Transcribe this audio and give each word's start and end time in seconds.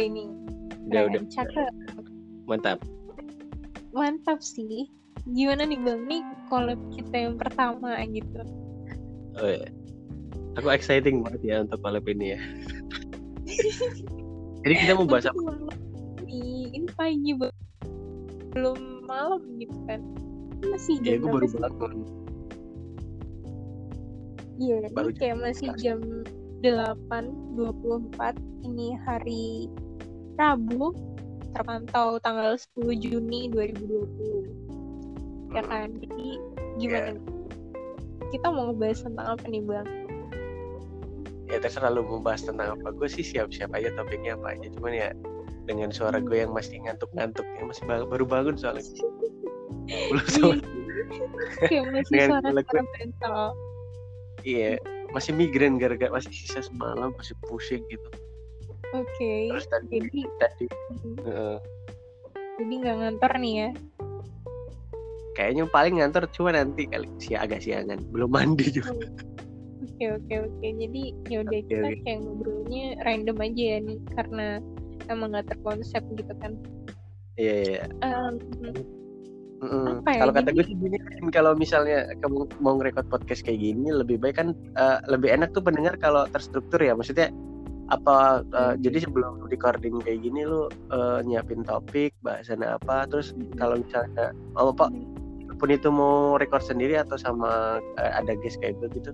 ini 0.00 0.24
Udah, 0.88 1.02
udah. 1.06 1.20
Cakep 1.28 1.68
Mantap. 2.48 2.78
mantap 3.92 4.40
sih 4.40 4.88
gimana 5.28 5.66
nih 5.66 5.76
bang 5.80 6.00
nih 6.06 6.22
collab 6.48 6.78
kita 6.94 7.28
yang 7.28 7.36
pertama 7.36 7.98
gitu 8.06 8.40
Oh, 9.38 9.46
iya. 9.46 9.70
Aku 10.58 10.66
exciting 10.68 11.22
banget 11.22 11.40
ya 11.46 11.56
untuk 11.62 11.78
collab 11.78 12.02
ini 12.10 12.34
ya. 12.34 12.40
Jadi 14.66 14.74
kita 14.74 14.98
mau 14.98 15.06
bahas 15.06 15.30
apa? 15.30 15.38
Ini 16.26 16.74
ini 16.74 16.86
pagi 16.90 17.32
Bang. 17.38 17.54
belum 18.50 19.06
malam 19.06 19.38
gitu 19.62 19.76
kan 19.86 20.02
masih 20.66 20.98
Ya, 21.06 21.14
jam 21.14 21.30
berapa 21.30 21.46
baru 21.46 21.46
bangun. 21.78 21.92
Iya, 24.58 24.76
ini 24.90 25.12
kayak 25.14 25.36
masih 25.38 25.70
jam 25.78 25.98
8.24 26.66 28.34
ini 28.66 28.98
hari 29.06 29.70
Rabu 30.38 30.94
terpantau 31.50 32.22
tanggal 32.22 32.54
10 32.54 32.94
Juni 33.02 33.50
2020 33.50 35.50
ya 35.50 35.64
kan 35.64 35.88
jadi 35.98 36.28
gimana 36.78 37.08
nih? 37.16 37.24
kita 38.30 38.46
mau 38.52 38.70
ngebahas 38.70 38.98
tentang 39.02 39.26
apa 39.34 39.44
nih 39.50 39.62
bang 39.66 39.88
Ya 41.48 41.56
terserah 41.56 41.88
lu 41.88 42.04
mau 42.04 42.20
bahas 42.20 42.44
tentang 42.44 42.76
apa. 42.76 42.92
Gue 42.92 43.08
sih 43.08 43.24
siap-siap 43.24 43.72
aja 43.72 43.88
topiknya 43.96 44.36
apa 44.36 44.52
aja. 44.52 44.68
Cuman 44.68 44.92
ya 44.92 45.08
dengan 45.64 45.88
suara 45.88 46.20
gue 46.20 46.44
yang 46.44 46.52
masih 46.52 46.76
ngantuk-ngantuk, 46.84 47.48
yang 47.56 47.72
masih 47.72 47.88
ba- 47.88 48.04
baru 48.04 48.28
bangun 48.28 48.60
soalnya. 48.60 48.84
Belum 50.12 50.28
sama- 50.28 50.60
Dengan 51.72 52.04
suara 52.04 52.52
Iya, 54.44 54.76
masih 55.16 55.32
migrain 55.40 55.80
gara-gara 55.80 56.12
masih 56.12 56.36
sisa 56.36 56.60
semalam 56.60 57.16
masih 57.16 57.32
pusing 57.48 57.80
gitu. 57.88 58.08
Oke 58.96 59.32
Terus 59.52 59.66
tadi 59.68 59.86
jadi 60.00 60.20
tadi 60.40 60.66
eh, 61.26 61.58
jadi 62.58 62.74
nggak 62.84 62.96
ngantor 63.02 63.32
nih 63.40 63.54
ya 63.54 63.70
kayaknya 65.38 65.64
paling 65.70 66.02
ngantor 66.02 66.26
cuma 66.34 66.50
nanti 66.50 66.90
kali 66.90 67.06
si 67.22 67.38
agak 67.38 67.62
siangan, 67.62 68.02
belum 68.10 68.26
mandi 68.26 68.74
juga. 68.74 68.90
oke 69.86 70.04
oke 70.18 70.34
oke 70.50 70.66
jadi 70.66 71.02
ya 71.30 71.38
udah 71.46 71.60
Oke, 71.62 71.70
kita 71.70 71.86
oke. 71.86 72.00
kayak 72.02 72.18
ngobrolnya 72.26 72.84
random 73.06 73.38
aja 73.38 73.62
ya 73.62 73.78
nih 73.86 73.98
karena 74.18 74.46
emang 75.06 75.30
nggak 75.34 75.46
terkonsep 75.54 76.02
gitu 76.18 76.34
kan 76.42 76.52
Iya, 77.38 77.54
iya. 77.62 77.82
iya. 77.86 77.86
Mm-mm. 79.58 80.02
Apa 80.02 80.10
ya, 80.14 80.18
Kalau 80.22 80.32
kata 80.34 80.50
gue 80.54 80.64
sih 80.66 80.74
gini, 80.78 80.98
kalau 81.34 81.52
misalnya 81.58 82.06
kamu 82.22 82.46
mau 82.62 82.78
ngerekord 82.78 83.06
podcast 83.10 83.42
kayak 83.42 83.58
gini 83.62 83.90
lebih 83.90 84.18
baik 84.18 84.38
kan 84.38 84.54
eh, 84.54 84.98
lebih 85.10 85.34
enak 85.34 85.50
tuh 85.54 85.62
pendengar 85.62 85.94
kalau 85.98 86.26
terstruktur 86.30 86.78
ya. 86.78 86.94
Maksudnya 86.94 87.30
apa 87.88 88.44
Hmm. 88.52 88.76
jadi 88.84 89.08
sebelum 89.08 89.48
recording 89.48 89.96
kayak 90.04 90.20
gini 90.20 90.44
lu 90.44 90.68
eh, 90.92 91.18
nyiapin 91.24 91.64
topik 91.64 92.12
bahasan 92.20 92.60
apa 92.60 93.08
terus 93.08 93.32
kalau 93.56 93.80
misalnya 93.80 94.36
oh 94.60 94.72
apa 94.76 94.92
pun 95.58 95.74
itu 95.74 95.88
mau 95.90 96.36
record 96.38 96.62
sendiri 96.62 97.00
atau 97.00 97.16
sama 97.16 97.80
eh, 97.96 98.12
ada 98.12 98.36
guest 98.38 98.60
kayak 98.60 98.76
gitu 98.92 99.10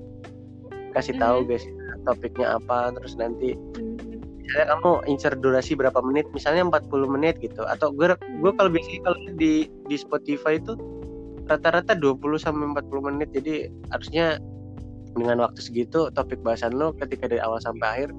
kasih 0.91 1.15
tahu 1.19 1.43
Mhm. 1.43 1.49
guys 1.51 1.65
topiknya 2.05 2.59
apa 2.59 2.91
terus 2.99 3.15
nanti 3.15 3.55
Mhm. 3.55 4.43
misalnya 4.43 4.67
kamu 4.77 4.91
insert 5.07 5.39
durasi 5.39 5.73
berapa 5.79 5.99
menit 6.03 6.27
misalnya 6.35 6.67
40 6.67 7.07
menit 7.07 7.39
gitu 7.39 7.63
atau 7.65 7.95
gue 7.95 8.11
gue 8.19 8.53
kalau 8.59 8.71
biasanya 8.75 9.01
kalau 9.07 9.19
di 9.39 9.71
di 9.87 9.97
Spotify 9.97 10.59
itu 10.59 10.75
rata-rata 11.47 11.95
20 11.95 12.41
sampai 12.41 12.75
40 12.75 13.01
menit 13.05 13.29
jadi 13.31 13.71
harusnya 13.95 14.43
dengan 15.15 15.47
waktu 15.47 15.63
segitu 15.63 16.11
topik 16.11 16.43
bahasan 16.43 16.75
lo 16.75 16.91
ketika 16.99 17.31
dari 17.31 17.39
awal 17.39 17.63
sampai 17.63 17.87
akhir 17.87 18.11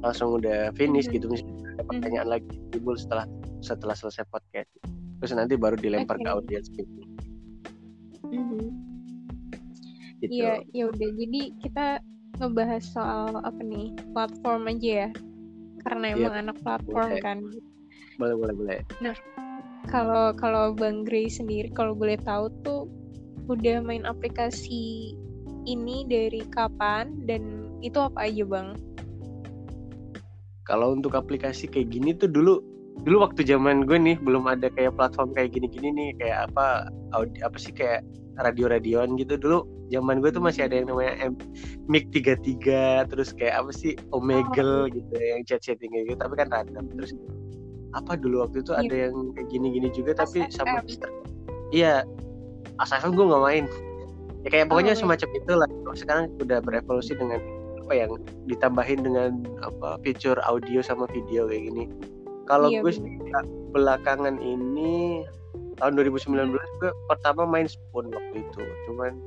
langsung 0.00 0.40
udah 0.40 0.72
finish 0.74 1.08
gitu 1.08 1.28
misalnya 1.28 1.76
ada 1.76 1.82
pertanyaan 1.84 2.28
lagi 2.28 2.56
timbul 2.72 2.96
setelah 2.96 3.24
setelah 3.60 3.92
selesai 3.92 4.24
podcast 4.32 4.68
terus 5.20 5.36
nanti 5.36 5.54
baru 5.60 5.76
dilempar 5.76 6.16
ke 6.16 6.28
Oke. 6.28 6.32
audiens 6.32 6.66
gitu, 6.72 6.88
Mhm. 8.32 8.72
gitu. 10.24 10.32
Iya, 10.32 10.64
ya 10.72 10.84
udah. 10.88 11.10
Jadi 11.12 11.40
kita 11.60 11.86
ngebahas 12.40 12.84
soal 12.88 13.36
apa 13.44 13.60
nih? 13.60 13.92
Platform 14.16 14.68
aja 14.72 14.90
ya. 15.04 15.08
Karena 15.84 16.04
Iya, 16.08 16.16
emang 16.16 16.34
anak 16.48 16.56
platform 16.64 17.08
boleh. 17.12 17.22
kan. 17.24 17.38
boleh 18.20 18.36
boleh 18.36 18.54
boleh 18.56 18.78
Kalau 19.88 20.36
kalau 20.36 20.76
Bang 20.76 21.08
Gray 21.08 21.32
sendiri 21.32 21.72
kalau 21.72 21.96
boleh 21.96 22.20
tahu 22.20 22.52
tuh 22.60 22.84
udah 23.48 23.80
main 23.80 24.04
aplikasi 24.04 25.16
ini 25.64 26.04
dari 26.04 26.44
kapan 26.52 27.24
dan 27.24 27.72
itu 27.80 27.96
apa 27.96 28.28
aja, 28.28 28.44
Bang? 28.44 28.76
Kalau 30.70 30.94
untuk 30.94 31.18
aplikasi 31.18 31.66
kayak 31.66 31.90
gini 31.90 32.14
tuh 32.14 32.30
dulu 32.30 32.62
dulu 33.02 33.26
waktu 33.26 33.42
zaman 33.42 33.82
gue 33.88 33.98
nih 33.98 34.16
belum 34.22 34.46
ada 34.46 34.70
kayak 34.70 34.94
platform 34.94 35.34
kayak 35.34 35.50
gini-gini 35.56 35.90
nih 35.90 36.10
kayak 36.20 36.38
apa 36.50 36.86
audio 37.10 37.42
apa 37.42 37.58
sih 37.58 37.74
kayak 37.74 38.06
radio-radioan 38.40 39.18
gitu. 39.18 39.36
Dulu 39.36 39.58
zaman 39.90 40.22
gue 40.22 40.30
tuh 40.30 40.40
masih 40.40 40.64
ada 40.70 40.80
yang 40.80 40.88
namanya 40.88 41.12
M 41.20 41.34
Mic 41.90 42.08
33 42.14 43.10
terus 43.10 43.34
kayak 43.34 43.60
apa 43.60 43.70
sih 43.74 43.98
Omegle 44.14 44.88
gitu 44.94 45.12
yang 45.18 45.42
chat-chatting 45.44 45.90
kayak 45.90 46.14
gitu 46.14 46.18
tapi 46.22 46.34
kan 46.38 46.48
random. 46.48 46.86
Terus 46.96 47.12
apa 47.90 48.14
dulu 48.14 48.46
waktu 48.46 48.62
itu 48.62 48.70
Iya. 48.70 48.80
ada 48.86 48.96
yang 49.10 49.14
kayak 49.34 49.48
gini-gini 49.50 49.88
juga 49.90 50.12
tapi 50.14 50.46
sama 50.54 50.78
ASFM. 50.86 51.10
iya 51.74 52.06
ASFM 52.78 53.12
gue 53.18 53.24
nggak 53.26 53.42
main. 53.44 53.64
Ya 54.40 54.48
kayak 54.48 54.66
pokoknya 54.72 54.94
Oh, 54.96 55.00
semacam 55.04 55.28
itulah. 55.36 55.68
Sekarang 55.98 56.24
udah 56.40 56.58
berevolusi 56.64 57.12
dengan 57.12 57.40
apa 57.90 58.06
yang 58.06 58.22
ditambahin 58.46 59.02
dengan 59.02 59.42
apa 59.66 59.98
fitur 60.06 60.38
audio 60.46 60.78
sama 60.78 61.10
video 61.10 61.50
kayak 61.50 61.74
gini. 61.74 61.90
Kalau 62.46 62.70
Iya, 62.70 62.86
gue 62.86 62.92
sih 62.94 63.18
belakangan 63.74 64.38
ini 64.38 65.26
tahun 65.82 65.98
2019 65.98 66.54
gue 66.54 66.94
pertama 67.10 67.42
main 67.50 67.66
Spoon 67.66 68.14
waktu 68.14 68.46
itu. 68.46 68.62
Cuman 68.86 69.18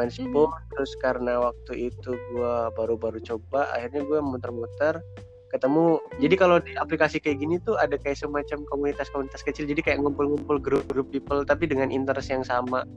main 0.00 0.08
Mhm. 0.08 0.32
Spoon 0.32 0.48
terus 0.72 0.96
karena 1.04 1.52
waktu 1.52 1.92
itu 1.92 2.16
gue 2.16 2.54
baru-baru 2.72 3.20
coba 3.20 3.68
akhirnya 3.76 4.08
gue 4.08 4.24
muter-muter 4.24 5.04
ketemu. 5.52 6.00
Jadi 6.16 6.34
kalau 6.40 6.64
di 6.64 6.72
aplikasi 6.72 7.20
kayak 7.20 7.44
gini 7.44 7.60
tuh 7.60 7.76
ada 7.76 8.00
kayak 8.00 8.16
semacam 8.16 8.64
komunitas-komunitas 8.72 9.44
kecil. 9.44 9.68
Jadi 9.68 9.84
kayak 9.84 10.00
ngumpul-ngumpul 10.00 10.56
grup-grup 10.56 11.12
people 11.12 11.44
tapi 11.44 11.68
dengan 11.68 11.92
interest 11.92 12.32
yang 12.32 12.40
sama. 12.40 12.88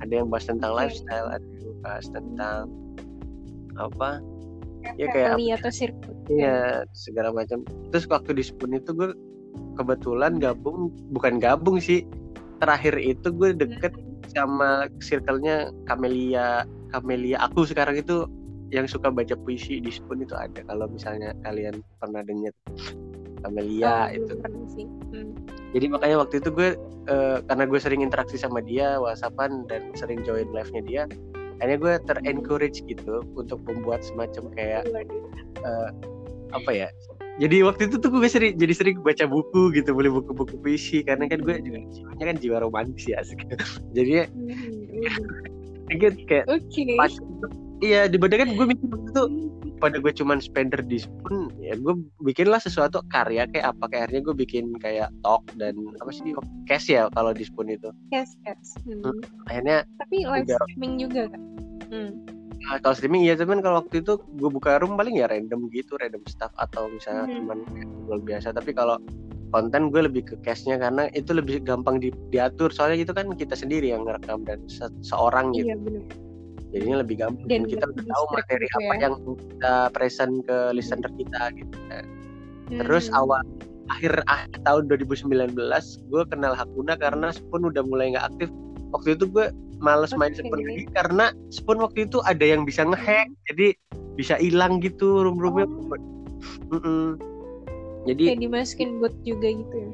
Ada 0.00 0.24
yang 0.24 0.32
bahas 0.32 0.48
tentang 0.48 0.72
Oke. 0.72 0.88
lifestyle 0.88 1.28
ada 1.28 1.44
yang 1.60 1.76
bahas 1.84 2.08
tentang 2.08 2.72
apa 3.78 4.18
ya 4.96 5.06
kayak 5.12 5.36
atau 5.60 5.70
sirkuit. 5.72 6.16
Iya, 6.30 6.86
segala 6.96 7.34
macam. 7.34 7.66
Terus 7.92 8.08
waktu 8.08 8.38
di 8.38 8.44
Spoon 8.46 8.78
itu 8.78 8.94
gue 8.94 9.12
kebetulan 9.76 10.40
gabung, 10.40 10.94
bukan 11.12 11.36
gabung 11.42 11.82
sih. 11.82 12.06
Terakhir 12.58 12.98
itu 12.98 13.30
gue 13.30 13.54
deket 13.54 13.94
sama 14.32 14.88
circle-nya 15.02 15.70
Camelia. 15.86 16.64
Camelia 16.90 17.38
aku 17.44 17.68
sekarang 17.68 18.00
itu 18.00 18.26
yang 18.68 18.84
suka 18.84 19.08
baca 19.08 19.32
puisi 19.36 19.80
di 19.80 19.92
Spoon 19.92 20.24
itu 20.24 20.36
ada. 20.36 20.60
Kalau 20.64 20.88
misalnya 20.88 21.32
kalian 21.44 21.80
pernah 22.00 22.20
dengar 22.24 22.52
Camelia 23.40 23.86
Oh, 23.88 24.06
itu. 24.10 24.32
Hmm. 25.14 25.32
Jadi 25.72 25.86
makanya 25.88 26.16
waktu 26.24 26.42
itu 26.42 26.50
gue 26.52 26.70
eh, 27.08 27.38
karena 27.46 27.64
gue 27.64 27.80
sering 27.80 28.00
interaksi 28.02 28.36
sama 28.36 28.60
dia, 28.60 28.98
WhatsAppan 28.98 29.68
dan 29.70 29.94
sering 29.94 30.20
join 30.26 30.48
live-nya 30.50 30.82
dia, 30.84 31.02
akhirnya 31.58 31.78
gue 31.78 31.94
ter-encourage 32.06 32.78
gitu 32.86 33.22
untuk 33.34 33.58
membuat 33.66 34.02
semacam 34.06 34.50
kayak 34.54 34.82
eh, 35.62 35.90
apa 36.54 36.70
ya 36.72 36.88
jadi 37.38 37.62
waktu 37.62 37.86
itu 37.86 38.02
tuh 38.02 38.10
gue 38.10 38.26
sering 38.26 38.58
jadi 38.58 38.74
sering 38.74 38.96
baca 39.04 39.24
buku 39.28 39.70
gitu 39.74 39.94
beli 39.94 40.10
buku-buku 40.10 40.58
puisi 40.58 41.06
karena 41.06 41.30
kan 41.30 41.38
gue 41.42 41.60
juga 41.62 41.78
jiwanya 41.94 42.24
kan 42.34 42.36
jiwa 42.40 42.56
romantis 42.62 43.04
ya 43.06 43.20
asik 43.22 43.42
jadi 43.96 44.26
Hmm. 45.88 45.96
gue 46.00 46.10
kayak 46.28 46.44
Oke. 46.52 46.84
pas 47.00 47.12
iya 47.80 48.06
dibandingkan 48.06 48.52
gue 48.52 48.66
mikir 48.66 48.88
itu 48.88 49.22
pada 49.78 49.94
gue 49.96 50.10
cuman 50.10 50.38
spender 50.38 50.82
di 50.82 50.98
spoon 50.98 51.54
ya 51.56 51.74
gue 51.74 51.94
bikinlah 52.20 52.58
sesuatu 52.58 52.98
karya 53.06 53.46
kayak 53.46 53.70
apa 53.70 53.84
kayak 53.86 54.02
akhirnya 54.04 54.22
gue 54.24 54.36
bikin 54.36 54.64
kayak 54.76 55.06
talk 55.20 55.46
dan 55.54 55.72
apa 55.96 56.10
sih 56.10 56.34
cash 56.64 56.88
ya 56.88 57.06
kalau 57.12 57.30
di 57.30 57.42
spoon 57.42 57.70
itu 57.70 57.94
Yes, 58.08 58.34
yes. 58.42 58.74
Hmm. 58.82 59.14
akhirnya 59.46 59.86
Tapi 59.96 60.16
live 60.24 60.44
Udah. 60.44 60.58
streaming 60.60 60.94
juga 60.98 61.22
kan? 61.28 61.40
Hmm. 61.88 62.10
Nah, 62.58 62.82
kalau 62.82 62.90
streaming 62.92 63.22
iya 63.22 63.38
cuman 63.38 63.62
kalau 63.62 63.80
waktu 63.80 64.02
itu 64.02 64.18
gue 64.18 64.50
buka 64.50 64.82
room 64.82 64.98
paling 64.98 65.14
ya 65.14 65.24
random 65.24 65.70
gitu 65.70 65.94
random 65.94 66.26
stuff 66.26 66.50
atau 66.58 66.90
misalnya 66.90 67.24
Mhm. 67.24 67.34
cuman 67.38 67.58
ngobrol 67.86 68.20
biasa 68.20 68.50
tapi 68.50 68.74
kalau 68.74 68.98
konten 69.48 69.88
gue 69.88 70.02
lebih 70.04 70.22
ke 70.24 70.34
cashnya 70.42 70.76
karena 70.76 71.06
itu 71.14 71.32
lebih 71.32 71.62
gampang 71.62 71.96
di- 71.96 72.12
diatur 72.28 72.68
soalnya 72.68 72.98
gitu 72.98 73.14
kan 73.14 73.30
kita 73.32 73.54
sendiri 73.54 73.88
yang 73.88 74.02
ngerekam 74.02 74.42
dan 74.42 74.58
se- 74.66 74.90
seorang 75.00 75.54
gitu 75.54 75.70
Iya 75.70 75.78
benar. 75.78 76.02
Jadinya 76.68 77.00
lebih 77.00 77.16
gampang 77.18 77.44
dan, 77.44 77.64
Dan 77.64 77.70
kita 77.70 77.84
udah 77.86 78.04
tahu 78.06 78.24
materi 78.30 78.64
gitu 78.64 78.76
apa 78.78 78.92
ya. 78.92 79.00
yang 79.00 79.14
kita 79.24 79.74
present 79.90 80.34
ke 80.44 80.56
listener 80.72 81.10
kita 81.14 81.42
gitu 81.54 81.76
terus 82.70 83.08
Hmm. 83.08 83.18
awal 83.18 83.40
akhir 83.88 84.20
akhir 84.26 84.60
tahun 84.62 84.82
2019 84.86 85.56
gue 86.04 86.22
kenal 86.28 86.52
Hakuna 86.52 86.92
karena 86.94 87.32
Spoon 87.32 87.64
udah 87.66 87.80
mulai 87.80 88.12
nggak 88.12 88.28
aktif 88.28 88.52
waktu 88.90 89.16
itu 89.16 89.24
gue 89.26 89.48
males 89.78 90.12
main 90.12 90.30
Oke. 90.30 90.44
Spoon 90.44 90.60
lagi 90.60 90.84
karena 90.92 91.24
Spoon 91.48 91.78
waktu 91.78 92.04
itu 92.04 92.20
ada 92.22 92.44
yang 92.44 92.62
bisa 92.62 92.84
ngehack 92.84 93.32
jadi 93.46 93.72
bisa 94.14 94.36
hilang 94.36 94.78
gitu 94.78 95.22
room-roomnya 95.22 95.64
Oh. 95.64 95.96
Mm-mm. 96.70 97.16
jadi 98.04 98.22
kayak 98.30 98.42
dimasukin 98.42 99.00
bot 99.00 99.14
juga 99.22 99.48
gitu 99.48 99.74
ya 99.74 99.90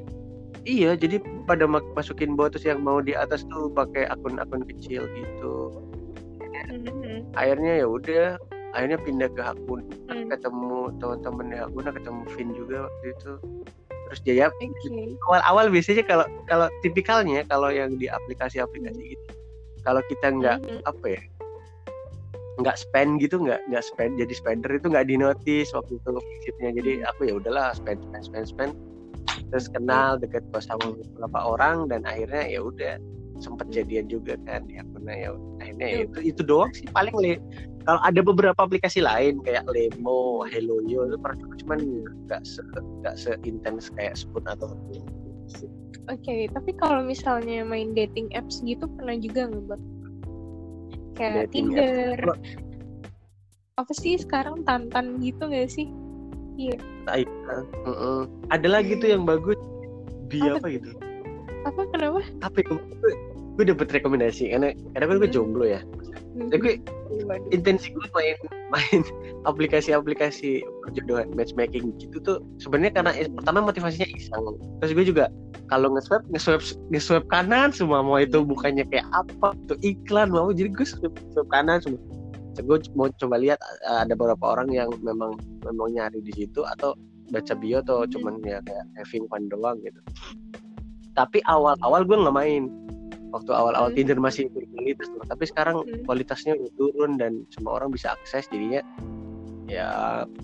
iya 0.64 0.90
jadi 0.92 1.16
pada 1.44 1.64
masukin 1.68 2.34
bot 2.34 2.50
terus 2.50 2.64
yang 2.64 2.80
mau 2.80 2.98
di 2.98 3.12
atas 3.12 3.46
tuh 3.46 3.70
pakai 3.70 4.04
akun-akun 4.06 4.66
kecil 4.66 5.06
gitu 5.08 5.52
Mhm. 6.70 7.34
akhirnya 7.34 7.72
ya 7.82 7.86
udah 7.86 8.24
akhirnya 8.74 8.98
pindah 9.00 9.28
ke 9.30 9.42
akun 9.42 9.80
Hmm. 10.10 10.26
ketemu 10.28 10.92
teman-teman 10.98 11.46
di 11.50 11.56
akun 11.58 11.86
ketemu 11.86 12.22
Vin 12.34 12.48
juga 12.52 12.76
waktu 12.86 13.06
itu 13.12 13.32
terus 13.88 14.20
dia 14.22 14.34
ya 14.36 14.46
Oke. 14.50 15.16
awal-awal 15.30 15.72
biasanya 15.72 16.04
kalau 16.04 16.26
kalau 16.44 16.68
tipikalnya 16.84 17.42
kalau 17.48 17.72
yang 17.72 17.96
di 17.96 18.06
aplikasi-aplikasi 18.06 19.16
gitu 19.16 19.24
kalau 19.82 20.00
kita 20.08 20.26
nggak 20.28 20.58
Mhm. 20.60 20.80
apa 20.84 21.06
ya 21.08 21.22
nggak 22.54 22.76
spend 22.78 23.18
gitu 23.18 23.42
nggak 23.42 23.58
nggak 23.66 23.82
spend 23.82 24.14
jadi 24.14 24.30
spender 24.30 24.70
itu 24.78 24.86
nggak 24.86 25.06
di 25.10 25.16
notice 25.18 25.74
waktu 25.74 25.98
itu 25.98 26.08
prinsipnya 26.14 26.70
jadi 26.78 26.92
aku 27.10 27.20
ya 27.26 27.34
udahlah 27.34 27.74
spend 27.74 27.98
spend 28.06 28.22
spend 28.22 28.46
spend 28.46 28.72
terus 29.50 29.66
kenal 29.66 30.14
deket 30.18 30.42
sama 30.62 30.94
beberapa 30.94 31.40
orang 31.42 31.90
dan 31.90 32.06
akhirnya 32.06 32.46
ya 32.46 32.62
udah 32.62 32.94
sempet 33.42 33.66
jadian 33.74 34.06
juga 34.06 34.38
kan 34.46 34.62
di 34.70 34.78
akunnya 34.78 35.14
ya 35.18 35.30
akhirnya 35.74 35.88
ya 35.90 36.04
itu 36.06 36.18
itu 36.34 36.42
doang 36.46 36.70
sih 36.72 36.86
paling 36.94 37.14
le 37.18 37.36
kalau 37.84 38.00
ada 38.00 38.20
beberapa 38.24 38.56
aplikasi 38.64 39.04
lain 39.04 39.44
kayak 39.44 39.68
Lemo, 39.68 40.40
Helloyo 40.48 41.04
itu 41.04 41.16
pernah 41.20 41.36
coba, 41.36 41.54
cuman 41.60 41.78
nggak 42.24 42.40
se 42.48 42.64
nggak 43.04 43.14
seintens 43.20 43.92
kayak 43.92 44.16
Spoon 44.16 44.44
atau 44.48 44.72
Oke, 46.08 46.48
tapi 46.52 46.72
kalau 46.80 47.04
misalnya 47.04 47.60
main 47.64 47.92
dating 47.92 48.32
apps 48.32 48.64
gitu 48.64 48.88
pernah 48.96 49.16
juga 49.20 49.52
nggak? 49.52 49.80
Kayak 51.16 51.52
Dating 51.52 51.76
Tinder. 51.76 52.16
apps. 52.24 52.48
Apa 53.76 53.92
sih 53.92 54.16
sekarang 54.16 54.64
Tantan 54.64 55.20
gitu 55.20 55.44
nggak 55.44 55.68
sih? 55.68 55.88
Ayo, 57.10 57.26
Heeh. 57.84 58.20
ada 58.48 58.68
lagi 58.70 58.96
tuh 58.96 59.12
yang 59.12 59.28
bagus 59.28 59.58
di 60.32 60.40
Apa 60.40 60.56
apa 60.62 60.66
gitu 60.72 60.88
Apa 61.68 61.82
kenapa? 61.92 62.20
apa 62.40 62.58
ya? 62.62 62.76
Gue, 63.54 63.62
gue 63.62 63.64
dapet 63.74 63.88
rekomendasi 64.02 64.50
karena 64.50 64.74
karena 64.94 65.04
kan 65.06 65.16
gue 65.22 65.30
Hmm. 65.30 65.36
jomblo 65.36 65.64
ya. 65.66 65.80
Jadi 66.34 66.58
gue 66.58 66.74
Waduh. 67.14 67.46
intensi 67.54 67.94
gue 67.94 68.06
main 68.10 68.34
main 68.74 69.00
aplikasi-aplikasi 69.46 70.66
perjodohan 70.82 71.30
matchmaking 71.38 71.94
gitu 72.02 72.18
tuh 72.18 72.38
sebenarnya 72.58 72.98
karena 72.98 73.12
pertama 73.38 73.62
motivasinya 73.70 74.10
iseng. 74.10 74.58
Terus 74.82 74.92
gue 74.98 75.04
juga 75.14 75.30
kalau 75.70 75.94
nge-swipe 75.94 76.26
nge-swipe 76.34 76.64
nge-swipe 76.90 77.26
kanan 77.30 77.70
semua 77.70 78.02
mau 78.02 78.18
itu 78.18 78.42
bukannya 78.42 78.82
kayak 78.90 79.06
apa 79.14 79.54
itu 79.70 79.74
iklan 79.94 80.34
mau 80.34 80.50
jadi 80.50 80.74
gue 80.74 80.86
swipe, 80.86 81.14
swipe 81.30 81.50
kanan 81.54 81.78
semua. 81.78 82.02
Gue 82.58 82.78
mau 82.98 83.10
coba 83.18 83.38
lihat 83.38 83.58
ada 83.86 84.14
beberapa 84.14 84.58
orang 84.58 84.70
yang 84.74 84.90
memang 85.06 85.38
memang 85.62 85.88
nyari 85.94 86.18
di 86.22 86.34
situ 86.34 86.66
atau 86.66 86.98
baca 87.30 87.54
bio 87.56 87.80
atau 87.82 88.04
cuman 88.10 88.42
ya 88.42 88.58
kayak 88.66 88.84
having 88.98 89.26
fun 89.30 89.46
doang 89.50 89.78
gitu. 89.86 89.98
Tapi 91.14 91.38
awal-awal 91.46 92.02
gue 92.02 92.18
nggak 92.18 92.34
main 92.34 92.66
waktu 93.34 93.50
awal-awal 93.50 93.90
Hmm. 93.90 93.98
Tinder 93.98 94.18
masih 94.18 94.46
berkualitas 94.48 95.10
tuh. 95.10 95.26
tapi 95.26 95.44
sekarang 95.44 95.82
Hmm. 95.82 96.06
kualitasnya 96.06 96.54
udah 96.54 96.72
turun 96.78 97.10
dan 97.18 97.42
semua 97.50 97.82
orang 97.82 97.90
bisa 97.90 98.14
akses 98.14 98.46
jadinya 98.46 98.78
ya 99.66 99.88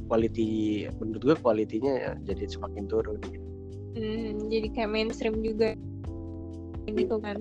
quality 0.09 0.85
menurut 0.99 1.23
gue 1.23 1.37
kualitinya 1.39 1.93
ya 1.95 2.11
jadi 2.27 2.51
semakin 2.51 2.85
turun 2.91 3.21
gitu. 3.23 3.47
Hmm, 3.95 4.49
jadi 4.49 4.67
kayak 4.73 4.91
mainstream 4.91 5.39
juga 5.41 5.79
gitu 6.89 7.17
kan. 7.21 7.39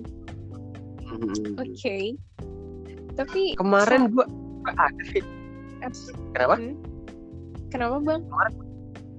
Hmm. 1.02 1.58
Oke. 1.58 2.14
Tapi 3.18 3.58
kemarin 3.58 4.14
gue 4.14 4.26
ada 4.70 5.02
sih 5.10 5.22
kenapa 6.30 6.54
Hmm. 6.56 6.76
Kenapa 7.70 7.96
bang? 8.02 8.22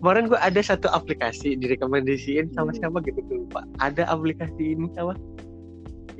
kemarin 0.02 0.24
gue 0.28 0.40
ada 0.40 0.62
satu 0.62 0.90
aplikasi 0.90 1.56
direkomendasiin 1.56 2.50
sama 2.52 2.72
Hmm. 2.72 2.80
siapa 2.80 2.98
gitu 3.04 3.20
lupa 3.28 3.64
ada 3.78 4.08
aplikasi 4.08 4.74
ini 4.74 4.90
apa 4.98 5.14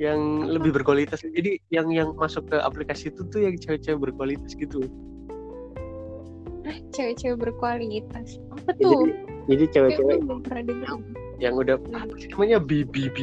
yang 0.02 0.18
lebih 0.50 0.74
berkualitas 0.74 1.22
jadi 1.22 1.62
yang 1.70 1.86
yang 1.94 2.08
masuk 2.18 2.50
ke 2.50 2.58
aplikasi 2.58 3.14
itu 3.14 3.22
tuh 3.30 3.46
yang 3.46 3.54
cewek-cewek 3.54 4.10
berkualitas 4.10 4.52
gitu 4.52 4.82
Ah, 6.62 6.78
cewek-cewek 6.94 7.42
berkualitas. 7.42 8.38
Apa 8.54 8.70
Ya, 8.78 8.86
tuh? 8.86 9.02
jadi 9.02 9.12
jadi 9.44 9.64
Kayak 9.66 9.72
cewek-cewek 9.74 10.18
dengar. 10.62 10.96
yang 11.38 11.54
udah 11.58 11.76
Hmm. 11.76 11.98
apa 11.98 12.14
sih 12.16 12.28
namanya 12.30 12.58
BBB 12.62 13.18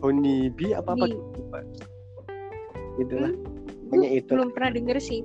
Honey 0.00 0.52
B 0.52 0.72
apa 0.72 0.94
apa 0.94 1.06
itulah 2.96 3.32
Hmm, 3.32 3.88
pokoknya 3.88 4.08
itu 4.14 4.32
Belum 4.36 4.50
pernah 4.52 4.70
denger 4.72 4.96
sih. 5.00 5.20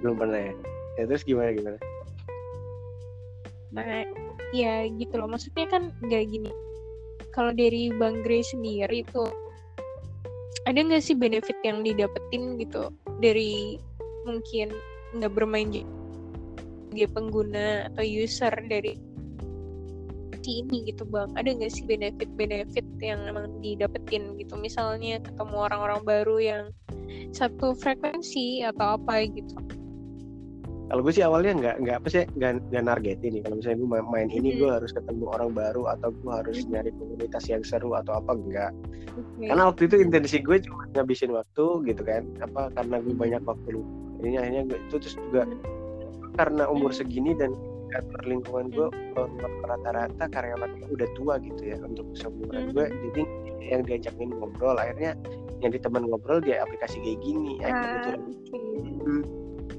belum 0.00 0.14
pernah 0.16 0.38
ya 0.40 0.52
ya 0.96 1.02
terus 1.06 1.22
gimana 1.22 1.50
gimana 1.52 1.78
Nah, 3.70 4.02
ya 4.50 4.82
gitu 4.90 5.14
loh. 5.14 5.30
Maksudnya 5.30 5.70
kan 5.70 5.94
nggak 6.02 6.26
gini. 6.26 6.50
Kalau 7.30 7.54
dari 7.54 7.94
Bang 7.94 8.26
Grey 8.26 8.42
sendiri 8.42 9.06
itu 9.06 9.22
ada 10.66 10.78
nggak 10.78 11.02
sih 11.02 11.16
benefit 11.16 11.56
yang 11.62 11.80
didapetin 11.86 12.58
gitu 12.60 12.90
dari 13.22 13.80
mungkin 14.26 14.74
nggak 15.16 15.32
bermain 15.32 15.70
sebagai 16.90 17.08
pengguna 17.14 17.86
atau 17.92 18.02
user 18.02 18.52
dari 18.66 18.98
ini 20.50 20.88
gitu 20.90 21.06
bang. 21.06 21.30
Ada 21.38 21.54
nggak 21.54 21.70
sih 21.70 21.84
benefit-benefit 21.86 22.86
yang 22.98 23.22
emang 23.28 23.62
didapetin 23.62 24.34
gitu? 24.34 24.58
Misalnya 24.58 25.22
ketemu 25.22 25.56
orang-orang 25.70 26.00
baru 26.02 26.36
yang 26.42 26.64
satu 27.30 27.78
frekuensi 27.78 28.66
atau 28.66 28.98
apa 28.98 29.30
gitu 29.30 29.54
kalau 30.90 31.06
gue 31.06 31.12
sih 31.14 31.22
awalnya 31.22 31.54
nggak 31.54 31.76
nggak 31.86 31.96
apa 32.02 32.06
sih 32.10 32.22
nggak 32.34 32.82
nargetin 32.82 33.38
nih. 33.38 33.42
Kalau 33.46 33.62
misalnya 33.62 33.78
gue 33.78 33.88
main, 34.10 34.28
ini 34.28 34.58
gue 34.58 34.66
harus 34.66 34.90
ketemu 34.90 35.24
orang 35.30 35.54
baru 35.54 35.86
atau 35.94 36.10
gue 36.10 36.32
harus 36.34 36.66
nyari 36.66 36.90
komunitas 36.98 37.46
yang 37.46 37.62
seru 37.62 37.94
atau 37.94 38.18
apa 38.18 38.34
enggak 38.34 38.74
karena 39.40 39.62
waktu 39.72 39.82
itu 39.88 39.96
intensi 40.00 40.36
gue 40.40 40.56
cuma 40.62 40.86
ngabisin 40.94 41.32
waktu 41.34 41.64
gitu 41.88 42.02
kan 42.04 42.22
apa 42.40 42.70
karena 42.76 42.96
gue 43.02 43.14
banyak 43.14 43.42
waktu 43.44 43.68
luang 43.74 43.90
ini 44.22 44.36
akhirnya 44.36 44.62
gue 44.68 44.78
itu 44.78 44.96
terus 45.00 45.16
juga 45.16 45.42
karena 46.36 46.64
umur 46.68 46.92
segini 46.94 47.32
dan 47.34 47.52
lingkungan 48.22 48.70
gue 48.70 48.86
rata-rata 49.66 50.24
karyawannya 50.30 50.86
udah 50.94 51.08
tua 51.18 51.34
gitu 51.42 51.74
ya 51.74 51.76
untuk 51.82 52.06
seumuran 52.14 52.70
gue 52.70 52.86
jadi 52.86 53.22
yang 53.66 53.82
diajakin 53.82 54.30
ngobrol 54.30 54.78
akhirnya 54.78 55.18
yang 55.60 55.74
di 55.74 55.80
teman 55.82 56.06
ngobrol 56.06 56.38
dia 56.38 56.62
aplikasi 56.62 57.02
kayak 57.02 57.18
gini 57.20 57.58
eh 57.60 57.72
Ah. 57.74 58.14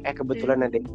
Eh 0.03 0.13
kebetulan 0.13 0.65
ada 0.65 0.77
yang 0.77 0.89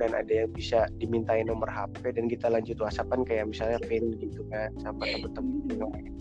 dan 0.00 0.16
ada 0.16 0.32
yang 0.44 0.50
bisa 0.50 0.88
dimintain 0.96 1.44
nomor 1.44 1.68
HP 1.68 2.16
dan 2.16 2.26
kita 2.26 2.48
lanjut 2.48 2.80
whatsappan 2.80 3.22
kayak 3.28 3.44
misalnya 3.46 3.76
Vin 3.86 4.16
gitu 4.16 4.40
kan 4.48 4.72
sama 4.80 5.04
temen-temen 5.04 5.68
yang 5.76 5.90
lain. 5.92 6.12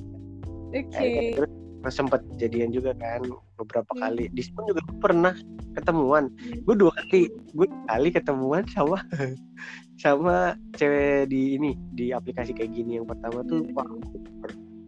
Oke. 0.70 0.92
Akhirnya 0.92 1.24
terus 1.40 1.52
terus 1.80 1.96
sempet 1.96 2.22
jadian 2.36 2.76
juga 2.76 2.92
kan 3.00 3.24
beberapa 3.56 3.88
Hmm. 3.96 4.02
kali 4.04 4.28
di 4.36 4.44
Spoon 4.44 4.68
juga 4.68 4.84
pernah 5.00 5.32
ketemuan 5.74 6.28
Hmm. 6.28 6.60
gue 6.68 6.76
dua 6.76 6.92
kali 6.92 7.32
gue 7.56 7.68
kali 7.88 8.10
ketemuan 8.12 8.68
sama 8.68 9.00
sama 10.04 10.36
cewek 10.76 11.32
di 11.32 11.56
ini 11.56 11.72
di 11.96 12.12
aplikasi 12.12 12.52
kayak 12.52 12.76
gini 12.76 13.00
yang 13.00 13.08
pertama 13.08 13.40
tuh 13.48 13.64
Hmm. 13.64 13.76
wah, 13.80 13.88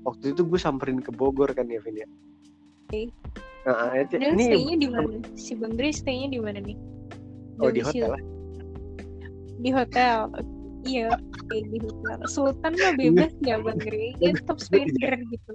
waktu 0.04 0.36
itu 0.36 0.44
gue 0.44 0.60
samperin 0.60 1.00
ke 1.00 1.16
Bogor 1.16 1.56
kan 1.56 1.72
ya 1.72 1.80
Vin 1.80 2.04
ya 2.04 2.08
Oke. 2.92 3.08
nah, 3.64 3.96
itu- 3.96 4.20
Dan 4.20 4.36
ini 4.36 4.44
stay-nya 4.52 4.76
di 4.76 4.88
mana? 4.92 5.16
Si 5.40 5.52
Bang 5.56 5.80
Grey 5.80 5.96
stay-nya 5.96 6.28
di 6.28 6.40
mana 6.44 6.60
nih? 6.60 6.76
Oh 7.62 7.70
di 7.70 7.82
hotel 7.82 8.10
lah 8.10 8.22
Di 9.58 9.70
hotel. 9.70 10.26
Iya, 10.82 11.14
di 11.54 11.78
hotel. 11.78 12.18
Sultan 12.26 12.74
mah 12.74 12.98
bebas 12.98 13.30
ya 13.40 13.62
Bang 13.62 13.78
Grey. 13.78 14.18
Ya 14.18 14.34
top 14.42 14.58
spender 14.58 15.14
gitu. 15.30 15.52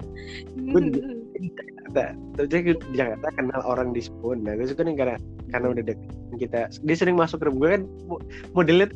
Hmm. 0.55 0.95
di 1.35 1.51
Jakarta 1.51 2.05
terus 2.35 2.49
dia 2.49 2.61
di 2.63 2.95
Jakarta 2.95 3.29
kenal 3.35 3.63
orang 3.63 3.91
di 3.91 4.01
Spoon 4.01 4.41
nah 4.41 4.55
gue 4.55 4.65
suka 4.65 4.83
nih 4.83 4.95
karena 4.95 5.17
karena 5.49 5.67
udah 5.69 5.85
deket 5.85 6.11
kita 6.37 6.61
dia 6.71 6.97
sering 6.97 7.15
masuk 7.15 7.39
ke 7.39 7.51
gue 7.51 7.69
kan 7.69 7.83
mo- 8.07 8.23
modelnya 8.53 8.89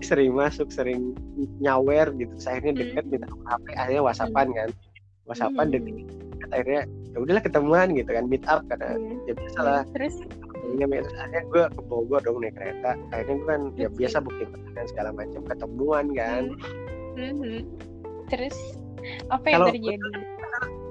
sering 0.00 0.30
masuk 0.30 0.68
sering 0.68 1.16
nyawer 1.58 2.12
gitu 2.12 2.30
Terus 2.34 2.46
akhirnya 2.46 2.74
deket 2.76 3.02
Hmm. 3.02 3.10
minta 3.10 3.26
nomor 3.26 3.46
HP 3.48 3.66
akhirnya 3.74 4.02
whatsappan 4.02 4.48
kan 4.52 4.68
whatsappan 5.24 5.66
Hmm. 5.66 5.74
deket 5.74 5.96
akhirnya 6.48 6.82
ya 7.08 7.18
udahlah 7.18 7.42
ketemuan 7.42 7.88
gitu 7.92 8.10
kan 8.10 8.24
meet 8.26 8.44
up 8.44 8.60
karena 8.66 8.88
Iya. 8.92 9.14
ya 9.24 9.32
biasa 9.34 9.58
lah 9.60 9.82
Terus 9.90 10.14
Akhirnya 10.68 11.00
terus 11.00 11.16
akhirnya 11.16 11.42
gue 11.44 11.64
ke 11.70 11.80
Bogor 11.82 12.20
dong 12.20 12.38
naik 12.38 12.54
kereta 12.54 12.90
akhirnya 13.08 13.34
gue 13.34 13.46
kan 13.46 13.62
ya 13.74 13.88
biasa 13.88 14.16
booking 14.20 14.50
dan 14.72 14.84
segala 14.86 15.10
macam 15.10 15.40
ketemuan 15.44 16.06
kan 16.12 16.42
Mhm. 17.16 17.66
Terus 18.28 18.56
apa 19.26 19.46
yang 19.48 19.58
Kalau- 19.58 19.72
terjadi? 19.72 20.20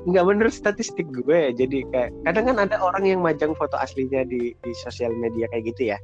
nggak 0.08 0.24
menurut 0.24 0.52
statistik 0.52 1.04
gue 1.06 1.52
jadi 1.54 1.84
kayak 1.92 2.12
kadang 2.24 2.46
kan 2.48 2.58
ada 2.64 2.80
orang 2.80 3.04
yang 3.04 3.20
majang 3.20 3.52
foto 3.54 3.76
aslinya 3.76 4.24
di 4.24 4.56
di 4.56 4.72
sosial 4.74 5.12
media 5.14 5.52
kayak 5.52 5.68
gitu 5.68 5.92
ya 5.92 6.00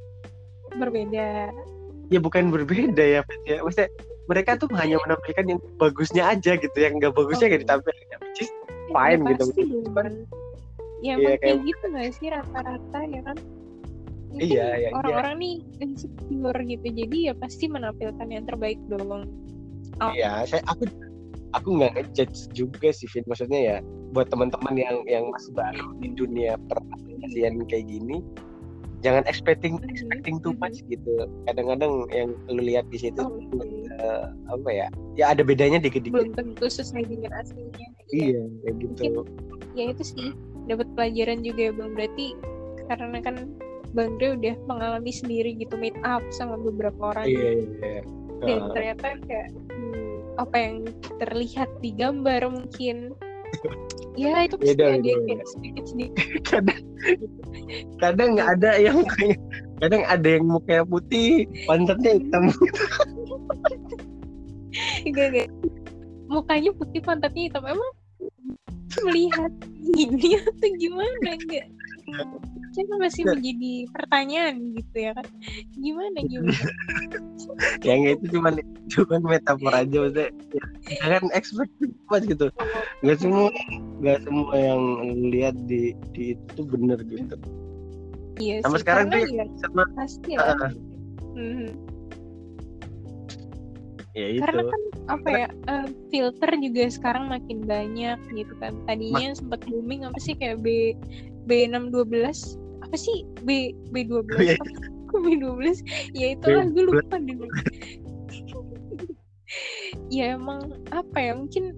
Berbeda. 0.76 1.48
ya 2.08 2.18
bukan 2.20 2.52
berbeda 2.52 3.00
ya 3.00 3.20
ya 3.44 3.56
maksudnya 3.60 3.88
mereka 4.24 4.56
tuh 4.56 4.68
hanya 4.76 5.00
menampilkan 5.00 5.44
yang 5.46 5.60
bagusnya 5.76 6.28
aja 6.28 6.52
gitu 6.54 6.76
yang 6.76 7.00
nggak 7.00 7.12
bagusnya 7.12 7.48
nggak 7.48 7.60
Oke. 7.60 7.66
ditampilkan 7.66 8.18
which 8.22 8.42
is 8.44 8.50
Ya, 8.84 8.92
Fine 8.92 9.20
ya 9.24 9.28
gitu. 9.32 9.44
pasti 9.48 9.62
dong. 9.64 10.14
Ya 11.00 11.14
Iya, 11.16 11.16
kayak 11.16 11.38
kayak- 11.40 11.62
gitu 11.64 11.84
gak 11.88 12.10
sih 12.12 12.28
rata-rata 12.28 13.00
ya 13.08 13.20
kan? 13.24 13.36
Mungkin 14.34 14.50
Iya, 14.50 14.66
iya, 14.66 14.76
iya. 14.82 14.88
Orang-orang 14.98 15.34
nih 15.38 15.54
insecure 15.78 16.60
gitu, 16.66 16.86
jadi 16.90 17.16
ya 17.30 17.34
pasti 17.38 17.70
menampilkan 17.70 18.26
yang 18.26 18.44
terbaik 18.50 18.82
dong. 18.90 19.30
Oh. 20.02 20.10
ya 20.10 20.42
saya 20.42 20.58
aku 20.66 20.90
aku 21.54 21.68
nggak 21.78 21.94
ngejudge 21.94 22.50
juga 22.50 22.90
sih 22.90 23.06
Vin 23.14 23.22
maksudnya 23.30 23.60
ya 23.62 23.76
buat 24.10 24.26
teman-teman 24.26 24.74
yang 24.74 24.96
yang 25.06 25.24
masih 25.30 25.54
baru 25.54 25.94
di 26.02 26.10
dunia 26.18 26.58
peraplikasian 26.66 27.62
kayak 27.70 27.86
gini 27.86 28.18
jangan 29.06 29.22
expecting 29.30 29.78
Mhm, 29.78 29.86
expecting 29.86 30.36
too 30.42 30.50
mhm. 30.50 30.66
much 30.66 30.82
gitu 30.90 31.30
kadang-kadang 31.46 32.10
yang 32.10 32.34
lu 32.50 32.62
lihat 32.64 32.90
di 32.90 32.98
situ 32.98 33.22
Oh, 33.22 34.26
apa 34.50 34.70
ya 34.74 34.86
ya 35.14 35.30
ada 35.30 35.46
bedanya 35.46 35.78
dikit-dikit 35.78 36.10
belum 36.18 36.34
tentu 36.34 36.66
sesuai 36.66 37.06
dengan 37.06 37.30
aslinya 37.38 37.86
iya 38.10 38.42
kayak 38.66 38.74
gitu 38.82 39.22
ya 39.78 39.94
itu 39.94 40.02
sih 40.02 40.34
dapat 40.66 40.90
pelajaran 40.98 41.46
juga 41.46 41.70
ya 41.70 41.72
bang 41.76 41.90
berarti 41.94 42.26
karena 42.90 43.18
kan 43.22 43.36
bang 43.94 44.18
Dre 44.18 44.34
udah 44.34 44.54
mengalami 44.66 45.12
sendiri 45.14 45.54
gitu 45.54 45.78
meet 45.78 45.94
up 46.02 46.20
sama 46.34 46.58
beberapa 46.58 47.14
orang. 47.14 47.30
Iya 47.30 47.50
iya 47.62 48.02
dan 48.44 48.58
Ah, 48.60 48.70
ternyata 48.76 49.06
kayak 49.24 49.48
hmm, 49.72 50.18
apa 50.40 50.56
yang 50.58 50.76
terlihat 51.22 51.70
di 51.80 51.90
gambar 51.96 52.40
mungkin 52.50 53.14
ya 54.20 54.46
itu 54.46 54.54
pasti 54.58 54.74
Beda, 54.74 54.86
ada 54.94 55.00
beda, 55.00 55.10
yang 55.10 55.48
sedikit 55.48 55.84
sedikit 55.90 56.24
kadang 56.50 56.82
kadang 57.98 58.28
nggak 58.38 58.48
ada 58.60 58.70
yang 58.78 58.98
kayak 59.16 59.38
kadang 59.82 60.02
ada 60.06 60.28
yang 60.28 60.44
mukanya 60.46 60.84
putih 60.86 61.46
pantatnya 61.66 62.12
hitam 62.18 62.44
enggak 65.06 65.26
enggak. 65.30 65.48
Mukanya 66.24 66.70
putih 66.74 66.98
pantatnya 67.04 67.46
hitam. 67.46 67.62
Emang 67.62 67.92
melihat 69.06 69.52
gini 69.94 70.40
atau 70.40 70.68
gimana? 70.82 71.30
Enggak 71.30 71.68
kan 72.82 72.98
masih 72.98 73.22
menjadi 73.28 73.72
pertanyaan 73.94 74.54
gitu 74.74 74.96
ya 74.98 75.12
kan. 75.14 75.26
Gimana 75.78 76.18
gimana? 76.26 76.58
Yang 77.86 78.00
itu 78.18 78.24
cuman 78.38 78.54
cuman 78.90 79.20
metafor 79.22 79.72
aja 79.72 79.96
maksudnya 80.00 80.28
ya, 80.52 80.64
jangan 81.04 81.22
expect 81.36 81.72
much 82.10 82.24
gitu. 82.26 82.46
Nggak 83.04 83.18
semua 83.20 83.48
nggak 84.02 84.18
semua 84.26 84.54
yang 84.56 84.82
lihat 85.30 85.54
di 85.68 85.92
di 86.16 86.34
itu 86.34 86.60
bener 86.64 86.98
gitu. 87.04 87.36
Iya 88.40 88.66
sama 88.66 88.76
sih, 88.78 88.82
sekarang 88.82 89.04
tuh 89.12 89.20
ya 89.30 89.44
sama 89.62 89.82
pasti 89.94 90.30
ya. 90.34 90.56
Mhm. 91.34 91.68
ya 94.14 94.26
itu. 94.30 94.46
karena 94.46 94.62
kan 94.70 94.82
apa 95.10 95.28
ya 95.34 95.48
eh, 95.50 95.86
filter 96.14 96.50
juga 96.62 96.82
sekarang 96.86 97.24
makin 97.30 97.66
banyak 97.66 98.18
gitu 98.30 98.54
kan. 98.62 98.72
Tadinya 98.86 99.34
sempat 99.34 99.66
booming 99.66 100.06
apa 100.06 100.18
sih 100.22 100.38
kayak 100.38 100.62
B 100.62 100.94
B612 101.44 102.63
apa 102.94 103.02
sih? 103.02 103.26
B 103.42 103.74
B12 103.90 104.38
Iya. 104.38 104.54
apa? 104.54 104.70
Kok 105.10 105.18
B12 105.26 105.82
ya 106.14 106.26
itulah 106.38 106.62
gue 106.70 106.84
lupa 106.94 107.18
dulu 107.18 107.50
ya 110.14 110.38
emang 110.38 110.78
apa 110.94 111.18
ya? 111.18 111.34
Mungkin 111.34 111.74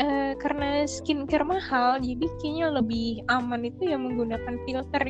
eh, 0.00 0.32
karena 0.40 0.88
skincare 0.88 1.44
mahal 1.44 2.00
jadi 2.00 2.24
kayaknya 2.40 2.80
lebih 2.80 3.20
aman 3.28 3.68
itu 3.68 3.92
ya 3.92 4.00
menggunakan 4.00 4.56
filter 4.64 5.04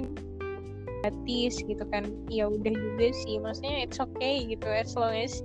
gratis 1.06 1.54
gitu 1.62 1.86
kan. 1.94 2.10
Ya 2.26 2.50
udah 2.50 2.74
juga 2.74 3.14
sih 3.14 3.38
maksudnya 3.38 3.86
it's 3.86 4.02
okay 4.02 4.42
gitu. 4.42 4.66
As 4.66 4.98
long 4.98 5.14
as 5.14 5.38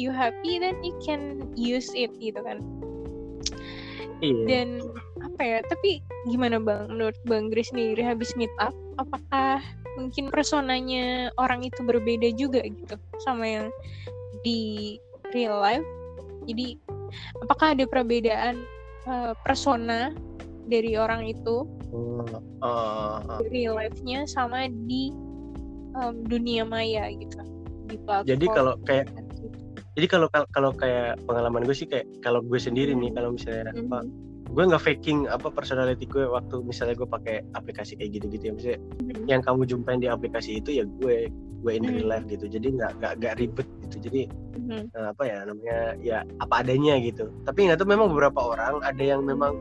you 0.00 0.08
happy 0.08 0.56
then 0.56 0.80
you 0.80 0.96
can 1.04 1.44
use 1.60 1.92
it 1.92 2.08
gitu 2.16 2.40
kan. 2.40 2.64
Iya. 4.24 4.40
Dan 4.48 4.68
apa 5.42 5.58
ya 5.58 5.60
tapi 5.66 5.98
gimana 6.30 6.62
bang 6.62 6.86
menurut 6.86 7.18
bang 7.26 7.50
Gris 7.50 7.74
sendiri 7.74 7.98
habis 7.98 8.30
meet 8.38 8.54
up 8.62 8.70
apakah 9.02 9.58
mungkin 9.98 10.30
personanya 10.30 11.34
orang 11.34 11.66
itu 11.66 11.82
berbeda 11.82 12.30
juga 12.38 12.62
gitu 12.62 12.94
sama 13.26 13.50
yang 13.50 13.66
di 14.46 15.02
real 15.34 15.58
life 15.58 15.82
jadi 16.46 16.78
apakah 17.42 17.74
ada 17.74 17.90
perbedaan 17.90 18.62
eh, 19.10 19.34
persona 19.42 20.14
dari 20.70 20.94
orang 20.94 21.26
itu 21.26 21.66
oh. 21.90 23.18
di 23.42 23.46
real 23.50 23.74
life-nya 23.74 24.22
sama 24.30 24.70
di 24.70 25.10
em, 25.98 26.22
dunia 26.22 26.62
maya 26.62 27.10
gitu 27.10 27.42
di 27.90 27.98
platform 27.98 28.30
jadi 28.30 28.46
kalau 28.46 28.74
kayak 28.86 29.10
gitu. 29.10 29.50
jadi 29.98 30.06
kalau 30.06 30.30
kalau 30.54 30.70
kayak 30.70 31.18
pengalaman 31.26 31.66
gue 31.66 31.74
sih 31.74 31.90
kayak 31.90 32.06
kalau 32.22 32.46
gue 32.46 32.62
sendiri 32.62 32.94
nih 32.94 33.10
kalau 33.10 33.34
misalnya 33.34 33.74
apa 33.74 34.06
Mhm. 34.06 34.31
Gue 34.52 34.62
nggak 34.62 34.84
faking 34.84 35.24
apa 35.26 35.48
personality 35.48 36.04
gue 36.04 36.24
waktu 36.24 36.60
misalnya 36.60 36.92
gue 36.94 37.08
pakai 37.08 37.40
aplikasi 37.52 37.96
kayak 37.96 38.20
gitu 38.20 38.26
gitu 38.28 38.44
ya 38.44 38.52
maksudnya 38.52 38.78
Mhm. 39.00 39.24
yang 39.26 39.40
kamu 39.40 39.64
jumpain 39.64 39.98
di 39.98 40.06
aplikasi 40.06 40.60
itu 40.60 40.76
ya 40.76 40.84
gue 40.84 41.32
gue 41.32 41.72
in 41.72 41.82
real 41.82 42.04
Hmm. 42.04 42.12
life 42.12 42.26
gitu 42.26 42.44
jadi 42.46 42.68
nggak 42.68 42.92
nggak 42.98 43.12
nggak 43.18 43.34
ribet 43.38 43.68
gitu 43.80 43.96
jadi 44.04 44.20
eh, 44.92 45.06
apa 45.08 45.22
ya 45.24 45.36
namanya 45.42 45.78
ya 45.98 46.18
apa 46.38 46.54
adanya 46.60 46.94
gitu 46.98 47.32
tapi 47.42 47.64
nggak 47.64 47.78
tahu 47.78 47.88
memang 47.88 48.12
beberapa 48.12 48.40
orang 48.44 48.82
ada 48.82 49.00
yang 49.02 49.24
memang 49.24 49.56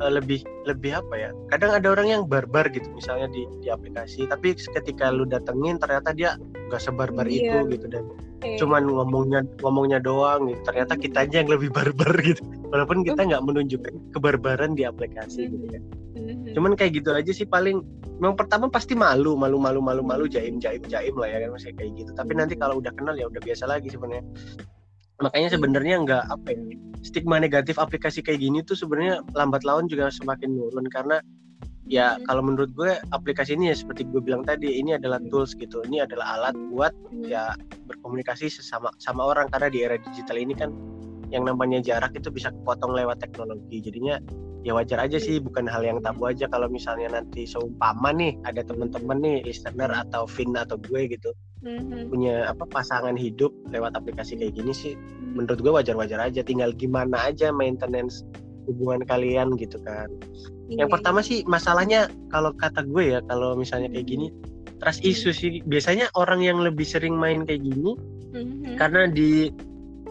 eh, 0.00 0.12
lebih 0.12 0.40
lebih 0.64 0.96
apa 0.96 1.14
ya? 1.14 1.30
Kadang 1.50 1.70
ada 1.76 1.86
orang 1.90 2.06
yang 2.08 2.22
barbar 2.24 2.66
gitu 2.70 2.86
misalnya 2.90 3.30
di 3.30 3.44
di 3.60 3.68
aplikasi 3.68 4.26
tapi 4.26 4.54
ketika 4.54 5.10
lu 5.10 5.24
datengin 5.24 5.78
ternyata 5.78 6.10
dia 6.10 6.34
nggak 6.70 6.80
sebarbar 6.80 7.26
Iya. 7.26 7.62
itu 7.66 7.78
gitu 7.78 7.86
dan 7.92 8.04
Oke. 8.40 8.56
cuman 8.58 8.82
ngomongnya 8.88 9.40
ngomongnya 9.60 9.98
doang 10.00 10.50
gitu. 10.50 10.60
Ternyata 10.66 10.94
kita 10.96 11.18
aja 11.24 11.36
yang 11.44 11.50
lebih 11.52 11.70
barbar 11.78 12.12
gitu. 12.20 12.42
Walaupun 12.72 13.06
kita 13.06 13.22
nggak 13.22 13.42
menunjukkan 13.44 13.94
kebarbaran 14.12 14.74
di 14.74 14.82
aplikasi 14.82 15.46
gitu 15.46 15.66
kan 15.70 15.82
Mhm. 16.14 16.54
cuman 16.54 16.78
kayak 16.78 17.02
gitu 17.02 17.10
aja 17.10 17.32
sih 17.34 17.42
paling. 17.44 17.82
Memang 18.22 18.38
pertama 18.38 18.70
pasti 18.70 18.94
malu 18.94 19.34
malu 19.34 19.58
malu 19.58 19.82
malu 19.82 20.06
malu 20.06 20.24
jaim 20.30 20.62
jaim 20.62 20.78
jaim 20.86 21.10
lah 21.18 21.26
ya 21.26 21.42
kan 21.42 21.50
masih 21.58 21.74
kayak 21.74 21.90
gitu. 21.98 22.10
Tapi 22.14 22.32
nanti 22.38 22.54
kalau 22.54 22.78
udah 22.78 22.94
kenal 22.94 23.18
ya 23.18 23.26
udah 23.26 23.42
biasa 23.42 23.66
lagi 23.66 23.90
sebenarnya 23.90 24.22
makanya 25.22 25.54
sebenarnya 25.54 25.96
nggak 26.02 26.24
apa 26.26 26.48
ya 26.54 26.60
stigma 27.04 27.36
negatif 27.38 27.76
aplikasi 27.76 28.24
kayak 28.24 28.40
gini 28.40 28.64
tuh 28.64 28.74
sebenarnya 28.74 29.20
lambat 29.36 29.62
laun 29.62 29.86
juga 29.86 30.08
semakin 30.10 30.56
menurun 30.56 30.88
karena 30.90 31.20
ya 31.84 32.16
Hmm. 32.16 32.24
kalau 32.24 32.42
menurut 32.42 32.70
gue 32.72 32.96
aplikasi 33.12 33.54
ini 33.54 33.70
ya 33.70 33.76
seperti 33.76 34.08
gue 34.08 34.20
bilang 34.24 34.40
tadi 34.40 34.80
ini 34.80 34.96
adalah 34.96 35.20
tools 35.28 35.52
gitu 35.52 35.84
ini 35.84 36.00
adalah 36.00 36.40
alat 36.40 36.56
buat 36.72 36.92
ya 37.28 37.52
berkomunikasi 37.86 38.48
sesama 38.48 38.88
sama 38.96 39.28
orang 39.28 39.52
karena 39.52 39.68
di 39.68 39.78
era 39.84 39.96
digital 40.00 40.40
ini 40.40 40.56
kan 40.56 40.72
yang 41.28 41.44
namanya 41.44 41.84
jarak 41.84 42.16
itu 42.16 42.32
bisa 42.32 42.48
kepotong 42.52 42.96
lewat 42.96 43.20
teknologi 43.20 43.84
jadinya 43.84 44.16
ya 44.64 44.72
wajar 44.72 44.96
aja 45.04 45.20
sih 45.20 45.36
bukan 45.44 45.68
hal 45.68 45.84
yang 45.84 46.00
tabu 46.00 46.24
aja 46.24 46.48
kalau 46.48 46.72
misalnya 46.72 47.20
nanti 47.20 47.44
seumpama 47.44 48.16
nih 48.16 48.32
ada 48.48 48.64
teman-teman 48.64 49.20
nih 49.20 49.44
listener 49.44 49.92
atau 49.92 50.24
Vin 50.24 50.56
atau 50.56 50.80
gue 50.80 51.04
gitu 51.04 51.36
Mhm. 51.64 52.12
punya 52.12 52.34
apa 52.46 52.68
pasangan 52.68 53.16
hidup 53.16 53.48
lewat 53.72 53.96
aplikasi 53.96 54.36
kayak 54.36 54.52
gini 54.54 54.70
sih 54.70 54.92
Mhm. 54.94 55.32
menurut 55.34 55.58
gue 55.58 55.72
wajar-wajar 55.72 56.20
aja 56.20 56.44
tinggal 56.44 56.70
gimana 56.70 57.16
aja 57.24 57.48
maintenance 57.50 58.20
hubungan 58.68 59.00
kalian 59.04 59.56
gitu 59.56 59.80
kan 59.80 60.08
yang 60.68 60.88
Iya, 60.88 60.92
pertama 60.92 61.20
sih 61.20 61.44
masalahnya 61.44 62.08
kalau 62.28 62.52
kata 62.52 62.84
gue 62.84 63.16
ya 63.16 63.20
kalau 63.24 63.56
misalnya 63.56 63.88
kayak 63.88 64.06
gini 64.06 64.28
trust 64.80 65.00
issue 65.00 65.32
sih 65.32 65.64
biasanya 65.64 66.08
orang 66.14 66.40
yang 66.40 66.60
lebih 66.60 66.84
sering 66.84 67.16
main 67.16 67.44
kayak 67.44 67.64
gini 67.64 67.96
Mhm. 68.32 68.76
karena 68.76 69.08
di 69.08 69.48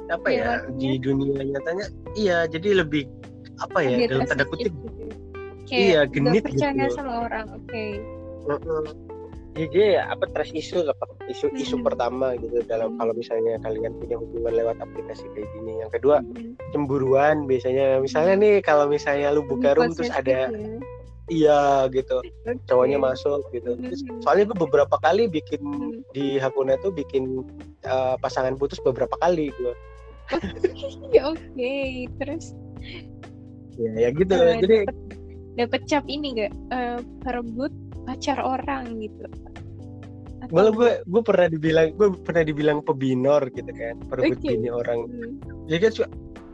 apa 0.09 0.27
ya 0.29 0.61
life-nya. 0.61 0.77
di 0.77 0.89
dunia 0.99 1.41
nyatanya 1.47 1.85
iya 2.13 2.37
jadi 2.45 2.81
lebih 2.85 3.05
apa 3.61 3.79
ya 3.81 4.09
dalam 4.09 4.25
tanda 4.25 4.45
kutip 4.45 4.73
gitu. 4.73 5.05
Iya, 5.73 6.05
genit 6.05 6.43
percaya 6.45 6.75
gitu. 6.75 6.93
sama 6.93 7.25
orang 7.25 7.49
oke. 7.49 7.85
Ya, 8.43 8.55
ya 9.53 10.09
apa 10.09 10.25
trust 10.33 10.53
issue 10.57 10.81
lah 10.81 10.97
isu 11.29 11.53
isu 11.53 11.75
Mhm. 11.77 11.85
pertama 11.85 12.33
gitu 12.41 12.57
dalam 12.65 12.93
Mhm. 12.93 12.97
kalau 12.97 13.13
misalnya 13.13 13.53
kalian 13.61 13.93
punya 14.01 14.15
hubungan 14.17 14.53
lewat 14.57 14.77
aplikasi 14.81 15.25
kayak 15.37 15.49
gini 15.53 15.73
yang 15.85 15.91
kedua 15.93 16.25
Mhm. 16.25 16.57
cemburuan 16.73 17.45
biasanya 17.45 18.01
misalnya 18.01 18.33
nih 18.41 18.55
kalau 18.65 18.89
misalnya 18.89 19.29
lu 19.29 19.45
buka 19.45 19.77
room 19.77 19.93
terus 19.93 20.09
ada 20.09 20.49
ya. 20.49 20.77
iya 21.29 21.61
gitu 21.93 22.19
cowoknya 22.65 22.97
masuk 22.99 23.45
gitu 23.53 23.77
Terus, 23.77 24.01
Mhm. 24.03 24.19
soalnya 24.25 24.43
gue 24.49 24.57
beberapa 24.57 24.95
kali 24.99 25.29
bikin 25.29 25.61
Mhm. 25.61 25.91
di 26.11 26.41
Hakuna 26.41 26.73
tuh 26.81 26.89
bikin 26.89 27.45
uh, 27.85 28.17
pasangan 28.17 28.57
putus 28.57 28.81
beberapa 28.81 29.13
kali 29.21 29.53
gue 29.53 29.73
Ya, 31.13 31.29
oke 31.29 31.73
terus 32.17 32.57
ya 33.77 33.91
ya 34.01 34.09
gitu 34.13 34.33
eh, 34.33 34.55
jadi 34.65 34.77
dapet 35.53 35.81
cap 35.85 36.05
ini 36.09 36.41
gak 36.41 36.51
Eh, 36.73 36.99
perebut 37.21 37.69
pacar 38.03 38.37
orang 38.37 38.99
gitu 38.99 39.25
Atau- 40.39 40.53
malah 40.53 40.71
gue 40.71 40.91
gue 41.03 41.21
pernah 41.23 41.47
dibilang 41.47 41.87
gue 41.93 42.07
pernah 42.19 42.43
dibilang 42.43 42.79
pebinor 42.83 43.47
gitu 43.49 43.71
kan 43.71 43.95
perebut 44.05 44.37
Oke. 44.37 44.47
bini 44.49 44.69
orang 44.69 45.07
Hmm. 45.07 45.33
ya 45.65 45.79
kan 45.79 45.91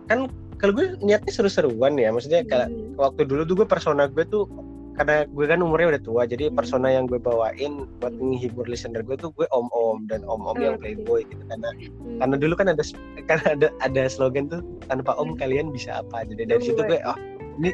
kan 0.06 0.20
kalau 0.56 0.74
gue 0.75 0.94
niatnya 1.00 1.32
seru-seruan 1.32 1.96
ya 1.96 2.10
maksudnya 2.10 2.46
kalau 2.46 2.70
Hmm. 2.70 2.94
waktu 2.96 3.25
dulu 3.25 3.41
tuh 3.44 3.56
gue 3.56 3.68
persona 3.68 4.06
gue 4.06 4.24
tuh 4.24 4.46
karena 4.94 5.24
gue 5.25 5.46
kan 5.48 5.63
umurnya 5.63 5.96
udah 5.96 6.03
tua 6.03 6.22
jadi 6.24 6.51
Hmm. 6.51 6.58
persona 6.60 6.91
yang 6.91 7.08
gue 7.08 7.18
bawain 7.18 7.88
buat 7.98 8.12
Hmm. 8.12 8.29
menghibur 8.29 8.68
listener 8.68 9.01
gue 9.01 9.15
tuh 9.15 9.32
gue 9.32 9.48
om-om 9.50 10.06
dan 10.06 10.22
om-om 10.22 10.60
yang 10.60 10.75
Oke. 10.75 10.86
playboy 10.86 11.24
gitu 11.24 11.41
karena 11.48 11.70
Hmm. 11.98 12.20
karena 12.20 12.36
dulu 12.38 12.53
kan 12.53 12.68
ada 12.70 12.84
kan 13.29 13.39
ada 13.48 13.68
ada 13.79 14.01
slogan 14.06 14.46
tuh 14.46 14.62
tanpa 14.86 15.15
om 15.15 15.34
Hmm. 15.34 15.39
kalian 15.39 15.72
bisa 15.72 15.98
apa 15.98 16.22
jadi 16.24 16.46
dari 16.46 16.62
Oh, 16.62 16.65
situ 16.68 16.82
gue 16.84 17.00
oh 17.01 17.18
ini 17.60 17.70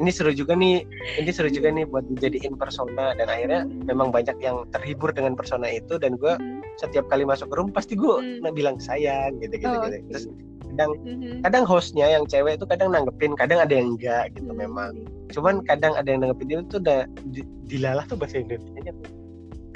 ini 0.00 0.10
seru 0.12 0.32
juga 0.32 0.52
nih 0.52 0.84
ini 1.20 1.30
seru 1.32 1.48
juga 1.48 1.72
nih 1.72 1.88
buat 1.88 2.04
dijadiin 2.16 2.54
persona 2.60 3.16
dan 3.16 3.26
akhirnya 3.28 3.64
Hmm. 3.64 3.84
memang 3.88 4.08
banyak 4.12 4.36
yang 4.40 4.68
terhibur 4.70 5.12
dengan 5.12 5.32
persona 5.34 5.68
itu 5.68 5.96
dan 5.96 6.20
gue 6.20 6.36
Hmm. 6.36 6.60
setiap 6.76 7.08
kali 7.08 7.24
masuk 7.24 7.48
ke 7.48 7.56
room 7.56 7.72
pasti 7.72 7.96
gue 7.96 8.40
Hmm. 8.40 8.52
bilang 8.52 8.76
sayang 8.76 9.40
gitu 9.40 9.56
gitu, 9.56 9.72
Oh, 9.72 9.88
gitu. 9.88 9.98
oke. 9.98 10.08
terus 10.12 10.24
kadang 10.72 10.92
mm-hmm. 11.04 11.44
kadang 11.44 11.64
hostnya 11.68 12.06
yang 12.08 12.24
cewek 12.24 12.56
itu 12.56 12.64
kadang 12.64 12.96
nanggepin 12.96 13.36
kadang 13.36 13.60
ada 13.60 13.76
yang 13.76 13.92
enggak 13.92 14.32
gitu 14.32 14.48
mm-hmm. 14.48 14.64
memang 14.64 14.92
cuman 15.28 15.60
kadang 15.68 15.92
ada 15.92 16.08
yang 16.08 16.24
nanggepin 16.24 16.64
itu 16.64 16.80
udah 16.80 17.04
di, 17.28 17.44
dilalah 17.68 18.08
tuh 18.08 18.16
bahasa 18.16 18.40
Indonesia 18.40 18.92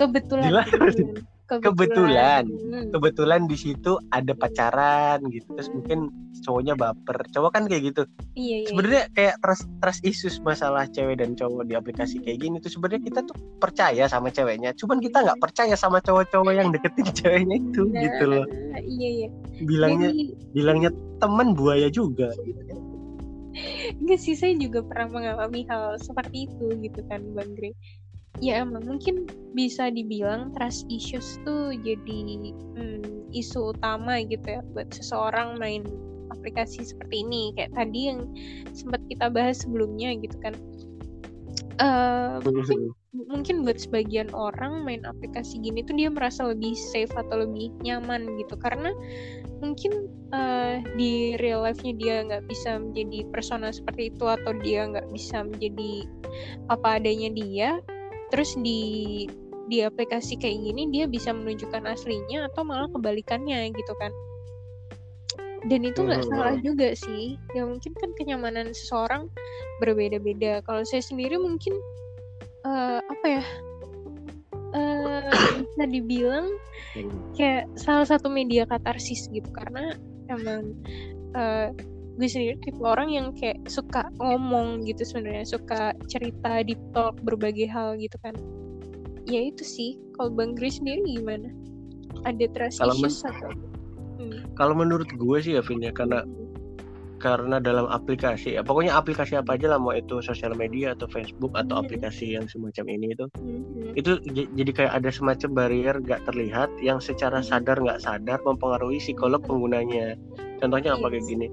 kebetulan 0.00 0.48
dilalah 0.48 0.66
kebetulan. 1.46 2.44
Kebetulan, 2.44 2.84
kebetulan 2.92 3.40
di 3.46 3.56
situ 3.56 3.96
ada 4.10 4.32
pacaran 4.34 5.18
gitu. 5.30 5.48
Terus 5.54 5.70
mungkin 5.72 5.98
cowoknya 6.42 6.74
baper. 6.74 7.18
Cowok 7.30 7.50
kan 7.54 7.64
kayak 7.70 7.94
gitu. 7.94 8.02
Iya, 8.34 8.56
iya. 8.62 8.68
sebenarnya 8.68 9.02
kayak 9.14 9.34
trust 9.40 9.64
trust 9.80 10.02
issues 10.02 10.36
masalah 10.42 10.84
cewek 10.90 11.22
dan 11.22 11.38
cowok 11.38 11.64
di 11.70 11.74
aplikasi 11.78 12.18
kayak 12.20 12.42
gini 12.42 12.56
tuh. 12.58 12.70
Sebenarnya 12.70 13.02
kita 13.06 13.20
tuh 13.24 13.36
percaya 13.62 14.04
sama 14.10 14.28
ceweknya. 14.34 14.74
Cuman 14.74 14.98
kita 14.98 15.22
nggak 15.22 15.40
percaya 15.40 15.74
sama 15.78 16.02
cowok-cowok 16.02 16.52
yang 16.52 16.68
deketin 16.74 17.08
ceweknya 17.14 17.56
itu 17.62 17.82
nah, 17.88 18.02
gitu 18.02 18.24
loh. 18.26 18.44
iya 18.82 19.08
iya. 19.24 19.28
Bilangnya 19.62 20.10
Jadi... 20.12 20.24
bilangnya 20.52 20.90
teman 21.22 21.56
buaya 21.56 21.88
juga 21.88 22.34
gitu. 22.44 22.60
Kan 22.66 22.86
Enggak 23.96 24.20
sih 24.20 24.36
saya 24.36 24.52
juga 24.56 24.84
pernah 24.84 25.08
mengalami 25.08 25.64
hal 25.68 25.96
seperti 25.96 26.48
itu 26.50 26.66
gitu 26.84 27.00
kan 27.08 27.24
Bang 27.32 27.56
Gre 27.56 27.72
ya 28.40 28.62
emang 28.64 28.84
mungkin 28.84 29.24
bisa 29.56 29.88
dibilang 29.88 30.52
trust 30.52 30.84
issues 30.92 31.40
tuh 31.48 31.72
jadi 31.80 32.18
hmm, 32.76 33.32
isu 33.32 33.72
utama 33.72 34.20
gitu 34.24 34.44
ya 34.44 34.60
buat 34.76 34.92
seseorang 34.92 35.56
main 35.56 35.84
aplikasi 36.30 36.84
seperti 36.84 37.24
ini. 37.24 37.56
Kayak 37.56 37.72
tadi 37.74 38.00
yang 38.12 38.20
sempat 38.76 39.00
kita 39.08 39.32
bahas 39.32 39.64
sebelumnya 39.64 40.14
gitu 40.20 40.36
kan. 40.44 40.54
Uh, 41.76 42.40
mungkin 42.40 42.96
mungkin 43.12 43.56
buat 43.60 43.76
sebagian 43.76 44.32
orang 44.32 44.80
main 44.88 45.04
aplikasi 45.04 45.60
gini 45.60 45.84
tuh 45.84 45.92
dia 45.92 46.08
merasa 46.08 46.48
lebih 46.48 46.72
safe 46.72 47.12
atau 47.12 47.44
lebih 47.48 47.72
nyaman 47.84 48.36
gitu. 48.40 48.56
Karena 48.56 48.92
mungkin 49.60 50.08
uh, 50.36 50.80
di 50.96 51.36
real 51.40 51.64
life-nya 51.64 51.96
dia 51.96 52.14
nggak 52.28 52.44
bisa 52.48 52.80
menjadi 52.80 53.28
persona 53.32 53.72
seperti 53.72 54.12
itu 54.12 54.24
atau 54.24 54.52
dia 54.60 54.88
nggak 54.88 55.08
bisa 55.12 55.44
menjadi 55.44 56.04
apa 56.68 57.00
adanya 57.00 57.32
dia 57.32 57.70
terus 58.30 58.58
di 58.58 59.24
di 59.66 59.82
aplikasi 59.82 60.38
kayak 60.38 60.62
gini 60.62 60.88
dia 60.94 61.10
bisa 61.10 61.34
menunjukkan 61.34 61.90
aslinya 61.90 62.46
atau 62.50 62.62
malah 62.62 62.86
kebalikannya 62.94 63.70
gitu 63.74 63.92
kan. 63.98 64.14
Dan 65.66 65.82
itu 65.82 66.06
nggak 66.06 66.22
hmm. 66.22 66.30
salah 66.30 66.56
juga 66.62 66.94
sih. 66.94 67.34
Ya 67.58 67.66
mungkin 67.66 67.92
kan 67.98 68.14
kenyamanan 68.14 68.70
seseorang 68.70 69.26
berbeda-beda. 69.82 70.62
Kalau 70.62 70.86
saya 70.86 71.02
sendiri 71.02 71.34
mungkin 71.42 71.74
uh, 72.62 73.02
apa 73.02 73.26
ya 73.26 73.44
uh, 74.78 75.30
bisa 75.58 75.84
dibilang 75.90 76.46
kayak 77.34 77.66
salah 77.74 78.06
satu 78.06 78.30
media 78.30 78.62
katarsis 78.70 79.26
gitu. 79.34 79.50
Karena 79.50 79.98
emang 80.30 80.78
uh, 81.34 81.74
gue 82.16 82.28
sendiri 82.28 82.56
tipe 82.64 82.80
orang 82.80 83.12
yang 83.12 83.26
kayak 83.36 83.60
suka 83.68 84.08
ngomong 84.16 84.80
gitu 84.88 85.04
sebenarnya 85.04 85.44
suka 85.44 85.92
cerita 86.08 86.64
di 86.64 86.72
talk 86.96 87.20
berbagai 87.20 87.68
hal 87.68 88.00
gitu 88.00 88.16
kan 88.24 88.32
ya 89.28 89.52
itu 89.52 89.62
sih 89.62 90.00
kalau 90.16 90.32
bang 90.32 90.56
Gris 90.56 90.80
sendiri 90.80 91.04
gimana 91.04 91.52
ada 92.24 92.46
trust 92.56 92.80
kalau 92.80 92.96
issues 92.96 93.20
atau 93.20 93.52
hmm. 94.16 94.56
kalau 94.56 94.72
menurut 94.72 95.08
gue 95.12 95.38
sih 95.44 95.60
ya 95.60 95.62
Vin 95.62 95.84
ya 95.84 95.92
karena 95.92 96.24
karena 97.16 97.56
dalam 97.58 97.88
aplikasi 97.88 98.56
ya 98.56 98.62
pokoknya 98.62 98.92
aplikasi 98.92 99.40
apa 99.40 99.56
aja 99.56 99.72
lah 99.72 99.80
mau 99.80 99.92
itu 99.96 100.20
sosial 100.20 100.52
media 100.52 100.92
atau 100.92 101.08
Facebook 101.08 101.52
atau 101.56 101.80
hmm. 101.80 101.82
aplikasi 101.84 102.36
yang 102.36 102.44
semacam 102.48 102.84
ini 102.92 103.16
itu 103.16 103.24
hmm. 103.40 103.92
itu 103.96 104.20
jadi 104.56 104.70
kayak 104.72 104.92
ada 105.00 105.10
semacam 105.12 105.50
barrier 105.52 105.96
gak 106.04 106.22
terlihat 106.28 106.68
yang 106.84 107.00
secara 107.00 107.40
hmm. 107.40 107.48
sadar 107.48 107.76
nggak 107.80 108.00
sadar 108.04 108.38
mempengaruhi 108.44 109.00
psikolog 109.00 109.40
penggunanya 109.44 110.16
contohnya 110.58 110.96
apa 110.96 111.06
kayak 111.12 111.24
iya. 111.24 111.30
gini 111.32 111.46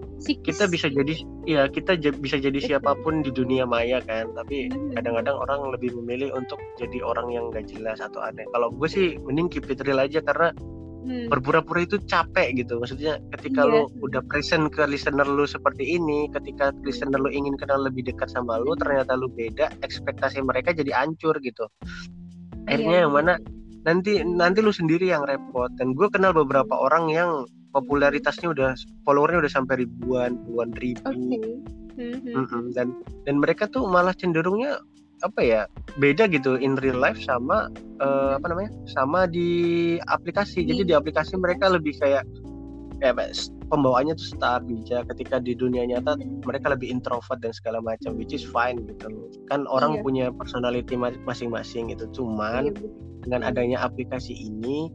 kita 0.44 0.64
bisa 0.72 0.88
jadi 0.88 1.14
ya 1.44 1.62
kita 1.68 2.00
bisa 2.20 2.40
jadi 2.40 2.60
siapa 2.60 2.96
pun 3.04 3.22
di 3.22 3.32
dunia 3.32 3.68
maya 3.68 4.00
kan 4.04 4.32
tapi 4.34 4.72
hmm. 4.72 4.96
kadang-kadang 4.96 5.36
orang 5.36 5.60
lebih 5.76 5.92
memilih 6.00 6.32
untuk 6.34 6.60
jadi 6.80 7.04
orang 7.04 7.32
yang 7.32 7.52
gak 7.52 7.68
jelas 7.68 8.00
atau 8.00 8.24
aneh 8.24 8.48
kalau 8.56 8.72
gue 8.72 8.88
sih 8.88 9.20
mending 9.22 9.52
keep 9.52 9.68
it 9.68 9.80
real 9.84 10.00
aja 10.00 10.24
karena 10.24 10.56
hmm. 11.04 11.28
berpura-pura 11.28 11.84
itu 11.84 12.00
capek 12.08 12.56
gitu 12.64 12.80
maksudnya 12.80 13.20
ketika 13.36 13.68
yeah. 13.68 13.86
lu 13.86 13.92
udah 14.04 14.22
present 14.28 14.72
ke 14.72 14.84
listener 14.88 15.28
lu 15.28 15.44
seperti 15.44 16.00
ini 16.00 16.32
ketika 16.32 16.72
listener 16.88 17.20
lu 17.20 17.30
ingin 17.30 17.60
kenal 17.60 17.84
lebih 17.84 18.08
dekat 18.08 18.32
sama 18.32 18.60
lu 18.60 18.74
ternyata 18.80 19.14
lu 19.20 19.28
beda 19.32 19.70
ekspektasi 19.84 20.40
mereka 20.42 20.72
jadi 20.72 20.96
hancur 20.96 21.36
gitu 21.44 21.68
akhirnya 22.68 23.04
yeah. 23.04 23.04
yang 23.08 23.14
mana 23.14 23.36
nanti 23.84 24.24
nanti 24.24 24.64
lu 24.64 24.72
sendiri 24.72 25.12
yang 25.12 25.28
repot 25.28 25.68
dan 25.76 25.92
gue 25.92 26.08
kenal 26.08 26.32
beberapa 26.32 26.72
orang 26.72 27.12
yang 27.12 27.44
popularitasnya 27.74 28.54
udah 28.54 28.72
followernya 29.04 29.44
udah 29.44 29.52
sampai 29.52 29.84
ribuan 29.84 30.38
puluhan 30.46 30.72
ribu 30.78 31.10
okay. 31.10 31.58
mm-hmm. 31.98 32.34
Mm 32.34 32.46
-hmm. 32.48 32.64
dan 32.78 32.88
dan 33.26 33.36
mereka 33.42 33.68
tuh 33.70 33.86
malah 33.90 34.14
cenderungnya 34.14 34.80
apa 35.24 35.40
ya 35.40 35.62
beda 35.98 36.28
gitu 36.28 36.60
in 36.60 36.76
real 36.84 37.00
life 37.00 37.18
sama 37.24 37.72
uh, 38.04 38.36
apa 38.36 38.46
namanya 38.52 38.72
sama 38.92 39.24
di 39.24 39.96
aplikasi 40.12 40.68
jadi 40.68 40.84
di 40.84 40.94
aplikasi 40.94 41.40
mereka 41.40 41.72
lebih 41.72 41.96
kayak 41.98 42.28
ya 43.04 43.12
pembawaannya 43.68 44.16
tuh 44.16 44.28
star 44.38 44.64
bijak 44.64 45.12
ketika 45.12 45.40
di 45.44 45.52
dunia 45.58 45.84
nyata 45.84 46.16
mereka 46.48 46.72
lebih 46.72 46.88
introvert 46.88 47.40
dan 47.44 47.52
segala 47.52 47.84
macam 47.84 48.16
which 48.16 48.32
is 48.32 48.44
fine 48.48 48.80
gitu 48.88 49.12
kan 49.52 49.68
orang 49.68 50.00
iya. 50.00 50.02
punya 50.04 50.26
personality 50.32 50.96
masing-masing 51.28 51.92
gitu 51.92 52.08
cuman 52.16 52.72
iya, 52.72 52.88
dengan 53.28 53.42
adanya 53.44 53.84
aplikasi 53.84 54.32
ini 54.32 54.88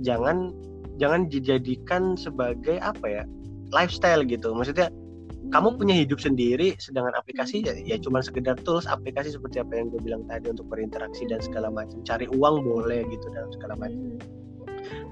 jangan 0.00 0.56
jangan 1.00 1.26
dijadikan 1.32 2.14
sebagai 2.14 2.76
apa 2.84 3.06
ya 3.08 3.24
lifestyle 3.72 4.22
gitu. 4.28 4.52
Maksudnya 4.52 4.92
kamu 5.50 5.72
hmm. 5.72 5.78
punya 5.80 5.94
hidup 6.04 6.20
sendiri 6.20 6.76
sedangkan 6.76 7.16
aplikasi 7.16 7.64
ya, 7.64 7.72
ya 7.72 7.96
cuma 7.96 8.20
sekedar 8.20 8.60
tools 8.62 8.84
aplikasi 8.84 9.32
seperti 9.32 9.64
apa 9.64 9.72
yang 9.72 9.88
gue 9.88 10.00
bilang 10.04 10.22
tadi 10.28 10.52
untuk 10.52 10.68
berinteraksi 10.68 11.24
dan 11.26 11.40
segala 11.40 11.72
macam. 11.72 12.04
Cari 12.04 12.28
uang 12.28 12.62
boleh 12.62 13.08
gitu 13.08 13.26
dan 13.32 13.48
segala 13.50 13.74
macam. 13.80 13.98
Hmm. 14.00 14.20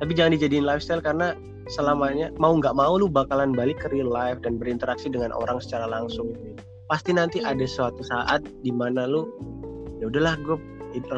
tapi 0.01 0.17
jangan 0.17 0.33
dijadiin 0.33 0.65
lifestyle 0.65 1.05
karena 1.05 1.37
selamanya 1.69 2.33
mau 2.41 2.57
nggak 2.57 2.73
mau 2.73 2.97
lu 2.97 3.05
bakalan 3.05 3.53
balik 3.53 3.77
ke 3.85 3.93
real 3.93 4.09
life 4.09 4.41
dan 4.41 4.57
berinteraksi 4.57 5.13
dengan 5.13 5.35
orang 5.35 5.61
secara 5.61 5.85
langsung. 5.85 6.33
Pasti 6.89 7.13
nanti 7.13 7.45
ada 7.45 7.69
suatu 7.69 8.01
saat 8.01 8.41
di 8.65 8.73
mana 8.73 9.05
lu 9.05 9.29
ya 10.01 10.09
udahlah 10.09 10.41
gue 10.41 10.57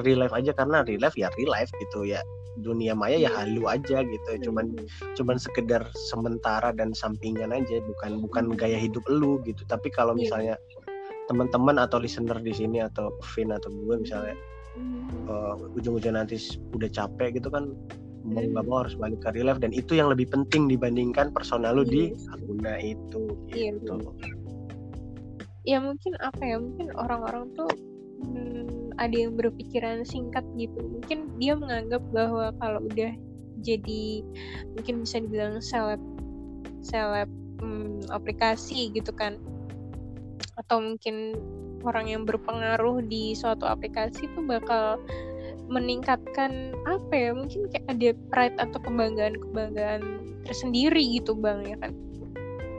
real 0.03 0.19
life 0.23 0.35
aja. 0.35 0.51
Karena 0.51 0.83
real 0.83 1.03
life 1.03 1.15
ya 1.15 1.31
real 1.39 1.53
life 1.55 1.71
gitu 1.79 2.09
ya 2.09 2.19
dunia 2.61 2.93
maya 2.93 3.17
ya 3.17 3.31
halu 3.33 3.67
aja 3.67 4.05
gitu 4.05 4.29
cuman 4.51 4.77
cuman 5.17 5.37
sekedar 5.41 5.83
sementara 6.13 6.71
dan 6.77 6.93
sampingan 6.93 7.51
aja 7.51 7.81
bukan 7.85 8.21
bukan 8.21 8.45
gaya 8.55 8.77
hidup 8.77 9.03
lu 9.09 9.41
gitu. 9.45 9.65
Tapi 9.67 9.89
kalau 9.91 10.15
iya. 10.15 10.21
misalnya 10.27 10.55
teman-teman 11.27 11.79
atau 11.79 12.03
listener 12.03 12.39
di 12.43 12.51
sini 12.51 12.83
atau 12.83 13.15
Vin 13.35 13.55
atau 13.55 13.71
gue 13.71 13.97
misalnya 14.03 14.35
uh, 15.31 15.55
ujung-ujung 15.79 16.19
nanti 16.19 16.39
udah 16.75 16.91
capek 16.91 17.39
gitu 17.39 17.49
kan 17.51 17.71
mau 18.21 18.45
nggak 18.45 18.65
mau 18.69 18.85
harus 18.85 18.95
balik 19.01 19.25
ke 19.25 19.33
real 19.33 19.49
life. 19.49 19.63
Dan 19.63 19.73
itu 19.73 19.97
yang 19.97 20.13
lebih 20.13 20.29
penting 20.29 20.69
dibandingkan 20.69 21.33
personal 21.33 21.81
lu 21.81 21.85
di 21.87 22.13
iya. 22.13 22.37
Aguna 22.37 22.75
itu 22.83 23.23
iya, 23.55 23.73
gitu. 23.79 23.95
ya 25.69 25.77
mungkin 25.77 26.13
apa 26.25 26.41
ya 26.41 26.57
mungkin 26.57 26.89
orang-orang 26.97 27.53
tuh 27.53 27.69
hmm, 28.21 28.97
ada 29.01 29.17
yang 29.17 29.35
berpikiran 29.35 30.05
singkat 30.05 30.45
gitu. 30.61 30.77
Mungkin 30.77 31.41
dia 31.41 31.57
menganggap 31.57 32.05
bahwa 32.13 32.53
kalau 32.61 32.85
udah 32.85 33.13
jadi 33.61 34.25
mungkin 34.77 35.05
bisa 35.05 35.21
dibilang 35.21 35.61
seleb 35.61 36.01
seleb 36.85 37.29
hmm, 37.61 38.09
aplikasi 38.13 38.93
gitu 38.93 39.13
kan. 39.17 39.41
Atau 40.61 40.85
mungkin 40.85 41.37
orang 41.85 42.13
yang 42.13 42.23
berpengaruh 42.29 43.01
di 43.09 43.33
suatu 43.33 43.65
aplikasi 43.65 44.29
itu 44.29 44.41
bakal 44.45 45.01
meningkatkan 45.71 46.75
apa 46.85 47.15
ya 47.15 47.31
mungkin 47.31 47.71
kayak 47.71 47.87
ada 47.87 48.11
pride 48.35 48.57
atau 48.59 48.79
kebanggaan 48.83 49.39
kebanggaan 49.39 50.03
tersendiri 50.45 51.01
gitu 51.15 51.33
bang 51.39 51.63
ya 51.65 51.77
kan? 51.79 51.93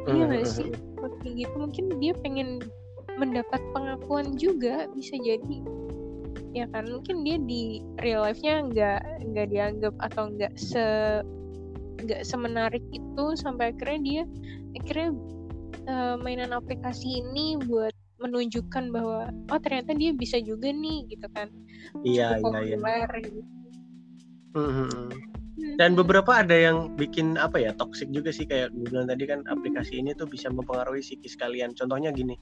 Iya 0.09 0.23
gak 0.27 0.45
sih? 0.45 0.69
Kayak 1.21 1.45
gitu 1.45 1.55
mungkin 1.61 1.85
dia 2.01 2.13
pengen 2.17 2.65
mendapat 3.21 3.61
pengakuan 3.77 4.33
juga 4.33 4.89
bisa 4.97 5.13
jadi 5.21 5.61
ya 6.51 6.65
kan 6.73 6.89
mungkin 6.89 7.23
dia 7.23 7.37
di 7.39 7.79
real 8.03 8.27
life-nya 8.27 8.67
nggak 8.67 9.01
nggak 9.31 9.47
dianggap 9.53 9.95
atau 10.03 10.33
nggak 10.35 10.51
se 10.59 10.83
nggak 12.01 12.25
semenarik 12.25 12.83
itu 12.91 13.25
sampai 13.37 13.71
akhirnya 13.71 13.99
dia 14.01 14.23
akhirnya 14.75 15.09
uh, 15.87 16.15
mainan 16.19 16.51
aplikasi 16.51 17.23
ini 17.23 17.61
buat 17.69 17.93
menunjukkan 18.19 18.93
bahwa 18.93 19.31
oh 19.49 19.59
ternyata 19.63 19.95
dia 19.95 20.11
bisa 20.11 20.37
juga 20.43 20.69
nih 20.69 21.07
gitu 21.07 21.27
kan 21.31 21.47
iya 22.03 22.37
iya 22.37 22.59
iya 22.75 22.77
gitu. 23.21 23.41
hmm, 24.57 24.71
hmm, 24.75 24.89
hmm. 24.91 25.40
Dan 25.79 25.97
beberapa 25.97 26.41
ada 26.41 26.53
yang 26.53 26.93
bikin 26.95 27.37
apa 27.37 27.57
ya 27.57 27.71
toxic 27.77 28.09
juga 28.13 28.29
sih 28.29 28.45
kayak 28.45 28.73
gue 28.75 28.87
bilang 28.91 29.07
tadi 29.09 29.23
kan 29.25 29.41
aplikasi 29.49 29.99
ini 30.01 30.13
tuh 30.13 30.29
bisa 30.29 30.51
mempengaruhi 30.51 31.01
psikis 31.01 31.37
kalian. 31.39 31.73
Contohnya 31.73 32.13
gini 32.13 32.37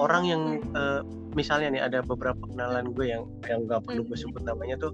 orang 0.00 0.24
yang 0.24 0.42
uh, 0.72 1.02
misalnya 1.36 1.68
nih 1.74 1.82
ada 1.84 1.98
beberapa 2.00 2.40
kenalan 2.48 2.92
gue 2.94 3.06
yang 3.12 3.24
yang 3.46 3.66
nggak 3.66 3.84
perlu 3.84 4.06
gue 4.06 4.18
sebut 4.18 4.42
namanya 4.44 4.78
tuh 4.78 4.92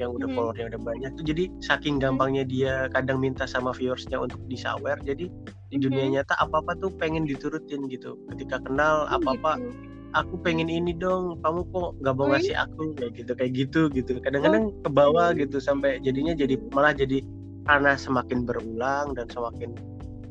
yang 0.00 0.14
udah 0.14 0.28
followernya 0.32 0.72
udah 0.72 0.80
banyak 0.80 1.10
tuh 1.20 1.24
jadi 1.26 1.52
saking 1.60 2.00
gampangnya 2.00 2.48
dia 2.48 2.88
kadang 2.96 3.20
minta 3.20 3.44
sama 3.44 3.76
viewersnya 3.76 4.16
untuk 4.16 4.40
disawer 4.48 4.96
jadi 5.04 5.28
di 5.72 5.76
dunia 5.80 6.20
nyata 6.20 6.36
apa 6.36 6.60
apa 6.60 6.76
tuh 6.76 6.92
pengen 7.00 7.24
diturutin 7.24 7.88
gitu. 7.88 8.20
Ketika 8.28 8.60
kenal 8.60 9.08
Oh, 9.08 9.16
apa 9.18 9.34
apa 9.34 9.52
gitu. 9.56 9.91
Aku 10.12 10.34
pengen 10.40 10.68
ini 10.68 10.92
dong 10.92 11.40
kamu 11.40 11.64
kok 11.70 11.90
nggak 12.00 12.14
mau 12.14 12.24
Oh, 12.24 12.30
ngasih 12.30 12.54
aku? 12.54 12.92
Kayak 12.94 13.12
gitu 13.16 13.32
kayak 13.34 13.52
gitu 13.54 13.80
gitu. 13.90 14.12
Kadang-kadang 14.20 14.72
ke 14.80 14.90
bawah 14.90 15.32
gitu 15.32 15.56
sampai 15.58 16.00
jadinya 16.00 16.32
jadi 16.32 16.56
malah 16.70 16.92
jadi 16.92 17.20
karena 17.64 17.94
semakin 17.94 18.42
berulang 18.42 19.14
dan 19.14 19.26
semakin 19.28 19.72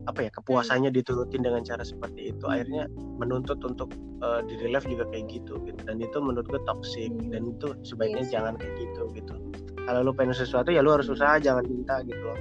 apa 0.10 0.26
ya 0.26 0.32
kepuasannya 0.34 0.89
diturutin 0.89 1.41
dengan 1.41 1.62
cara 1.62 1.82
seperti 1.82 2.34
itu. 2.34 2.46
Akhirnya 2.46 2.86
menuntut 3.17 3.62
untuk 3.62 3.89
eh, 4.22 4.41
di 4.46 4.54
real 4.60 4.78
life 4.78 4.86
juga 4.86 5.06
kayak 5.10 5.26
gitu 5.30 5.58
gitu. 5.63 5.80
Dan 5.82 5.98
itu 5.98 6.17
menurut 6.17 6.46
gue 6.46 6.62
toxic 6.63 7.10
Hmm. 7.10 7.30
dan 7.30 7.41
itu 7.50 7.67
sebaiknya 7.84 8.26
Yes. 8.26 8.34
jangan 8.34 8.54
kayak 8.58 8.74
gitu 8.78 9.02
gitu. 9.13 9.34
Kalau 9.82 10.00
lu 10.02 10.13
pengen 10.13 10.34
sesuatu 10.34 10.70
ya 10.70 10.82
lu 10.82 10.94
harus 10.94 11.10
usaha 11.10 11.38
jangan 11.38 11.65
minta 11.65 12.02
gitu 12.06 12.22
loh. 12.22 12.38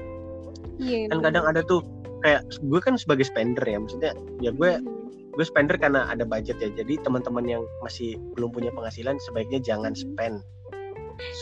Iya. 0.80 1.12
kan 1.12 1.20
kadang 1.20 1.44
ada 1.44 1.60
tuh 1.60 1.84
kayak 2.20 2.40
gue 2.56 2.80
kan 2.80 2.96
sebagai 2.96 3.24
spender 3.24 3.60
ya 3.62 3.76
maksudnya 3.76 4.12
ya 4.40 4.48
gue. 4.50 4.80
Gue 5.30 5.46
spender 5.46 5.76
karena 5.78 6.10
ada 6.10 6.26
budget 6.26 6.58
ya. 6.58 6.68
Jadi 6.74 6.98
teman-teman 7.00 7.46
yang 7.46 7.62
masih 7.80 8.18
belum 8.34 8.50
punya 8.50 8.74
penghasilan 8.74 9.16
sebaiknya 9.22 9.62
jangan 9.62 9.94
Mhm. 9.94 10.00
spend. 10.00 10.36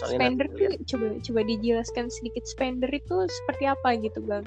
Soalnya 0.02 0.18
spender 0.26 0.46
nanti 0.50 0.58
tuh 0.58 0.72
coba 0.94 1.06
coba 1.22 1.40
dijelaskan 1.46 2.04
sedikit 2.10 2.44
spender 2.44 2.90
itu 2.90 3.16
seperti 3.30 3.64
apa 3.70 3.88
gitu 3.98 4.20
bang? 4.24 4.44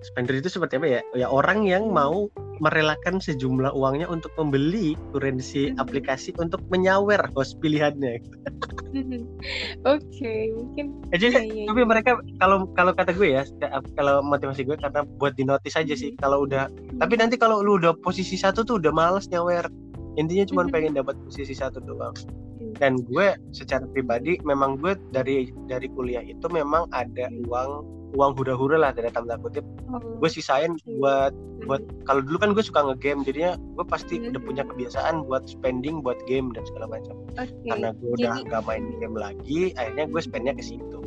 spender 0.00 0.40
itu 0.40 0.48
seperti 0.48 0.80
apa 0.80 0.88
ya? 0.88 1.00
Ya 1.12 1.28
orang 1.28 1.68
yang 1.68 1.92
mau 1.92 2.32
merelakan 2.60 3.18
sejumlah 3.18 3.72
uangnya 3.72 4.06
untuk 4.06 4.30
membeli 4.36 4.94
kurensi 5.10 5.72
Mhm. 5.72 5.80
aplikasi 5.80 6.36
untuk 6.36 6.60
menyawer 6.68 7.20
host 7.34 7.56
pilihannya 7.58 8.20
Oke 9.88 10.32
mungkin 10.52 11.00
jadi 11.14 11.26
Iya, 11.30 11.40
iya, 11.46 11.64
tapi 11.70 11.80
mereka 11.86 12.20
kalau 12.36 12.68
kalau 12.76 12.92
kata 12.92 13.16
gue 13.16 13.34
ya 13.34 13.42
kalau 13.96 14.20
motivasi 14.20 14.66
gue 14.66 14.76
karena 14.76 15.02
buat 15.18 15.34
di 15.34 15.44
notice 15.44 15.76
aja 15.78 15.94
sih 15.96 16.12
Mhm. 16.14 16.20
kalau 16.20 16.44
udah 16.44 16.68
tapi 16.98 17.14
nanti 17.16 17.40
kalau 17.40 17.64
lu 17.64 17.80
udah 17.80 17.96
posisi 18.00 18.36
satu 18.36 18.62
tuh 18.62 18.76
udah 18.76 18.92
males 18.92 19.26
nyawer 19.30 19.66
intinya 20.18 20.44
cuma 20.44 20.62
Mhm. 20.66 20.72
pengen 20.74 20.92
dapat 20.98 21.16
posisi 21.22 21.54
satu 21.54 21.80
doang 21.80 22.12
Hmm. 22.60 22.74
dan 22.76 22.92
gue 23.08 23.26
secara 23.54 23.86
pribadi 23.88 24.36
memang 24.44 24.76
gue 24.76 24.92
dari 25.10 25.48
dari 25.64 25.88
kuliah 25.88 26.20
itu 26.20 26.44
memang 26.50 26.90
ada 26.92 27.30
Hmm. 27.30 27.46
uang 27.48 27.70
uang 28.10 28.34
hura-hura 28.34 28.76
lah 28.76 28.90
dari 28.90 29.06
tanda 29.08 29.38
kutip 29.38 29.62
oh, 29.88 30.00
gue 30.18 30.26
sisain 30.26 30.74
buat 30.98 31.30
buat 31.64 31.78
kalau 32.04 32.20
dulu 32.20 32.36
kan 32.38 32.50
gue 32.52 32.64
suka 32.64 32.82
ngegame 32.82 33.22
jadinya 33.22 33.54
gue 33.54 33.84
pasti 33.84 34.18
Mhm. 34.18 34.34
udah 34.34 34.40
punya 34.42 34.62
kebiasaan 34.66 35.14
buat 35.24 35.46
spending 35.46 36.02
buat 36.02 36.18
game 36.26 36.50
dan 36.50 36.66
segala 36.66 36.90
macam 36.90 37.14
Oke. 37.38 37.54
karena 37.64 37.94
gue 37.94 38.10
udah 38.18 38.32
Jadi- 38.36 38.48
gak 38.50 38.62
main 38.66 38.84
game 38.98 39.14
lagi 39.14 39.60
akhirnya 39.74 40.04
gue 40.06 40.20
spendnya 40.20 40.54
ke 40.54 40.64
situ 40.64 40.98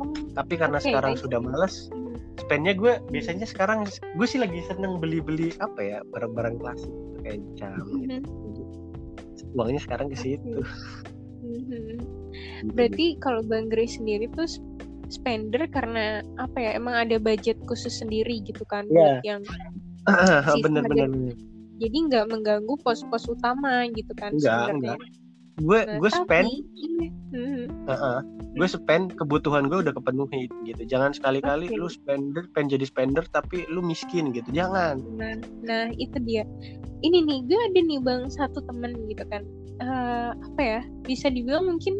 Oh, 0.00 0.08
tapi 0.32 0.56
karena 0.56 0.80
Oke, 0.80 0.88
sekarang 0.88 1.12
baik. 1.12 1.20
sudah 1.20 1.40
males 1.44 1.92
spendnya 2.40 2.72
gue 2.72 2.92
biasanya 3.12 3.44
sekarang 3.44 3.84
gue 3.84 4.26
sih 4.26 4.40
lagi 4.40 4.64
seneng 4.64 4.96
beli-beli 4.96 5.52
apa 5.60 5.76
ya 5.76 5.98
barang-barang 6.08 6.56
klasik 6.56 6.88
kayak 7.20 7.44
jam 7.52 7.76
gitu. 8.00 8.16
Mhm. 8.16 8.24
uangnya 9.50 9.82
sekarang 9.82 10.08
ke 10.08 10.16
situ. 10.16 10.62
Gitu. 11.42 12.00
Berarti 12.72 13.18
kalau 13.18 13.42
Bang 13.42 13.66
Grace 13.66 13.98
sendiri 13.98 14.30
tuh 14.30 14.46
spender 15.10 15.66
karena 15.68 16.22
apa 16.38 16.56
ya 16.56 16.70
emang 16.74 16.94
ada 16.94 17.18
budget 17.18 17.58
khusus 17.66 17.98
sendiri 17.98 18.40
gitu 18.42 18.62
kan 18.64 18.86
Iya. 18.88 19.20
buat 19.20 19.24
yang 19.26 19.42
bener-bener 20.62 21.08
dan- 21.10 21.36
jadi 21.80 21.96
nggak 22.12 22.26
mengganggu 22.28 22.74
pos-pos 22.84 23.24
utama 23.26 23.88
gitu 23.92 24.12
kan 24.14 24.32
Enggak, 24.36 24.68
sebenarnya. 24.72 24.96
Gue 25.60 25.80
Nah, 25.84 25.96
gue 26.00 26.10
spend 26.10 26.48
mhm. 27.30 27.86
Heeh. 27.86 28.18
gue 28.56 28.68
spend 28.68 29.14
kebutuhan 29.14 29.70
gue 29.70 29.84
udah 29.86 29.94
kepenuhi 29.94 30.50
gitu 30.66 30.82
jangan 30.88 31.14
sekali-kali 31.14 31.70
Oke. 31.70 31.78
lu 31.78 31.88
spender 31.88 32.44
pengen 32.56 32.74
jadi 32.80 32.84
spender 32.88 33.24
tapi 33.30 33.68
lu 33.70 33.84
miskin 33.84 34.32
gitu 34.34 34.48
jangan 34.50 34.98
Nah, 35.20 35.36
nah 35.62 35.84
itu 36.00 36.16
dia. 36.24 36.48
Ini 37.00 37.24
nih, 37.24 37.38
gue 37.48 37.60
ada 37.60 37.80
nih 37.80 38.00
bang 38.00 38.28
satu 38.28 38.60
temen 38.64 38.92
gitu 39.08 39.24
kan. 39.28 39.44
Eh, 39.80 40.30
apa 40.36 40.60
ya? 40.60 40.80
Bisa 41.04 41.32
dibilang 41.32 41.68
mungkin 41.68 41.96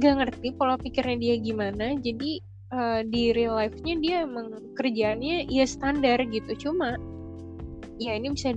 gak 0.00 0.14
ngerti 0.20 0.56
pola 0.56 0.76
pikirnya 0.80 1.16
dia 1.20 1.34
gimana. 1.40 1.96
Jadi 2.00 2.40
eh, 2.72 3.00
di 3.08 3.32
real 3.36 3.56
life-nya 3.56 3.94
dia 4.00 4.16
emang 4.24 4.76
kerjaannya 4.76 5.48
ya 5.48 5.64
standar 5.68 6.20
gitu. 6.28 6.68
Cuma 6.68 6.96
ya 8.00 8.16
ini 8.16 8.32
bisa 8.32 8.56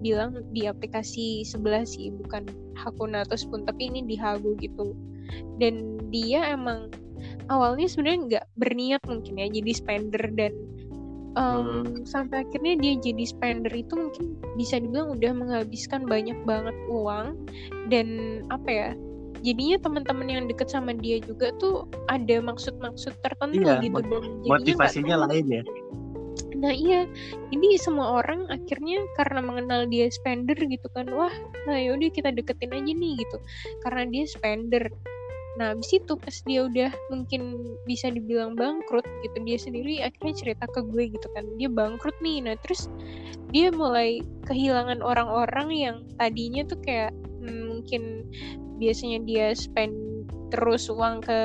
dibilang 0.00 0.40
di 0.56 0.64
aplikasi 0.64 1.44
sebelah 1.44 1.84
sih, 1.84 2.08
bukan 2.24 2.48
Hakuna 2.74 3.28
atau 3.28 3.36
Spoon, 3.36 3.68
tapi 3.68 3.92
ini 3.92 4.08
di 4.08 4.16
Hago 4.16 4.56
gitu. 4.56 4.96
Dan 5.60 6.00
dia 6.08 6.56
emang 6.56 6.88
awalnya 7.52 7.86
sebenarnya 7.86 8.20
nggak 8.26 8.46
berniat 8.56 9.02
mungkin 9.04 9.36
ya 9.36 9.46
jadi 9.52 9.72
spender 9.76 10.24
dan 10.34 10.52
um, 11.36 12.02
sampai 12.06 12.46
akhirnya 12.46 12.74
dia 12.80 12.94
jadi 12.98 13.24
spender 13.26 13.72
itu 13.74 13.94
mungkin 13.94 14.26
bisa 14.56 14.80
dibilang 14.80 15.18
udah 15.18 15.32
menghabiskan 15.34 16.06
banyak 16.06 16.38
banget 16.48 16.74
uang 16.88 17.36
dan 17.92 18.40
apa 18.50 18.68
ya 18.70 18.88
jadinya 19.40 19.80
teman-teman 19.80 20.28
yang 20.28 20.44
deket 20.46 20.68
sama 20.68 20.92
dia 20.92 21.16
juga 21.22 21.52
tuh 21.56 21.88
ada 22.12 22.44
maksud-maksud 22.44 23.14
tertentu 23.24 23.56
Iya, 23.56 23.80
gitu 23.80 24.00
jadinya 24.04 24.18
nggak 24.20 24.48
motivasinya 24.48 25.16
lain 25.28 25.46
ya 25.48 25.62
Nah 26.60 26.76
iya, 26.76 27.08
ini 27.50 27.80
semua 27.80 28.20
orang 28.20 28.44
akhirnya 28.52 29.00
karena 29.16 29.40
mengenal 29.40 29.88
dia 29.88 30.12
spender 30.12 30.60
gitu 30.60 30.86
kan, 30.92 31.08
wah, 31.08 31.32
nah 31.64 31.80
yaudah 31.80 32.12
kita 32.12 32.28
deketin 32.36 32.76
aja 32.76 32.92
nih 32.92 33.12
gitu, 33.16 33.36
karena 33.80 34.04
dia 34.12 34.24
spender. 34.28 34.84
Nah 35.56 35.72
abis 35.72 35.96
itu 35.96 36.12
pas 36.20 36.36
dia 36.44 36.68
udah 36.68 36.92
mungkin 37.08 37.56
bisa 37.88 38.12
dibilang 38.12 38.54
bangkrut 38.60 39.08
gitu, 39.24 39.36
dia 39.42 39.56
sendiri 39.56 40.04
akhirnya 40.04 40.34
cerita 40.36 40.64
ke 40.68 40.84
gue 40.84 41.16
gitu 41.16 41.26
kan, 41.32 41.48
dia 41.56 41.72
bangkrut 41.72 42.14
nih, 42.20 42.44
nah 42.44 42.54
terus 42.60 42.92
dia 43.56 43.72
mulai 43.72 44.20
kehilangan 44.44 45.00
orang-orang 45.00 45.68
yang 45.72 45.96
tadinya 46.20 46.62
tuh 46.68 46.78
kayak 46.84 47.10
hmm, 47.40 47.72
mungkin 47.72 48.28
biasanya 48.76 49.24
dia 49.24 49.46
spend 49.56 50.09
terus 50.50 50.90
uang 50.90 51.22
ke 51.24 51.38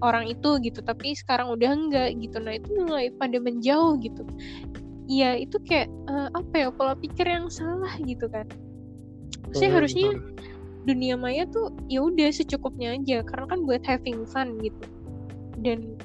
orang 0.00 0.32
itu 0.32 0.56
gitu 0.64 0.80
tapi 0.80 1.12
sekarang 1.12 1.52
udah 1.52 1.70
enggak 1.70 2.16
gitu. 2.18 2.40
Nah 2.40 2.56
itu 2.56 2.68
mulai 2.80 3.12
pada 3.12 3.36
menjauh 3.36 4.00
gitu. 4.00 4.24
Iya 5.06 5.36
itu 5.42 5.60
kayak 5.62 5.88
eh, 6.08 6.28
apa 6.32 6.54
ya 6.56 6.68
pola 6.72 6.96
pikir 6.96 7.28
yang 7.28 7.52
salah 7.52 7.92
gitu 8.00 8.26
kan. 8.32 8.48
Saya 9.52 9.76
harusnya 9.76 10.16
dunia 10.88 11.18
maya 11.18 11.44
tuh 11.50 11.74
ya 11.92 12.00
udah 12.00 12.32
secukupnya 12.32 12.96
aja 12.96 13.20
karena 13.26 13.46
kan 13.50 13.60
buat 13.68 13.82
having 13.84 14.24
fun 14.26 14.56
gitu. 14.64 14.84
Dan 15.60 16.00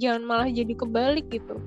jangan 0.00 0.22
malah 0.24 0.48
jadi 0.48 0.72
kebalik 0.72 1.28
gitu. 1.28 1.60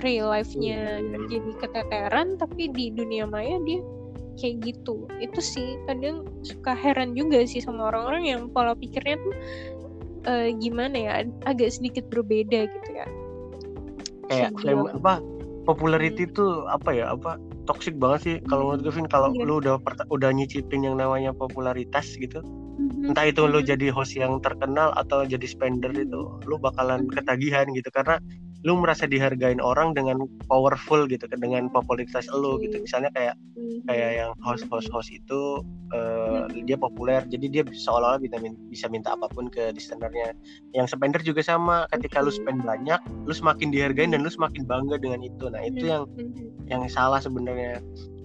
Real 0.00 0.32
life-nya 0.32 1.04
iya, 1.04 1.04
iya. 1.04 1.18
jadi 1.28 1.50
keteteran 1.60 2.40
tapi 2.40 2.72
di 2.72 2.88
dunia 2.96 3.28
maya 3.28 3.60
dia 3.68 3.84
kayak 4.38 4.56
gitu 4.64 5.06
itu 5.20 5.40
sih 5.40 5.76
kadang 5.86 6.24
suka 6.42 6.72
heran 6.72 7.12
juga 7.12 7.44
sih 7.44 7.60
sama 7.60 7.88
orang-orang 7.92 8.24
yang 8.26 8.40
pola 8.50 8.72
pikirnya 8.74 9.16
tuh 9.20 9.34
eh, 10.28 10.48
gimana 10.56 10.96
ya 10.96 11.12
ag- 11.26 11.40
agak 11.46 11.70
sedikit 11.74 12.06
berbeda 12.08 12.66
gitu 12.68 12.90
ya 12.94 13.06
kayak 14.30 14.50
dibilang. 14.56 14.96
apa 15.02 15.14
popularity 15.68 16.24
tuh 16.30 16.66
apa 16.66 16.90
ya 16.94 17.12
apa 17.14 17.38
toxic 17.70 17.94
banget 17.94 18.20
sih 18.26 18.36
kalau 18.50 18.74
menurut 18.74 18.82
gue 18.82 18.92
Vin 18.98 19.06
kalau 19.06 19.30
Iya. 19.30 19.46
lu 19.46 19.54
udah 19.62 19.78
udah 20.10 20.30
nyicipin 20.34 20.82
yang 20.82 20.98
namanya 20.98 21.30
popularitas 21.30 22.18
gitu 22.18 22.42
Mhm. 22.42 23.14
entah 23.14 23.26
itu 23.30 23.46
lu 23.46 23.62
Mhm. 23.62 23.68
jadi 23.70 23.86
host 23.94 24.18
yang 24.18 24.42
terkenal 24.42 24.90
atau 24.98 25.22
jadi 25.22 25.46
spender 25.46 25.94
itu 25.94 26.26
lu 26.48 26.56
bakalan 26.58 27.06
Mhm. 27.06 27.14
ketagihan 27.14 27.66
gitu 27.70 27.86
karena 27.94 28.18
lu 28.62 28.78
merasa 28.78 29.10
dihargain 29.10 29.58
orang 29.58 29.90
dengan 29.90 30.22
powerful 30.46 31.10
gitu 31.10 31.26
dengan 31.26 31.66
popularitas 31.74 32.30
lu 32.30 32.62
gitu 32.62 32.78
Oke. 32.78 32.86
misalnya 32.86 33.10
kayak 33.10 33.34
Mhm. 33.58 33.90
kayak 33.90 34.10
yang 34.22 34.30
host-host 34.46 34.86
host 34.94 35.10
itu 35.10 35.62
eh, 35.92 36.46
dia 36.64 36.78
populer 36.78 37.20
jadi 37.28 37.46
dia 37.52 37.62
seolah-olah 37.68 38.22
bisa, 38.22 38.38
bisa 38.70 38.86
minta 38.88 39.12
apa 39.12 39.28
pun 39.28 39.50
ke 39.50 39.74
listenernya 39.76 40.32
yang 40.72 40.86
spender 40.88 41.20
juga 41.20 41.42
sama 41.44 41.84
ketika 41.92 42.22
lu 42.24 42.30
spend 42.32 42.62
banyak 42.62 42.96
lu 43.28 43.34
semakin 43.34 43.68
dihargain 43.68 44.14
dan 44.14 44.24
lu 44.24 44.30
semakin 44.32 44.64
bangga 44.64 44.96
dengan 44.96 45.20
itu 45.20 45.50
nah 45.52 45.60
itu 45.60 45.84
yang 45.90 46.06
Mhm. 46.16 46.70
yang 46.70 46.82
salah 46.88 47.20
sebenarnya 47.20 47.82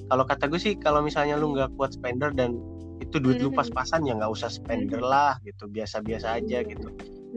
kalau 0.08 0.24
kata 0.24 0.48
gue 0.48 0.62
sih 0.62 0.74
kalau 0.80 1.04
misalnya 1.04 1.36
lu 1.36 1.52
nggak 1.52 1.76
kuat 1.76 1.92
spender 1.98 2.32
dan 2.32 2.56
itu 3.04 3.20
duit 3.20 3.42
lu 3.44 3.52
Mhm. 3.52 3.58
pas-pasan 3.60 4.08
ya 4.08 4.16
nggak 4.16 4.32
usah 4.32 4.48
spender 4.48 5.02
lah 5.04 5.36
gitu 5.44 5.68
biasa-biasa 5.68 6.40
aja 6.40 6.64
gitu 6.64 6.88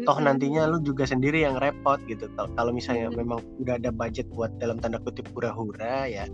toh 0.00 0.18
nantinya 0.18 0.64
lu 0.64 0.78
juga 0.80 1.04
sendiri 1.04 1.42
yang 1.42 1.56
repot 1.56 1.98
gitu 2.04 2.30
Kal- 2.32 2.48
kalau 2.54 2.70
misalnya 2.70 3.10
Mhm. 3.10 3.16
memang 3.16 3.38
udah 3.58 3.74
ada 3.76 3.90
budget 3.90 4.26
buat 4.30 4.54
dalam 4.56 4.78
tanda 4.78 4.96
kutip 4.98 5.26
hura-hura 5.30 6.06
ya 6.06 6.24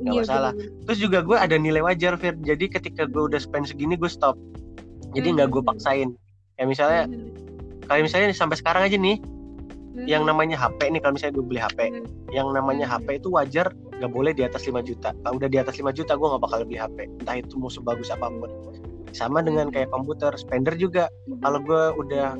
nggak 0.00 0.14
Iya, 0.14 0.20
masalah. 0.24 0.52
bener-bener. 0.54 0.84
terus 0.86 0.98
juga 0.98 1.18
gue 1.20 1.36
ada 1.36 1.56
nilai 1.56 1.82
wajar 1.82 2.16
Fir 2.16 2.34
jadi 2.38 2.64
ketika 2.70 3.04
gue 3.04 3.22
udah 3.26 3.36
spend 3.36 3.66
segini 3.66 3.94
gue 3.94 4.08
stop 4.08 4.38
jadi 5.12 5.28
nggak 5.34 5.48
gue 5.48 5.60
Mhm. 5.60 5.68
paksain 5.68 6.08
kayak 6.54 6.68
misalnya 6.68 7.02
Mhm. 7.06 7.28
kayak 7.84 8.02
misalnya 8.06 8.26
sampai 8.30 8.56
sekarang 8.56 8.82
aja 8.86 8.96
nih 8.96 9.18
Mhm. 9.20 10.06
yang 10.06 10.22
namanya 10.22 10.56
HP 10.56 10.88
nih 10.88 11.00
kalau 11.02 11.18
misalnya 11.18 11.34
gue 11.34 11.44
beli 11.44 11.60
HP 11.60 11.78
Mhm. 11.90 12.04
yang 12.30 12.48
namanya. 12.48 12.86
HP 12.88 13.18
itu 13.18 13.28
wajar 13.28 13.68
nggak 13.90 14.08
boleh 14.08 14.32
di 14.32 14.40
atas 14.40 14.64
5 14.64 14.80
juta 14.80 15.12
kalau 15.20 15.36
udah 15.36 15.50
di 15.50 15.58
atas 15.58 15.74
5 15.76 15.90
juta 15.90 16.14
gue 16.14 16.24
nggak 16.24 16.40
bakal 16.40 16.58
beli 16.64 16.78
HP 16.78 16.98
entah 17.10 17.36
itu 17.36 17.58
mau 17.58 17.68
sebagus 17.68 18.08
apa 18.08 18.30
pun 18.30 18.48
sama 19.10 19.42
dengan 19.42 19.68
kayak 19.68 19.90
komputer 19.90 20.32
spender 20.38 20.72
juga 20.72 21.10
kalau 21.42 21.58
gue 21.58 21.82
udah 21.98 22.38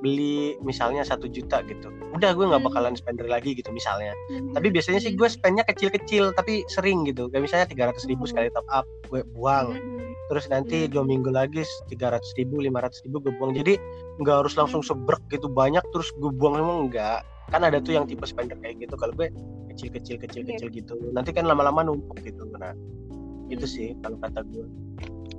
beli 0.00 0.58
misalnya 0.60 1.02
satu 1.02 1.26
juta 1.26 1.62
gitu 1.64 1.88
udah 2.12 2.30
gue 2.32 2.44
nggak 2.44 2.60
Hmm. 2.60 2.68
bakalan 2.70 2.94
spender 2.94 3.26
lagi 3.26 3.54
gitu 3.54 3.70
misalnya 3.70 4.12
Mhm. 4.28 4.52
tapi 4.52 4.68
biasanya 4.68 5.00
sih 5.00 5.12
gue 5.12 5.28
spendnya 5.28 5.62
kecil-kecil 5.62 6.32
tapi 6.32 6.62
sering 6.66 7.04
gitu 7.04 7.26
kayak 7.28 7.46
misalnya 7.46 7.66
tiga 7.66 7.88
ratus 7.88 8.04
ribu 8.04 8.24
Oh. 8.24 8.30
sekali 8.30 8.48
top 8.50 8.66
up 8.68 8.86
gue 9.08 9.22
buang 9.32 9.74
terus 10.26 10.48
nanti 10.48 10.84
Hmm. 10.84 10.90
dua 10.90 11.04
minggu 11.04 11.28
lagi 11.28 11.62
tiga 11.86 12.10
ratus 12.10 12.32
ribu 12.34 12.58
lima 12.58 12.80
ratus 12.80 13.00
ribu 13.02 13.20
gue 13.20 13.32
buang 13.36 13.52
jadi 13.52 13.76
nggak 14.18 14.36
harus 14.44 14.54
langsung 14.54 14.80
Hmm. 14.80 14.90
sebrek 14.92 15.22
gitu 15.30 15.46
banyak 15.48 15.84
terus 15.90 16.08
gue 16.14 16.30
buang 16.30 16.56
semua 16.56 16.76
enggak 16.80 17.20
kan 17.48 17.60
ada 17.60 17.76
tuh 17.76 17.92
yang 17.92 18.04
tipe 18.04 18.24
spender 18.24 18.56
kayak 18.58 18.80
gitu 18.80 18.96
kalau 18.96 19.12
gue 19.12 19.28
kecil 19.70 19.88
kecil 19.90 20.16
kecil 20.16 20.42
Iya. 20.42 20.68
gitu 20.70 20.94
nanti 21.12 21.30
kan 21.30 21.44
lama-lama 21.44 21.80
numpuk 21.82 22.18
gitu 22.20 22.44
nah 22.52 22.72
itu 23.46 23.62
Hmm. 23.62 23.72
sih 23.72 23.88
kalau 24.00 24.16
kata 24.16 24.40
gue 24.48 24.64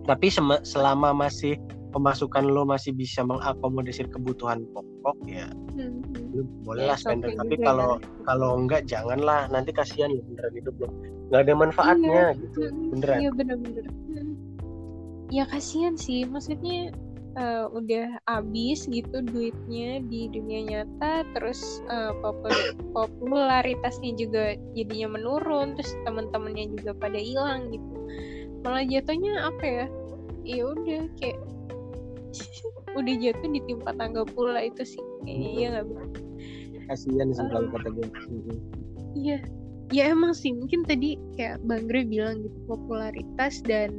tapi 0.06 0.30
selama 0.62 1.18
masih 1.18 1.58
pemasukan 1.96 2.44
lo 2.44 2.68
masih 2.68 2.92
bisa 2.92 3.24
mengakomodasi 3.24 4.12
kebutuhan 4.12 4.68
pokok 4.76 5.16
ya 5.26 5.48
Mhm. 5.80 6.36
lu 6.36 6.44
boleh 6.68 6.92
lah 6.92 7.00
Ya, 7.00 7.02
spender 7.02 7.32
oke 7.32 7.40
tapi 7.40 7.56
kalau 7.64 7.90
kan. 7.96 8.28
kalau 8.28 8.50
enggak 8.60 8.84
janganlah 8.84 9.48
nanti 9.48 9.72
kasihan 9.72 10.12
lo 10.12 10.20
beneran 10.28 10.54
hidup 10.60 10.76
lo 10.84 10.88
nggak 11.32 11.42
ada 11.42 11.54
manfaatnya 11.56 12.24
gitu 12.36 12.60
Mhm. 12.68 12.86
beneran 12.92 13.18
Iya 13.24 13.30
bener-bener. 13.32 13.86
Hmm. 13.88 14.34
Ya 15.34 15.44
kasihan 15.50 15.96
sih, 15.98 16.22
maksudnya 16.28 16.94
eh, 17.36 17.66
udah 17.68 18.16
habis 18.32 18.88
gitu 18.88 19.20
duitnya 19.20 20.00
di 20.08 20.32
dunia 20.32 20.62
nyata, 20.72 21.28
terus 21.36 21.84
eh, 21.90 22.14
popul- 22.24 22.76
popularitasnya 22.96 24.16
juga 24.16 24.56
jadinya 24.72 25.20
menurun, 25.20 25.76
terus 25.76 25.92
teman-temannya 26.08 26.72
juga 26.80 26.96
pada 26.96 27.20
hilang 27.20 27.76
gitu. 27.76 27.96
Malah 28.64 28.88
jatuhnya 28.88 29.52
apa 29.52 29.64
ya? 29.68 29.86
Ya 30.48 30.62
udah 30.64 31.02
kayak 31.20 31.36
udah 33.00 33.16
jatuh 33.20 33.50
ditimpa 33.52 33.92
tangga 33.96 34.24
pula 34.26 34.60
itu 34.62 34.84
sih 34.86 35.02
kayaknya 35.24 35.50
Mhm. 35.50 35.58
ya 35.58 35.68
nggak 35.72 35.86
kasihan 36.86 37.28
sih 37.34 37.46
kalau 37.50 37.66
kata 37.74 37.90
gue. 37.90 38.06
Iya, 39.18 39.38
ya 39.90 40.04
emang 40.14 40.38
sih 40.38 40.54
mungkin 40.54 40.86
tadi 40.86 41.18
kayak 41.34 41.58
Bang 41.66 41.90
Gre 41.90 42.06
bilang 42.06 42.46
gitu 42.46 42.58
popularitas 42.70 43.64
dan 43.66 43.90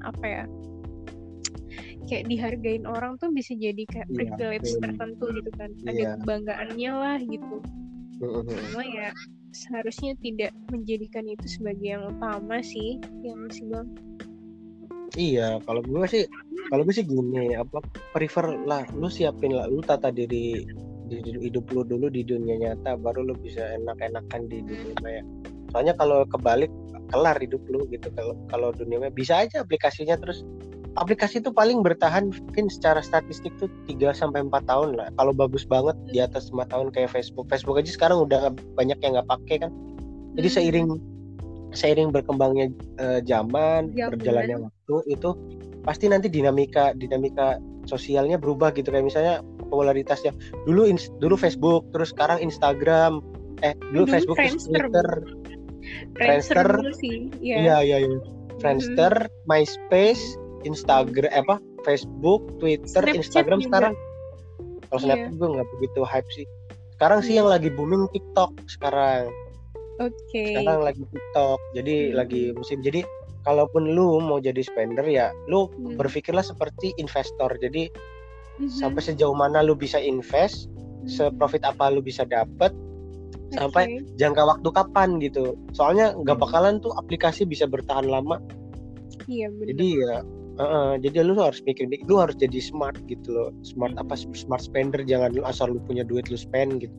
apa 0.00 0.24
ya 0.24 0.44
kayak 2.08 2.26
dihargain 2.26 2.88
orang 2.88 3.14
tuh 3.20 3.30
bisa 3.30 3.54
jadi 3.54 3.84
kayak 3.86 4.08
Iya, 4.08 4.16
privilege 4.16 4.66
betul. 4.66 4.80
tertentu 4.82 5.24
gitu 5.36 5.50
kan 5.54 5.70
ada 5.84 5.92
Iya. 5.94 6.10
kebanggaannya 6.18 6.90
lah 6.90 7.18
gitu 7.20 7.56
cuma 8.20 8.82
ya 8.84 9.08
seharusnya 9.50 10.12
tidak 10.20 10.52
menjadikan 10.68 11.24
itu 11.24 11.46
sebagai 11.48 11.86
yang 11.88 12.04
utama 12.08 12.60
sih 12.60 12.98
yang 13.24 13.48
sih 13.48 13.64
bang 13.66 13.88
Iya, 15.18 15.58
kalau 15.66 15.82
gue 15.82 16.06
sih, 16.06 16.22
kalau 16.70 16.86
gue 16.86 16.94
sih 16.94 17.02
gini, 17.02 17.58
apa 17.58 17.82
prefer 18.14 18.46
lah, 18.62 18.86
lu 18.94 19.10
siapin 19.10 19.58
lah, 19.58 19.66
lu 19.66 19.82
tata 19.82 20.14
diri 20.14 20.62
di, 21.10 21.18
hidup 21.18 21.66
lu 21.74 21.82
dulu 21.82 22.06
di 22.06 22.22
dunia 22.22 22.54
nyata, 22.54 22.94
baru 22.94 23.26
lu 23.26 23.34
bisa 23.34 23.74
enak-enakan 23.74 24.46
di 24.46 24.62
dunia 24.62 24.94
maya. 25.02 25.22
Soalnya 25.74 25.98
kalau 25.98 26.22
kebalik, 26.30 26.70
kelar 27.10 27.36
hidup 27.42 27.62
lu 27.66 27.82
gitu. 27.90 28.06
Kalau 28.14 28.38
kalau 28.46 28.70
dunia 28.70 29.02
maya 29.02 29.10
bisa 29.10 29.42
aja 29.42 29.66
aplikasinya 29.66 30.14
terus 30.14 30.46
aplikasi 30.98 31.42
itu 31.42 31.50
paling 31.54 31.82
bertahan 31.82 32.30
mungkin 32.30 32.66
secara 32.70 33.02
statistik 33.02 33.54
tuh 33.58 33.70
3 33.86 34.14
sampai 34.14 34.46
4 34.46 34.66
tahun 34.66 34.98
lah. 34.98 35.10
Kalau 35.18 35.34
bagus 35.34 35.66
banget 35.66 35.98
di 36.10 36.18
atas 36.22 36.50
5 36.54 36.66
tahun 36.70 36.94
kayak 36.94 37.10
Facebook. 37.10 37.50
Facebook 37.50 37.78
aja 37.78 37.90
sekarang 37.90 38.22
udah 38.26 38.54
banyak 38.78 38.98
yang 39.02 39.18
nggak 39.18 39.30
pakai 39.30 39.66
kan. 39.66 39.70
Jadi 40.38 40.48
Hmm. 40.50 40.56
seiring 40.56 40.88
seiring 41.70 42.10
berkembangnya 42.10 42.70
eh, 42.98 43.20
zaman, 43.24 43.94
Zaman. 43.94 44.10
berjalannya 44.16 44.56
waktu 44.66 44.94
itu 45.08 45.30
pasti 45.80 46.10
nanti 46.10 46.28
dinamika 46.28 46.92
dinamika 46.94 47.56
sosialnya 47.86 48.36
berubah 48.36 48.74
gitu. 48.74 48.90
Kayak 48.90 49.06
misalnya 49.06 49.34
popularitasnya. 49.70 50.34
Dulu 50.66 50.86
ins- 50.86 51.10
dulu 51.18 51.34
Facebook 51.34 51.88
terus 51.94 52.10
sekarang 52.10 52.42
Instagram. 52.42 53.22
Eh 53.60 53.76
dulu, 53.92 54.04
Dulu 54.04 54.12
Facebook 54.12 54.36
terus 54.40 54.64
Twitter. 54.66 55.08
Friendster 56.16 56.54
Friendster, 56.60 56.68
dulu 56.76 56.92
sih 56.92 57.16
ya 57.40 57.56
iya 57.60 57.76
iya 57.80 57.96
iya. 58.04 58.18
Friendster 58.60 59.12
MySpace 59.48 60.20
Instagram 60.68 61.32
eh, 61.32 61.40
apa? 61.40 61.56
Facebook 61.82 62.44
Twitter 62.60 63.00
Snapchat 63.00 63.16
Instagram 63.16 63.58
juga. 63.60 63.68
sekarang. 63.72 63.94
Kalau 64.90 64.98
Iya. 65.00 65.04
Snapchat 65.08 65.32
gue 65.38 65.48
nggak 65.56 65.68
begitu 65.78 66.00
hype 66.04 66.30
sih. 66.30 66.46
Sekarang 66.92 67.18
sih 67.24 67.32
Iya. 67.32 67.38
yang 67.40 67.48
lagi 67.48 67.68
booming 67.72 68.04
TikTok 68.12 68.50
sekarang 68.68 69.32
oke 70.00 70.44
sekarang 70.48 70.82
lagi 70.82 71.02
TikTok 71.06 71.58
jadi 71.76 71.96
Hmm. 72.10 72.14
lagi 72.16 72.42
musim 72.56 72.78
jadi 72.80 73.00
kalaupun 73.44 73.96
lu 73.96 74.20
mau 74.20 74.36
jadi 74.36 74.60
spender 74.60 75.04
ya 75.06 75.32
lu 75.48 75.68
Hmm. 75.68 75.96
berpikirlah 75.96 76.44
seperti 76.44 76.92
investor 76.96 77.56
jadi 77.56 77.88
Mhm. 78.60 78.68
sampai 78.68 79.00
sejauh 79.00 79.32
mana 79.32 79.64
lu 79.64 79.72
bisa 79.72 79.96
invest 79.96 80.68
Mhm. 81.04 81.08
seprofit 81.08 81.64
apa 81.64 81.88
lu 81.88 82.04
bisa 82.04 82.28
dapat 82.28 82.72
sampai 83.50 83.98
Oke. 83.98 84.14
jangka 84.20 84.42
waktu 84.46 84.68
kapan 84.70 85.18
gitu 85.18 85.56
soalnya 85.72 86.14
nggak 86.14 86.36
Hmm. 86.38 86.44
bakalan 86.44 86.74
tuh 86.78 86.92
aplikasi 86.94 87.48
bisa 87.48 87.66
bertahan 87.66 88.06
lama 88.06 88.38
iya 89.26 89.48
benar 89.50 89.66
jadi 89.74 89.86
ya 89.96 90.16
uh-uh, 90.60 90.90
jadi 91.00 91.24
lu 91.24 91.34
harus 91.40 91.58
mikir 91.64 91.88
lu 92.06 92.14
harus 92.20 92.36
jadi 92.36 92.60
smart 92.60 93.00
gitu 93.08 93.32
loh 93.32 93.50
smart 93.64 93.96
Hmm. 93.96 94.04
apa 94.06 94.14
smart 94.14 94.62
spender 94.62 95.02
jangan 95.02 95.32
lu 95.34 95.42
asal 95.48 95.72
lu 95.72 95.80
punya 95.88 96.04
duit 96.04 96.28
lu 96.28 96.36
spend 96.38 96.84
gitu 96.84 96.94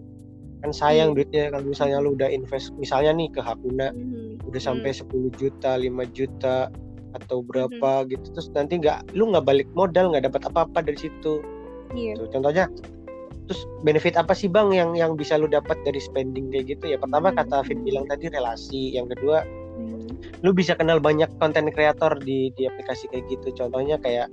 kan 0.61 0.71
sayang 0.71 1.11
Iya. 1.11 1.15
duitnya 1.17 1.43
kalau 1.51 1.65
misalnya 1.65 1.97
lu 1.99 2.13
udah 2.13 2.29
invest 2.29 2.69
misalnya 2.77 3.11
nih 3.17 3.29
ke 3.33 3.41
Hakuna 3.41 3.89
Mhm. 3.91 4.45
udah 4.45 4.61
sampai 4.61 4.93
10 4.93 5.29
juta 5.33 5.73
5 5.75 6.05
juta 6.09 6.69
atau 7.11 7.43
berapa 7.43 7.91
Hmm. 8.01 8.07
gitu 8.07 8.25
terus 8.31 8.47
nanti 8.55 8.79
nggak 8.79 9.11
lu 9.11 9.33
nggak 9.33 9.43
balik 9.43 9.67
modal 9.75 10.13
nggak 10.15 10.31
dapat 10.31 10.41
apa-apa 10.47 10.79
dari 10.79 10.95
situ 10.95 11.43
iya 11.91 12.15
Tuh, 12.15 12.29
contohnya 12.31 12.71
terus 13.49 13.67
benefit 13.83 14.15
apa 14.15 14.31
sih 14.31 14.47
bang 14.47 14.71
yang 14.71 14.95
yang 14.95 15.11
bisa 15.19 15.35
lu 15.35 15.49
dapat 15.49 15.75
dari 15.83 15.99
spending 15.99 16.47
kayak 16.53 16.77
gitu 16.77 16.95
ya 16.95 16.97
pertama 17.01 17.33
Hmm. 17.33 17.43
kata 17.43 17.67
Fit 17.67 17.81
bilang 17.83 18.07
tadi 18.07 18.31
relasi 18.31 18.95
yang 18.95 19.11
kedua 19.11 19.43
Mhm. 19.75 20.39
lu 20.45 20.55
bisa 20.55 20.77
kenal 20.77 21.01
banyak 21.01 21.27
konten 21.35 21.67
kreator 21.67 22.15
di 22.21 22.53
di 22.55 22.63
aplikasi 22.63 23.11
kayak 23.11 23.27
gitu 23.27 23.51
contohnya 23.59 23.99
kayak 23.99 24.31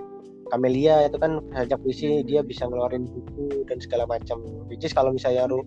Camelia 0.48 1.04
itu 1.04 1.20
kan 1.20 1.44
sajak 1.52 1.78
puisi 1.84 2.24
dia 2.24 2.40
bisa 2.40 2.64
ngeluarin 2.64 3.04
buku 3.04 3.64
dan 3.68 3.78
segala 3.78 4.04
macam. 4.08 4.40
Which 4.68 4.82
is 4.82 4.92
kalau 4.92 5.12
misalnya 5.12 5.44
lu 5.46 5.60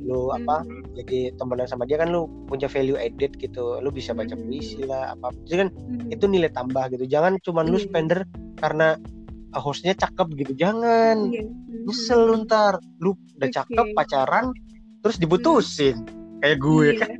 lu 0.00 0.30
apa 0.30 0.62
jadi 0.94 1.34
temenan 1.36 1.66
sama 1.66 1.84
dia 1.84 1.98
kan 1.98 2.10
lu 2.10 2.26
punya 2.46 2.70
value 2.70 2.94
added 2.94 3.34
gitu. 3.36 3.78
Lu 3.78 3.90
bisa 3.90 4.14
baca 4.14 4.32
Hmm. 4.34 4.46
puisi 4.46 4.82
lah 4.82 5.14
apa. 5.14 5.34
Jadi 5.46 5.56
kan 5.66 5.68
Mhm. 5.74 6.14
itu 6.14 6.24
nilai 6.26 6.50
tambah 6.50 6.84
gitu. 6.90 7.04
Jangan 7.06 7.38
cuman 7.42 7.66
lu 7.66 7.78
Iya. 7.78 7.86
spender 7.90 8.20
karena 8.58 8.94
uh, 9.50 9.62
hostnya 9.62 9.94
cakep 9.94 10.28
gitu. 10.38 10.52
Jangan. 10.54 11.30
Iya. 11.30 11.44
Nyesel 11.86 12.20
lu 12.30 12.36
ntar. 12.46 12.78
Lu 13.02 13.18
udah 13.36 13.50
cakep 13.50 13.86
pacaran 13.94 14.54
terus 15.02 15.18
diputusin. 15.18 16.06
Kayak 16.40 16.58
gue. 16.58 16.88
Iya. 16.94 17.00
kan 17.10 17.18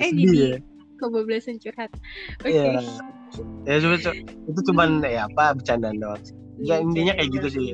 eh 0.00 0.10
jadi 0.12 0.36
ya. 0.36 0.58
kebablasan 1.00 1.56
curhat? 1.56 1.88
Oke. 2.44 2.52
Iya. 2.52 2.80
Ya 3.64 3.78
cuma 3.78 3.96
cu- 3.96 4.18
itu 4.46 4.60
cuman 4.66 4.88
ya 5.02 5.26
apa 5.26 5.54
bercandaan 5.54 5.96
doang 5.96 6.20
sih. 6.20 6.34
ya 6.60 6.76
Iya, 6.76 6.76
intinya 6.82 7.12
kayak 7.14 7.30
gitu 7.32 7.48
sih 7.48 7.64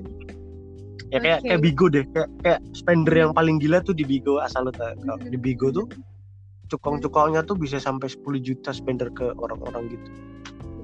ya 1.08 1.18
kayak 1.18 1.38
Oke. 1.40 1.46
kayak 1.46 1.60
Bigo 1.60 1.86
deh 1.86 2.04
kayak 2.10 2.28
kayak 2.40 2.60
spender 2.72 3.14
yang 3.16 3.32
paling 3.32 3.56
gila 3.56 3.78
tuh 3.80 3.92
di 3.92 4.02
Bigo 4.02 4.38
asal 4.38 4.68
kalau 4.70 5.16
Mhm. 5.18 5.30
di 5.30 5.38
Bigo 5.38 5.70
tuh 5.70 5.86
cukong-cukongnya 6.66 7.42
tuh 7.42 7.54
bisa 7.54 7.78
sampai 7.78 8.10
10 8.10 8.38
juta 8.38 8.70
spender 8.70 9.10
ke 9.10 9.30
orang-orang 9.32 9.86
gitu 9.88 10.08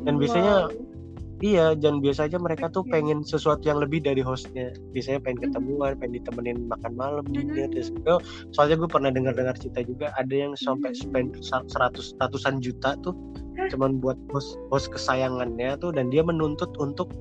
dan 0.02 0.14
biasanya 0.16 0.70
Wow. 0.70 0.91
Iya, 1.42 1.74
dan 1.74 1.98
biasanya 1.98 2.38
mereka 2.38 2.70
tuh 2.70 2.86
pengen 2.86 3.26
sesuatu 3.26 3.66
yang 3.66 3.82
lebih 3.82 3.98
dari 3.98 4.22
hostnya. 4.22 4.70
Biasanya 4.94 5.26
pengen 5.26 5.50
ketemuan, 5.50 5.98
pengen 5.98 6.22
ditemenin 6.22 6.70
makan 6.70 6.92
malam 6.94 7.26
dinner. 7.34 7.66
Mhm. 7.66 7.74
terus 7.74 7.90
oh, 8.06 8.22
soalnya 8.54 8.78
gue 8.78 8.86
pernah 8.86 9.10
dengar-dengar 9.10 9.58
cerita 9.58 9.82
juga 9.82 10.14
ada 10.14 10.30
yang 10.30 10.54
sampai 10.54 10.94
spend 10.94 11.34
seratus 11.42 12.14
ratusan 12.22 12.62
juta 12.62 12.94
tuh 13.02 13.12
cuman 13.74 14.00
buat 14.00 14.16
host 14.32 14.56
host 14.72 14.88
kesayangannya 14.90 15.76
tuh 15.78 15.92
dan 15.92 16.08
dia 16.08 16.24
menuntut 16.24 16.72
untuk 16.80 17.12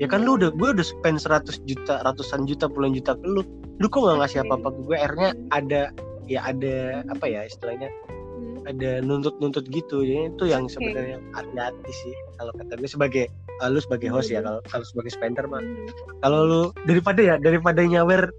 ya 0.00 0.08
kan 0.08 0.24
lu 0.24 0.40
udah 0.40 0.50
gue 0.56 0.68
udah 0.72 0.86
spend 0.86 1.20
100 1.20 1.60
juta 1.68 2.00
ratusan 2.02 2.48
juta 2.48 2.66
puluhan 2.66 2.96
juta 2.96 3.12
ke 3.20 3.26
lu 3.28 3.44
lu 3.78 3.86
kok 3.86 4.00
nggak 4.00 4.18
ngasih 4.24 4.38
Oke. 4.40 4.46
apa-apa 4.48 4.68
ke 4.72 4.80
gue 4.88 4.96
akhirnya 4.96 5.30
ada 5.52 5.80
ya 6.24 6.40
ada 6.48 7.04
apa 7.12 7.26
ya 7.28 7.44
istilahnya 7.44 7.92
Hmm. 8.40 8.64
ada 8.66 8.90
nuntut-nuntut 9.00 9.64
gitu 9.66 10.00
jadi 10.00 10.28
itu 10.28 10.44
yang 10.46 10.64
Oke. 10.64 10.72
sebenarnya 10.74 11.20
hati-hati 11.30 11.92
sih 11.94 12.14
kalau 12.34 12.52
kata 12.52 12.72
gue 12.74 12.86
sebagai 12.86 13.24
uh, 13.58 13.68
lu 13.68 13.78
sebagai 13.78 14.08
host 14.08 14.28
ya 14.28 14.38
Mhm. 14.38 14.46
kalau 14.46 14.60
kalau 14.66 14.84
sebagai 14.86 15.10
spender 15.10 15.44
mah 15.44 15.60
Mhm. 15.60 15.86
kalau 16.20 16.40
lu 16.42 16.60
daripada 16.84 17.20
ya 17.20 17.34
daripada 17.36 17.80
nyawer 17.80 18.32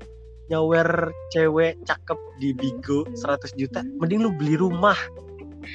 nyawer 0.48 0.90
cewek 1.30 1.80
cakep 1.84 2.20
di 2.38 2.52
Bigo 2.52 3.06
Mhm. 3.06 3.16
100 3.16 3.52
juta 3.56 3.80
Mhm. 3.80 3.98
mending 3.98 4.20
lu 4.20 4.32
beli 4.32 4.56
rumah 4.56 4.98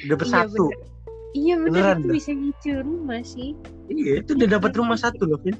udah 0.03 0.05
Iya, 0.05 0.15
bersatu 0.15 0.67
bener. 0.67 0.85
Iya 1.29 1.55
Beneran 1.59 1.97
itu 1.97 2.07
dah. 2.07 2.15
bisa 2.15 2.31
nyicil 2.33 2.77
rumah 2.81 3.19
sih. 3.21 3.49
iya 3.89 4.13
itu 4.17 4.31
udah 4.33 4.49
dapat 4.49 4.71
rumah 4.73 4.95
satu 4.95 5.23
loh 5.23 5.39
Vin 5.39 5.55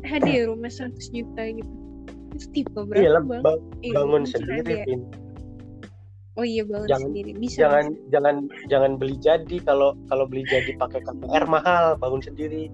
Ada 0.00 0.24
ya 0.26 0.42
rumah 0.46 0.68
100 0.68 1.12
juta 1.12 1.42
gitu. 1.44 1.72
Terus 2.28 2.46
tipe 2.50 2.70
berapa 2.72 2.96
iya 2.96 3.10
lah 3.10 3.22
bang? 3.22 3.42
bang- 3.42 3.62
Eh, 3.78 3.92
bangun 3.92 4.22
mungkin 4.22 4.32
sendiri 4.32 4.72
ya. 4.74 4.96
Oh 6.38 6.46
iya 6.46 6.62
bangun 6.62 6.86
Jangan- 6.86 7.06
sendiri. 7.10 7.30
Bisa. 7.34 7.58
jangan 7.60 7.84
bisa. 7.90 8.06
jangan 8.08 8.34
jangan 8.70 8.90
beli 8.94 9.16
jadi 9.18 9.56
kalau 9.60 9.98
kalau 10.06 10.24
beli 10.24 10.46
jadi 10.46 10.70
pakai 10.72 11.02
KPR 11.02 11.44
mahal 11.44 11.98
bangun 11.98 12.22
sendiri. 12.22 12.70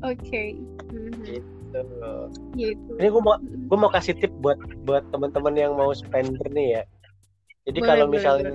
Oke. 0.00 0.54
Gitu. 1.26 1.82
Gitu. 2.56 2.90
Ini 2.96 3.08
gue 3.08 3.22
mau 3.22 3.34
gue 3.40 3.78
mau 3.78 3.90
kasih 3.90 4.14
tip 4.14 4.30
buat 4.38 4.56
buat 4.84 5.02
teman-teman 5.10 5.54
yang 5.54 5.72
mau 5.74 5.90
spender 5.90 6.46
nih 6.48 6.78
ya. 6.78 6.82
Jadi 7.66 7.78
Boleh, 7.78 7.88
kalau 7.88 8.04
boleh, 8.06 8.14
misalnya 8.16 8.50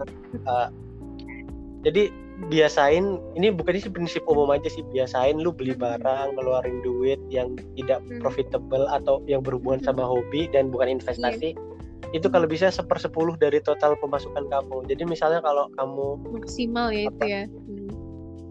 uh, 0.46 0.68
jadi 1.82 2.10
biasain 2.46 3.06
ini 3.34 3.48
bukan 3.48 3.80
sih 3.80 3.88
prinsip 3.88 4.20
umum 4.28 4.52
aja 4.52 4.68
sih 4.68 4.84
biasain 4.86 5.40
lu 5.40 5.56
beli 5.56 5.72
barang 5.72 6.36
ngeluarin 6.36 6.84
duit 6.84 7.16
yang 7.30 7.56
tidak 7.76 8.04
Hmm. 8.04 8.20
profitable 8.20 8.84
atau 8.90 9.24
yang 9.24 9.40
berhubungan 9.40 9.80
Hmm. 9.80 9.88
sama 9.88 10.04
hobi 10.04 10.52
dan 10.52 10.68
bukan 10.68 11.00
investasi 11.00 11.56
itu 12.12 12.28
kalau 12.28 12.46
bisa 12.46 12.70
sepersepuluh 12.70 13.34
dari 13.36 13.58
total 13.60 13.96
pemasukan 13.98 14.46
kamu. 14.46 14.86
Jadi 14.86 15.04
misalnya 15.06 15.42
kalau 15.42 15.66
kamu 15.74 16.08
maksimal 16.36 16.92
ya 16.92 17.08
itu 17.08 17.26
ya. 17.26 17.44
Hmm. 17.48 17.90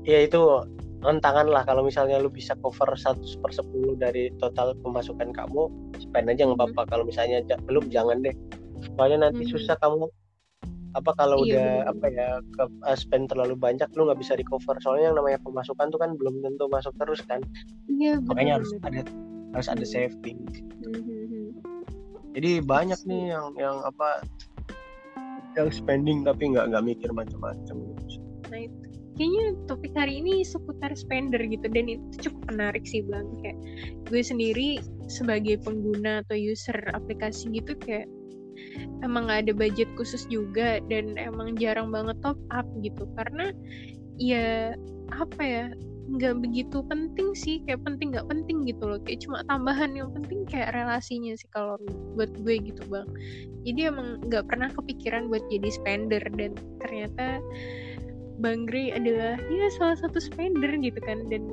ya 0.05 0.19
itu 0.21 0.41
rentangan 1.01 1.49
lah 1.49 1.65
kalau 1.65 1.85
misalnya 1.85 2.17
lu 2.17 2.29
bisa 2.29 2.53
cover 2.61 2.89
100 2.93 3.21
per 3.41 3.53
10 3.53 3.97
dari 3.97 4.29
total 4.37 4.73
pemasukan 4.81 5.33
kamu 5.33 5.69
spend 6.01 6.29
aja 6.29 6.45
nggak 6.45 6.61
apa-apa. 6.61 6.83
Kalau 6.89 7.05
misalnya 7.05 7.41
belum 7.65 7.89
jangan 7.89 8.21
deh. 8.21 8.33
Soalnya 8.97 9.29
nanti 9.29 9.45
Mhm. 9.45 9.53
susah 9.53 9.77
kamu 9.81 10.09
apa 10.95 11.11
kalau 11.19 11.43
Iya, 11.43 11.59
udah 11.59 11.67
bener. 11.67 11.91
apa 11.91 12.07
ya 12.07 12.29
ke 12.55 12.63
uh, 12.87 12.95
spend 12.95 13.27
terlalu 13.27 13.59
banyak 13.59 13.91
lu 13.99 14.07
nggak 14.07 14.21
bisa 14.23 14.39
recover 14.39 14.79
soalnya 14.79 15.11
yang 15.11 15.17
namanya 15.19 15.43
pemasukan 15.43 15.91
tuh 15.91 15.99
kan 15.99 16.15
belum 16.15 16.39
tentu 16.39 16.71
masuk 16.71 16.95
terus 16.97 17.19
kan. 17.27 17.43
Iya 17.91 18.23
makanya 18.23 18.63
harus 18.63 18.71
ada 18.79 19.03
harus 19.53 19.69
ada 19.69 19.83
Mhm. 19.83 19.91
saving. 19.91 20.39
Hmm, 20.85 21.14
jadi 22.35 22.61
banyak 22.61 23.01
nih 23.07 23.33
yang 23.33 23.47
yang 23.57 23.77
apa 23.87 24.27
yang 25.55 25.71
spending 25.71 26.27
tapi 26.27 26.51
nggak 26.51 26.75
nggak 26.75 26.85
mikir 26.85 27.11
macam-macam 27.15 27.77
nah 28.51 28.61
itu. 28.61 28.85
Kayaknya 29.15 29.47
topik 29.71 29.95
hari 29.95 30.19
ini 30.19 30.43
seputar 30.43 30.91
spender 30.99 31.39
gitu 31.47 31.71
dan 31.71 31.87
itu 31.87 32.03
cukup 32.19 32.51
menarik 32.51 32.83
sih 32.83 33.07
bang. 33.07 33.31
Kayak 33.39 33.59
gue 34.11 34.23
sendiri 34.27 34.69
sebagai 35.07 35.63
pengguna 35.63 36.27
atau 36.27 36.35
user 36.35 36.75
aplikasi 36.91 37.55
gitu 37.55 37.79
kayak 37.79 38.11
emang 39.07 39.31
gak 39.31 39.47
ada 39.47 39.53
budget 39.55 39.87
khusus 39.95 40.27
juga 40.27 40.83
dan 40.91 41.15
emang 41.15 41.55
jarang 41.55 41.95
banget 41.95 42.19
top 42.27 42.39
up 42.51 42.67
gitu. 42.83 43.07
Karena 43.15 43.55
ya 44.19 44.75
apa 45.15 45.43
ya 45.47 45.65
nggak 46.05 46.37
begitu 46.45 46.85
penting 46.85 47.33
sih 47.33 47.65
kayak 47.65 47.81
penting 47.83 48.13
nggak 48.13 48.29
penting 48.29 48.69
gitu 48.69 48.85
loh. 48.85 49.01
Kayak 49.03 49.25
cuma 49.25 49.39
tambahan 49.49 49.97
yang 49.97 50.13
penting 50.13 50.45
kayak 50.45 50.77
relasinya 50.77 51.33
sih 51.35 51.49
kalau 51.51 51.81
buat 52.15 52.31
gue 52.45 52.55
gitu 52.61 52.83
bang. 52.93 53.09
Jadi 53.65 53.81
emang 53.89 54.21
nggak 54.29 54.45
pernah 54.49 54.69
kepikiran 54.73 55.33
buat 55.33 55.45
jadi 55.49 55.69
spender 55.73 56.23
dan 56.37 56.53
ternyata 56.85 57.41
Bang 58.43 58.67
Gray 58.67 58.91
adalah 58.91 59.39
ya 59.39 59.67
salah 59.79 59.97
satu 59.97 60.19
spender 60.19 60.75
gitu 60.83 60.99
kan. 61.07 61.25
Dan 61.31 61.49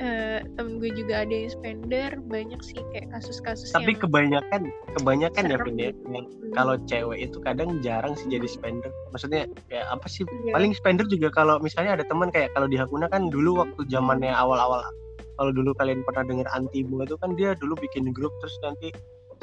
eh, 0.00 0.40
temen 0.58 0.82
gue 0.82 0.90
juga 0.94 1.22
ada 1.22 1.34
yang 1.34 1.50
spender 1.52 2.10
banyak 2.26 2.60
sih 2.64 2.78
kayak 2.94 3.10
kasus-kasus 3.14 3.70
tapi 3.70 3.94
yang 3.94 4.00
kebanyakan 4.02 4.60
kebanyakan 4.98 5.42
ya 5.50 5.56
Vin 5.62 5.76
ya 5.78 5.90
gitu. 5.92 6.02
Hmm. 6.08 6.26
kalau 6.54 6.74
cewek 6.86 7.18
itu 7.30 7.38
kadang 7.42 7.70
jarang 7.82 8.14
sih 8.18 8.26
jadi 8.30 8.46
spender 8.48 8.90
maksudnya 9.14 9.46
kayak 9.70 9.86
apa 9.90 10.06
sih 10.10 10.22
Iya. 10.24 10.52
paling 10.56 10.72
spender 10.74 11.06
juga 11.06 11.28
kalau 11.30 11.56
misalnya 11.62 12.00
ada 12.00 12.04
teman 12.06 12.28
kayak 12.34 12.50
kalau 12.56 12.66
di 12.66 12.76
Hakuna 12.78 13.06
kan 13.06 13.30
dulu 13.30 13.62
waktu 13.62 13.80
zamannya 13.88 14.32
awal-awal 14.34 14.82
kalau 15.34 15.50
dulu 15.50 15.74
kalian 15.74 16.02
pernah 16.06 16.22
dengar 16.26 16.46
Antimo 16.54 17.02
itu 17.02 17.18
kan 17.18 17.34
dia 17.34 17.58
dulu 17.58 17.74
bikin 17.78 18.10
grup 18.14 18.30
terus 18.38 18.54
nanti 18.62 18.94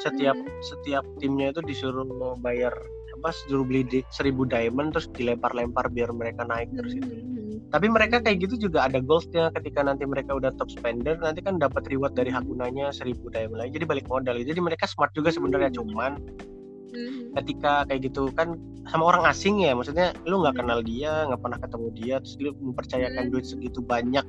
setiap 0.02 0.34
Hmm. 0.34 0.50
setiap 0.60 1.04
timnya 1.22 1.54
itu 1.54 1.62
disuruh 1.62 2.04
bayar 2.42 2.74
apa 3.12 3.30
suruh 3.30 3.62
beli 3.62 3.86
di, 3.86 3.98
seribu 4.10 4.42
diamond 4.42 4.90
terus 4.90 5.06
dilempar-lempar 5.14 5.86
biar 5.94 6.10
mereka 6.10 6.42
naik 6.42 6.74
terus 6.74 6.98
itu 6.98 7.06
Hmm. 7.06 7.62
tapi 7.70 7.86
mereka 7.86 8.18
kayak 8.18 8.42
gitu 8.42 8.66
juga 8.66 8.90
ada 8.90 8.98
goalsnya 8.98 9.54
ketika 9.54 9.86
nanti 9.86 10.02
mereka 10.04 10.34
udah 10.34 10.50
top 10.58 10.68
spender 10.74 11.14
nanti 11.22 11.38
kan 11.38 11.62
dapat 11.62 11.86
reward 11.86 12.18
dari 12.18 12.34
hakunanya 12.34 12.90
seribu 12.90 13.30
diamond 13.30 13.62
lagi 13.62 13.78
jadi 13.78 13.86
balik 13.86 14.06
modal 14.10 14.34
jadi 14.42 14.58
mereka 14.58 14.90
smart 14.90 15.14
juga 15.14 15.30
sebenarnya 15.30 15.70
cuman 15.70 16.18
Hmm. 16.92 17.32
ketika 17.40 17.88
kayak 17.88 18.12
gitu 18.12 18.28
kan 18.36 18.60
sama 18.84 19.08
orang 19.08 19.24
asing 19.24 19.64
ya 19.64 19.72
maksudnya 19.72 20.12
lu 20.28 20.44
nggak 20.44 20.52
Hmm. 20.58 20.62
kenal 20.66 20.78
dia 20.84 21.24
nggak 21.24 21.40
pernah 21.40 21.58
ketemu 21.62 21.86
dia 21.96 22.14
terus 22.20 22.36
lu 22.42 22.50
mempercayakan 22.60 23.22
Hmm. 23.24 23.32
duit 23.32 23.44
segitu 23.48 23.80
banyak 23.80 24.26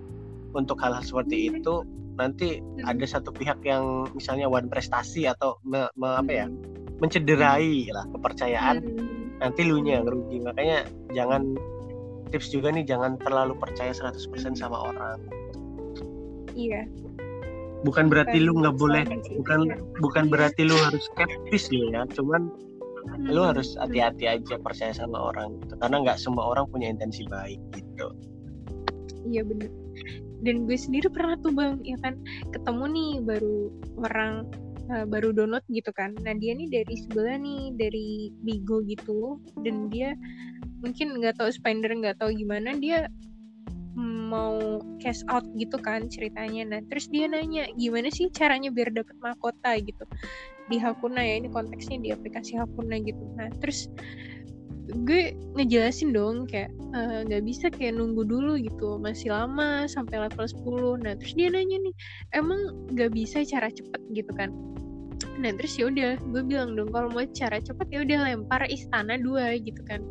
untuk 0.55 0.77
hal-hal 0.79 1.03
seperti 1.03 1.49
Hmm. 1.49 1.59
itu 1.59 1.73
nanti 2.13 2.61
Hmm. 2.61 2.85
ada 2.85 3.05
satu 3.05 3.29
pihak 3.29 3.61
yang 3.61 4.05
misalnya 4.13 4.45
one 4.45 4.69
prestasi 4.69 5.25
atau 5.25 5.57
me- 5.63 5.89
me- 5.95 6.17
apa 6.17 6.31
ya 6.31 6.45
Hmm. 6.45 6.61
mencederai 7.01 7.89
lah 7.89 8.05
kepercayaan 8.09 8.77
Hmm. 8.79 9.41
nanti 9.41 9.61
lu 9.65 9.81
nya 9.81 9.99
yang 9.99 10.07
rugi 10.07 10.37
makanya 10.39 10.85
jangan 11.11 11.57
tips 12.29 12.49
juga 12.49 12.69
nih 12.69 12.85
jangan 12.85 13.17
terlalu 13.17 13.57
percaya 13.57 13.91
100% 13.91 14.53
sama 14.53 14.77
orang 14.89 15.19
iya 16.53 16.85
bukan 17.83 18.07
berarti 18.07 18.39
lu 18.39 18.55
nggak 18.55 18.77
boleh 18.79 19.03
sih. 19.25 19.35
bukan 19.37 19.59
bukan 19.99 20.25
berarti 20.31 20.63
lu 20.63 20.77
harus 20.79 21.03
skeptis 21.11 21.67
lo 21.73 21.91
ya 21.91 22.05
cuman 22.13 22.47
lu 23.27 23.41
Hmm. 23.43 23.51
harus 23.51 23.75
hati-hati 23.75 24.25
aja 24.31 24.55
percaya 24.57 24.95
sama 24.95 25.33
orang 25.33 25.59
gitu 25.59 25.75
karena 25.75 25.97
nggak 25.99 26.17
semua 26.17 26.55
orang 26.55 26.65
punya 26.69 26.87
intensi 26.87 27.25
baik 27.27 27.59
gitu 27.73 28.07
Iya 29.23 29.39
bener. 29.43 29.71
Dan 30.43 30.67
gue 30.67 30.75
sendiri 30.75 31.07
pernah 31.07 31.39
tuh 31.39 31.55
bang, 31.55 31.79
ya 31.87 31.95
kan 32.03 32.19
ketemu 32.51 32.83
nih 32.91 33.11
baru 33.23 33.57
orang 34.03 34.33
eh, 34.91 35.05
baru 35.07 35.31
download 35.31 35.63
gitu 35.71 35.89
kan. 35.95 36.11
Nah 36.21 36.35
dia 36.35 36.51
nih 36.53 36.67
dari 36.67 36.95
sebelah 36.99 37.39
nih 37.39 37.71
dari 37.79 38.29
Bigo 38.43 38.83
gitu, 38.83 39.39
dan 39.63 39.87
dia 39.87 40.13
mungkin 40.83 41.15
nggak 41.15 41.39
tahu 41.39 41.47
spender 41.47 41.95
nggak 41.95 42.19
tahu 42.19 42.35
gimana 42.35 42.75
dia 42.75 43.07
mau 44.33 44.81
cash 44.97 45.21
out 45.29 45.45
gitu 45.55 45.77
kan 45.79 46.09
ceritanya. 46.09 46.65
Nah 46.75 46.79
terus 46.89 47.07
dia 47.07 47.29
nanya 47.29 47.69
gimana 47.77 48.09
sih 48.09 48.27
caranya 48.33 48.73
biar 48.73 48.89
dapet 48.91 49.15
mahkota 49.21 49.77
gitu 49.79 50.03
di 50.71 50.79
Hakuna 50.79 51.21
ya 51.21 51.43
ini 51.43 51.51
konteksnya 51.51 52.01
di 52.01 52.09
aplikasi 52.09 52.57
Hakuna 52.57 52.97
gitu. 53.05 53.21
Nah 53.37 53.53
terus 53.61 53.87
gue 54.83 55.31
ngejelasin 55.55 56.11
dong 56.11 56.43
kayak 56.43 56.67
"Eh, 56.91 57.23
nggak 57.23 57.43
bisa 57.43 57.71
kayak 57.71 57.95
nunggu 57.95 58.27
dulu 58.27 58.59
gitu 58.59 58.99
masih 58.99 59.31
lama 59.31 59.87
sampai 59.87 60.27
level 60.27 60.43
10 60.43 60.99
nah 60.99 61.15
terus 61.15 61.33
dia 61.33 61.47
nanya 61.47 61.79
nih 61.79 61.93
emang 62.35 62.59
nggak 62.91 63.11
bisa 63.11 63.47
cara 63.47 63.71
cepet 63.71 64.01
gitu 64.11 64.31
kan? 64.35 64.51
Nah 65.39 65.55
terus 65.55 65.79
ya 65.79 65.87
udah 65.87 66.19
gue 66.19 66.41
bilang 66.43 66.75
dong 66.75 66.91
kalau 66.91 67.07
mau 67.09 67.23
cara 67.31 67.57
cepet 67.57 67.87
ya 67.89 67.99
udah 68.03 68.17
lempar 68.27 68.67
istana 68.67 69.15
dua 69.15 69.55
gitu 69.55 69.79
kan. 69.87 70.03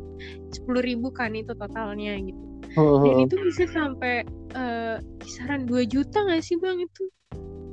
Sepuluh 0.49 0.81
ribu 0.81 1.13
kan 1.13 1.37
itu 1.37 1.53
totalnya 1.53 2.17
gitu. 2.17 2.41
Dan 2.73 3.29
itu 3.29 3.35
bisa 3.39 3.63
sampai 3.69 4.25
eh, 4.53 4.97
kisaran 5.21 5.69
2 5.69 5.85
juta 5.85 6.17
nggak 6.25 6.41
sih 6.41 6.57
bang 6.57 6.81
itu? 6.81 7.03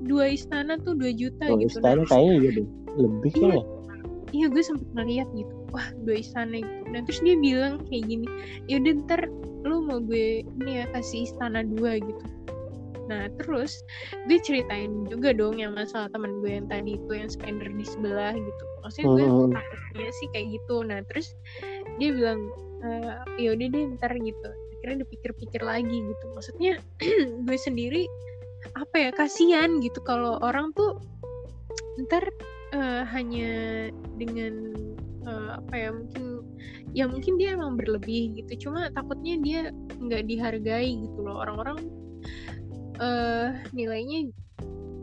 Dua 0.04 0.28
istana 0.28 0.76
tuh 0.76 0.92
2 0.96 1.12
juta 1.12 1.48
Oh, 1.48 1.56
gitu. 1.56 1.80
istana 1.80 1.96
Nah, 1.96 2.06
kayaknya 2.06 2.34
iya 2.36 2.50
deh 2.52 2.66
lebih 3.00 3.32
Iya. 3.32 3.48
ya 3.48 3.62
iya 4.30 4.46
gue 4.46 4.62
sempet 4.62 4.88
ngeliat 4.94 5.28
gitu. 5.32 5.54
Wah 5.70 5.88
dua 6.02 6.16
istana 6.18 6.54
gitu 6.60 6.79
dan 6.92 7.06
terus 7.06 7.20
dia 7.22 7.36
bilang 7.38 7.82
kayak 7.88 8.04
gini 8.06 8.26
ya 8.66 8.78
udah 8.82 8.92
ntar 9.06 9.20
lu 9.66 9.84
mau 9.84 10.00
gue 10.00 10.40
ini 10.44 10.82
ya 10.82 10.84
kasih 10.96 11.28
istana 11.28 11.60
dua 11.64 12.00
gitu. 12.00 12.24
Nah 13.10 13.26
terus 13.36 13.82
gue 14.30 14.38
ceritain 14.40 15.04
juga 15.10 15.34
dong 15.34 15.58
yang 15.58 15.74
masalah 15.74 16.08
teman 16.14 16.40
gue 16.40 16.62
yang 16.62 16.66
tadi 16.70 16.96
itu 16.96 17.12
yang 17.12 17.28
spender 17.28 17.68
di 17.68 17.84
sebelah 17.84 18.32
gitu. 18.32 18.64
Maksudnya 18.86 19.08
gue 19.12 19.26
Hmm. 19.26 19.52
takutnya 19.52 20.10
sih 20.16 20.28
kayak 20.32 20.46
gitu. 20.56 20.76
Nah 20.86 20.98
terus 21.10 21.34
dia 22.00 22.10
bilang 22.14 22.40
"Eh, 22.80 23.12
ya 23.44 23.48
udah 23.52 23.66
deh 23.68 23.82
ntar 23.98 24.12
gitu. 24.16 24.48
Akhirnya 24.80 25.04
dipikir-pikir 25.04 25.60
lagi 25.60 25.96
gitu. 26.08 26.24
Maksudnya 26.32 26.72
gue 27.46 27.58
sendiri 27.60 28.08
apa 28.76 28.96
ya 28.96 29.10
kasihan 29.12 29.80
gitu 29.84 30.00
kalau 30.04 30.40
orang 30.40 30.72
tuh 30.72 30.96
ntar 32.08 32.24
eh, 32.72 33.02
hanya 33.12 33.52
dengan 34.16 34.72
eh, 35.26 35.50
apa 35.56 35.74
ya 35.76 35.90
mungkin 35.92 36.24
ya 36.96 37.04
mungkin 37.06 37.32
dia 37.36 37.54
emang 37.56 37.76
berlebih 37.76 38.34
gitu 38.40 38.68
cuma 38.68 38.88
takutnya 38.92 39.34
dia 39.40 39.60
nggak 40.00 40.26
dihargai 40.26 40.90
gitu 41.04 41.18
loh 41.22 41.40
orang-orang 41.44 41.78
eh 43.00 43.48
nilainya 43.72 44.28
eh, 44.28 44.32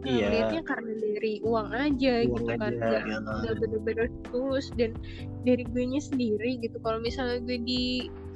Iya. 0.08 0.62
karena 0.64 0.94
dari 1.02 1.42
uang 1.44 1.70
aja 1.74 2.14
Uang 2.24 2.46
gitu 2.46 2.52
kan 2.56 2.72
aja, 2.80 3.00
nggak 3.04 3.54
ya. 3.54 3.60
bener-bener 3.60 4.08
tulus 4.30 4.70
dan 4.78 4.94
dari 5.44 5.66
gue 5.68 5.84
nya 5.84 6.00
sendiri 6.00 6.62
gitu 6.62 6.78
kalau 6.86 7.02
misalnya 7.02 7.42
gue 7.44 7.60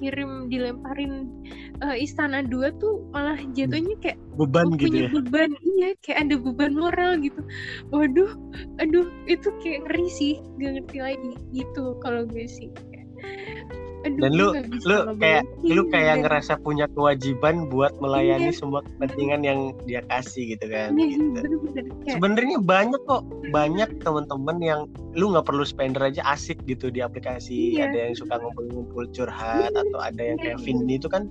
dikirim 0.02 0.50
dilemparin 0.50 1.30
eh, 1.86 2.02
istana 2.02 2.42
dua 2.42 2.74
tuh 2.82 3.06
malah 3.14 3.38
jatuhnya 3.54 3.94
kayak 4.02 4.18
beban 4.34 4.74
gitu 4.82 4.90
punya 4.90 5.06
ya? 5.06 5.10
beban. 5.14 5.50
Iya 5.78 5.90
kayak 6.02 6.18
ada 6.26 6.36
beban 6.42 6.74
moral 6.74 7.22
gitu. 7.22 7.42
Waduh 7.94 8.34
aduh 8.82 9.06
itu 9.30 9.54
kayak 9.62 9.86
ngeri 9.86 10.10
sih 10.10 10.34
gak 10.58 10.82
ngerti 10.82 10.98
lagi 10.98 11.34
gitu 11.54 11.94
kalau 12.02 12.26
gue 12.26 12.50
sih 12.50 12.74
aduh, 14.02 14.18
dan 14.18 14.32
lu 14.34 14.48
lu 14.84 14.98
kayak 15.18 15.44
lu 15.62 15.82
kayak 15.90 16.26
ngerasa 16.26 16.58
punya 16.60 16.86
kewajiban 16.92 17.70
buat 17.70 17.94
melayani 18.02 18.50
Iya. 18.50 18.58
semua 18.58 18.82
kepentingan 18.82 19.42
yang 19.46 19.60
dia 19.86 20.02
kasih 20.10 20.58
gitu 20.58 20.66
kan 20.68 20.98
iya 20.98 21.08
gitu. 21.14 21.40
iya 21.40 21.82
kayak 22.02 22.14
sebenarnya 22.18 22.58
banyak 22.62 23.02
kok 23.06 23.24
banyak 23.50 23.90
teman-teman 24.02 24.58
yang 24.60 24.82
lu 25.14 25.30
nggak 25.32 25.46
perlu 25.46 25.62
spender 25.62 26.02
aja 26.02 26.22
asik 26.26 26.58
gitu 26.66 26.90
di 26.90 27.00
aplikasi 27.00 27.78
Iya. 27.78 27.90
ada 27.92 27.98
yang 28.10 28.16
suka 28.18 28.42
ngumpul-ngumpul 28.42 29.06
curhat 29.12 29.72
atau 29.72 30.00
ada 30.00 30.22
yang 30.22 30.38
Iya, 30.42 30.44
kayak 30.54 30.58
iya. 30.60 30.66
Vindi 30.66 30.96
itu 30.98 31.08
kan 31.08 31.26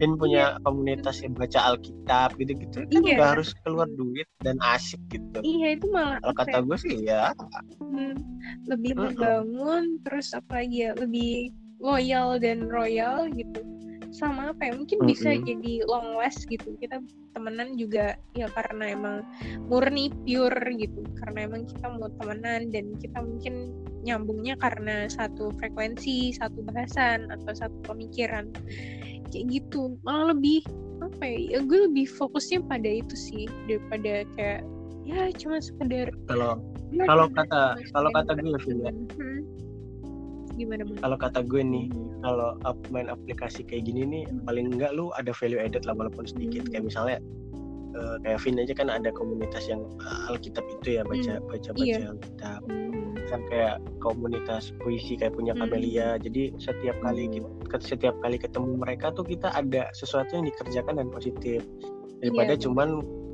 Vin 0.00 0.18
punya 0.18 0.58
komunitas 0.66 1.22
yang 1.22 1.30
baca 1.30 1.62
Alkitab 1.62 2.34
gitu-gitu 2.34 2.82
kan 2.90 3.02
Iya. 3.06 3.14
nggak 3.18 3.30
harus 3.38 3.54
keluar 3.62 3.86
duit 3.94 4.26
dan 4.42 4.58
asik 4.62 4.98
gitu 5.14 5.38
iya 5.42 5.78
itu 5.78 5.86
malah 5.90 6.18
kalau 6.18 6.34
kata 6.34 6.58
gue 6.64 6.78
sih 6.80 6.96
ya 7.06 7.30
hmm, 7.78 8.14
lebih 8.66 8.98
membangun 8.98 10.02
terus 10.02 10.34
apa 10.34 10.64
lagi 10.64 10.90
ya 10.90 10.96
lebih 10.98 11.54
loyal 11.82 12.38
dan 12.38 12.70
royal 12.70 13.26
gitu. 13.34 13.60
Sama 14.12 14.52
apa 14.52 14.70
ya 14.70 14.72
mungkin 14.76 15.08
bisa 15.08 15.32
Mm-mm. 15.34 15.44
jadi 15.48 15.72
long 15.88 16.14
last 16.16 16.46
gitu. 16.46 16.76
Kita 16.78 17.02
temenan 17.34 17.74
juga 17.74 18.14
ya 18.38 18.46
karena 18.54 18.94
emang 18.94 19.26
murni 19.66 20.14
pure 20.22 20.62
gitu. 20.78 21.02
Karena 21.18 21.50
emang 21.50 21.66
kita 21.66 21.86
mau 21.90 22.08
temenan 22.22 22.70
dan 22.70 22.94
kita 23.02 23.18
mungkin 23.18 23.74
nyambungnya 24.06 24.54
karena 24.60 25.08
satu 25.08 25.50
frekuensi 25.58 26.36
satu 26.38 26.62
bahasan 26.70 27.32
atau 27.34 27.52
satu 27.56 27.76
pemikiran. 27.88 28.52
Kayak 29.32 29.44
gitu. 29.48 29.96
Malah 30.04 30.36
lebih 30.36 30.62
apa 31.02 31.24
ya, 31.26 31.58
ya 31.58 31.60
gue 31.66 31.90
lebih 31.90 32.06
fokusnya 32.06 32.62
pada 32.70 32.86
itu 32.86 33.16
sih 33.18 33.50
daripada 33.66 34.22
kayak 34.38 34.62
ya 35.02 35.34
cuma 35.34 35.58
sekedar 35.58 36.14
kalau 36.30 36.62
ya, 36.94 37.02
kalau 37.10 37.26
kata 37.34 37.74
kalau 37.90 38.10
kata 38.14 38.30
gue 38.38 38.54
Vin 38.62 38.78
ya. 38.86 38.92
Hmm. 39.18 39.40
Gimana 40.62 40.82
bang? 40.84 40.98
kalau 40.98 41.16
kata 41.16 41.40
gue 41.42 41.62
nih 41.62 41.86
Hmm. 41.88 42.10
kalau 42.22 42.48
up- 42.62 42.88
main 42.88 43.06
aplikasi 43.06 43.60
kayak 43.62 43.84
gini 43.84 44.02
nih 44.04 44.24
paling 44.42 44.70
enggak 44.70 44.92
lu 44.92 45.10
ada 45.12 45.30
value 45.32 45.58
added 45.58 45.82
lah 45.82 45.92
walaupun 45.92 46.24
sedikit 46.24 46.62
Hmm. 46.64 46.70
kayak 46.70 46.84
misalnya 46.86 47.18
eh, 47.92 48.16
kayak 48.20 48.40
Vin 48.40 48.56
aja 48.56 48.72
kan 48.72 48.88
ada 48.88 49.10
komunitas 49.10 49.68
yang 49.68 49.84
eh, 50.00 50.30
Alkitab 50.30 50.64
itu 50.70 50.96
ya 50.96 51.02
baca 51.02 51.42
baca 51.42 51.70
baca 51.70 51.84
Iya. 51.84 52.08
Alkitab 52.08 52.60
Hmm. 52.64 53.12
kan 53.28 53.40
kayak 53.46 53.76
komunitas 53.98 54.72
puisi 54.78 55.12
kayak 55.14 55.32
punya 55.32 55.52
Hmm. 55.52 55.60
Kamelia 55.62 56.16
jadi 56.16 56.56
setiap 56.56 56.96
kali 57.00 57.28
Hmm. 57.28 57.34
kita 57.62 57.76
setiap 57.78 58.16
kali 58.18 58.36
ketemu 58.36 58.76
mereka 58.76 59.12
tuh 59.12 59.24
kita 59.24 59.52
ada 59.52 59.92
sesuatu 59.92 60.32
yang 60.32 60.46
dikerjakan 60.46 60.94
dan 60.96 61.08
positif 61.08 61.60
daripada 62.18 62.54
Iya, 62.54 62.62
cuman 62.64 62.88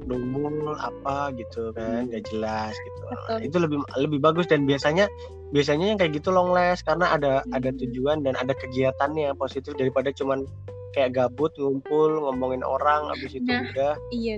dumul 0.05 0.76
apa 0.76 1.32
gitu 1.34 1.72
kan 1.72 2.07
nggak 2.07 2.28
jelas 2.28 2.72
gitu 2.72 3.01
Betul. 3.09 3.38
itu 3.42 3.57
lebih 3.59 3.78
lebih 3.96 4.18
bagus 4.20 4.46
dan 4.46 4.62
biasanya 4.64 5.11
biasanya 5.51 5.90
yang 5.90 5.99
kayak 5.99 6.14
gitu 6.14 6.28
long 6.28 6.53
last 6.53 6.84
karena 6.84 7.11
ada 7.11 7.40
ada 7.51 7.68
Hmm. 7.72 7.78
tujuan 7.80 8.18
dan 8.22 8.36
ada 8.36 8.53
kegiatannya 8.53 9.32
yang 9.32 9.36
positif 9.36 9.74
daripada 9.74 10.12
cuman 10.12 10.44
kayak 10.92 11.12
gabut 11.12 11.53
ngumpul 11.57 12.20
ngomongin 12.20 12.61
orang 12.61 13.09
habis 13.09 13.32
itu 13.32 13.44
Nah. 13.44 13.64
udah 13.66 13.92
Iya. 14.11 14.36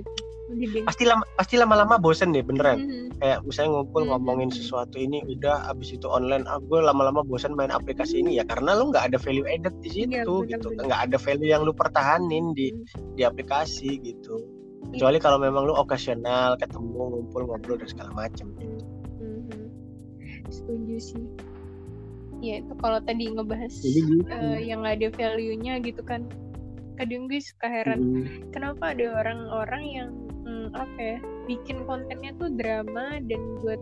Pasti 0.83 1.07
lama 1.07 1.23
pasti 1.39 1.55
lama-lama 1.55 1.95
bosen 1.95 2.35
deh 2.35 2.43
beneran 2.43 2.83
Hmm. 2.83 3.07
kayak 3.23 3.39
misalnya 3.47 3.71
ngumpul 3.71 4.03
Hmm. 4.03 4.11
ngomongin 4.11 4.51
sesuatu 4.51 4.99
ini 4.99 5.23
udah 5.25 5.71
abis 5.71 5.95
itu 5.95 6.03
online 6.05 6.43
ah 6.43 6.59
gue 6.59 6.75
lama-lama 6.75 7.23
bosan 7.23 7.55
main 7.55 7.71
aplikasi 7.71 8.19
ini 8.19 8.35
ya 8.35 8.43
karena 8.43 8.75
lu 8.75 8.91
nggak 8.91 9.07
ada 9.07 9.17
value 9.17 9.47
added 9.47 9.71
di 9.79 9.87
situ 9.89 10.11
Iya, 10.11 10.27
gitu 10.51 10.75
benar-benar. 10.75 10.83
nggak 10.91 11.01
ada 11.07 11.17
value 11.17 11.47
yang 11.47 11.63
lu 11.63 11.71
pertahanin 11.71 12.51
di 12.51 12.67
Hmm. 12.67 12.83
di 13.15 13.23
aplikasi 13.23 13.95
gitu 14.03 14.43
kecuali 14.91 15.17
kalau 15.23 15.39
memang 15.39 15.71
lu 15.71 15.73
okasional 15.73 16.59
ketemu 16.59 16.99
ngumpul 17.15 17.47
ngobrol 17.47 17.79
dan 17.79 17.87
segala 17.87 18.11
macem 18.13 18.51
gitu. 18.59 18.83
Mhm. 19.23 19.63
Setuju 20.51 20.95
sih. 20.99 21.25
Ya 22.41 22.59
itu 22.59 22.73
kalau 22.81 22.99
tadi 23.05 23.29
ngebahas 23.29 23.69
jadi 23.69 23.99
gitu 24.01 24.25
eh, 24.27 24.59
yang 24.65 24.81
nggak 24.83 24.95
ada 24.99 25.09
value-nya 25.13 25.73
gitu 25.85 26.01
kan. 26.03 26.25
Kadang 26.99 27.29
gue 27.31 27.39
suka 27.41 27.65
heran 27.69 27.99
Mm. 28.01 28.25
kenapa 28.53 28.93
ada 28.93 29.05
orang-orang 29.25 29.83
yang 29.89 30.09
hmm, 30.45 30.67
apa 30.75 30.99
ya 30.99 31.17
bikin 31.49 31.81
kontennya 31.89 32.35
tuh 32.37 32.49
drama 32.53 33.17
dan 33.25 33.41
buat 33.63 33.79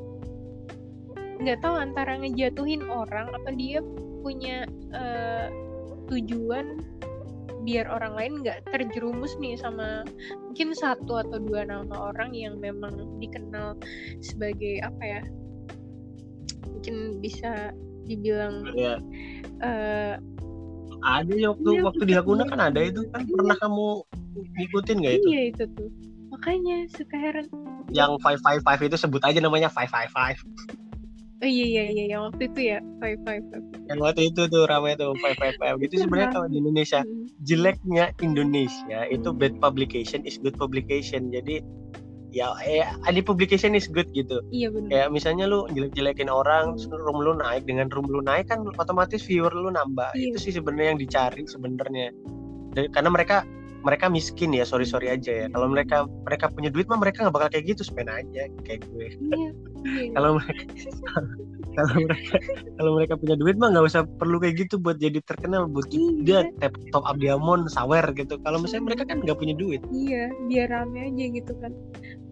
nggak 1.40 1.60
tahu 1.64 1.76
antara 1.80 2.20
ngejatuhin 2.20 2.84
orang 2.88 3.32
atau 3.32 3.52
dia 3.56 3.80
punya 4.24 4.68
eh, 4.92 5.48
tujuan 6.12 6.84
biar 7.70 7.86
orang 7.86 8.18
lain 8.18 8.34
nggak 8.42 8.66
terjerumus 8.74 9.38
nih 9.38 9.54
sama 9.54 10.02
mungkin 10.50 10.74
satu 10.74 11.22
atau 11.22 11.38
dua 11.38 11.70
nama 11.70 12.10
orang 12.10 12.34
yang 12.34 12.58
memang 12.58 13.22
dikenal 13.22 13.78
sebagai 14.26 14.82
apa 14.82 15.04
ya? 15.06 15.22
Mungkin 16.66 17.22
bisa 17.22 17.70
dibilang 18.10 18.66
ya 18.74 18.98
eh, 19.62 20.18
ada 21.06 21.30
ya 21.38 21.54
waktu 21.54 21.70
Iya, 21.78 21.82
waktu 21.86 22.04
di 22.10 22.14
Hakuna 22.18 22.44
kan 22.50 22.58
ada 22.58 22.82
itu 22.82 23.06
kan 23.14 23.22
Iya. 23.22 23.34
pernah 23.38 23.56
kamu 23.62 23.88
ngikutin 24.58 24.96
nggak 24.98 25.14
itu? 25.22 25.28
Iya 25.30 25.42
itu 25.54 25.64
tuh. 25.78 25.90
Makanya 26.34 26.90
suka 26.90 27.16
heran. 27.22 27.46
Yang 27.94 28.18
five 28.26 28.40
five 28.42 28.62
five 28.66 28.82
itu 28.82 28.98
sebut 28.98 29.22
aja 29.22 29.38
namanya 29.38 29.70
five 29.70 29.94
five 29.94 30.10
five 30.10 30.42
oh 31.40 31.50
iya 31.50 31.66
iya 31.66 31.84
iya 31.92 32.04
yang 32.16 32.22
waktu 32.30 32.52
itu 32.52 32.60
ya? 32.76 32.80
Five 33.00 33.20
five 33.24 33.44
five. 33.52 33.66
Yang 33.88 34.00
waktu 34.00 34.22
itu 34.32 34.42
tuh 34.52 34.64
ramai 34.68 34.96
tuh 35.00 35.16
five 35.24 35.38
five 35.40 35.56
five. 35.58 35.76
Gitu 35.80 36.04
sebenarnya 36.04 36.30
kalau 36.36 36.48
di 36.52 36.58
Indonesia. 36.60 37.00
Hmm. 37.02 37.26
jeleknya 37.48 38.12
Indonesia 38.20 39.00
itu 39.08 39.30
bad 39.32 39.56
publication 39.64 40.28
is 40.28 40.36
good 40.40 40.56
publication. 40.60 41.32
Jadi 41.32 41.64
ya 42.30 42.54
eh 42.62 42.86
any 43.10 43.24
publication 43.26 43.74
is 43.74 43.90
good 43.90 44.06
gitu. 44.14 44.44
Iya 44.54 44.70
benar 44.70 44.90
kayak 44.92 45.08
misalnya 45.10 45.46
lu 45.50 45.66
jelek-jelekin 45.74 46.30
orang 46.30 46.78
terus 46.78 46.92
room 46.92 47.26
lu 47.26 47.34
naik 47.34 47.66
dengan 47.66 47.90
room 47.90 48.06
lu 48.06 48.22
naik 48.22 48.52
kan 48.52 48.62
otomatis 48.78 49.24
viewer 49.26 49.52
lu 49.52 49.72
nambah. 49.74 50.14
Iya. 50.14 50.36
itu 50.36 50.38
sih 50.38 50.54
sebenarnya 50.54 50.96
yang 50.96 51.02
dicari 51.02 51.44
sebenarnya. 51.48 52.14
Karena 52.94 53.10
mereka 53.10 53.48
mereka 53.80 54.12
miskin 54.12 54.52
ya 54.52 54.68
sorry 54.68 54.84
sorry 54.84 55.08
aja 55.12 55.46
ya. 55.46 55.48
Kalau 55.52 55.68
mereka 55.72 56.04
mereka 56.28 56.46
punya 56.52 56.70
duit 56.70 56.86
mah 56.92 57.00
mereka 57.00 57.24
nggak 57.24 57.36
bakal 57.36 57.50
kayak 57.52 57.66
gitu 57.76 57.82
spend 57.88 58.12
aja 58.12 58.52
kayak 58.68 58.84
gue. 58.92 59.08
Iya 59.16 59.50
iya. 59.80 60.12
Kalau 60.16 60.36
mereka 60.36 60.64
kalau 61.70 61.96
mereka 61.96 62.38
kalau 62.76 62.92
mereka 63.00 63.14
punya 63.16 63.36
duit 63.40 63.56
mah 63.56 63.72
nggak 63.72 63.86
usah 63.88 64.04
perlu 64.20 64.42
kayak 64.44 64.68
gitu 64.68 64.76
buat 64.82 65.00
jadi 65.00 65.24
terkenal 65.24 65.72
buat 65.72 65.88
Iya. 65.88 66.12
dia 66.28 66.40
tap 66.60 66.76
top 66.92 67.08
up 67.08 67.16
diamond 67.16 67.72
sawer 67.72 68.04
gitu. 68.12 68.36
Kalau 68.44 68.60
misalnya 68.60 68.92
mereka 68.92 69.04
kan 69.08 69.24
nggak 69.24 69.38
punya 69.40 69.56
duit. 69.56 69.80
Iya 69.94 70.28
biar 70.52 70.68
rame 70.68 71.08
aja 71.08 71.26
gitu 71.32 71.54
kan 71.64 71.72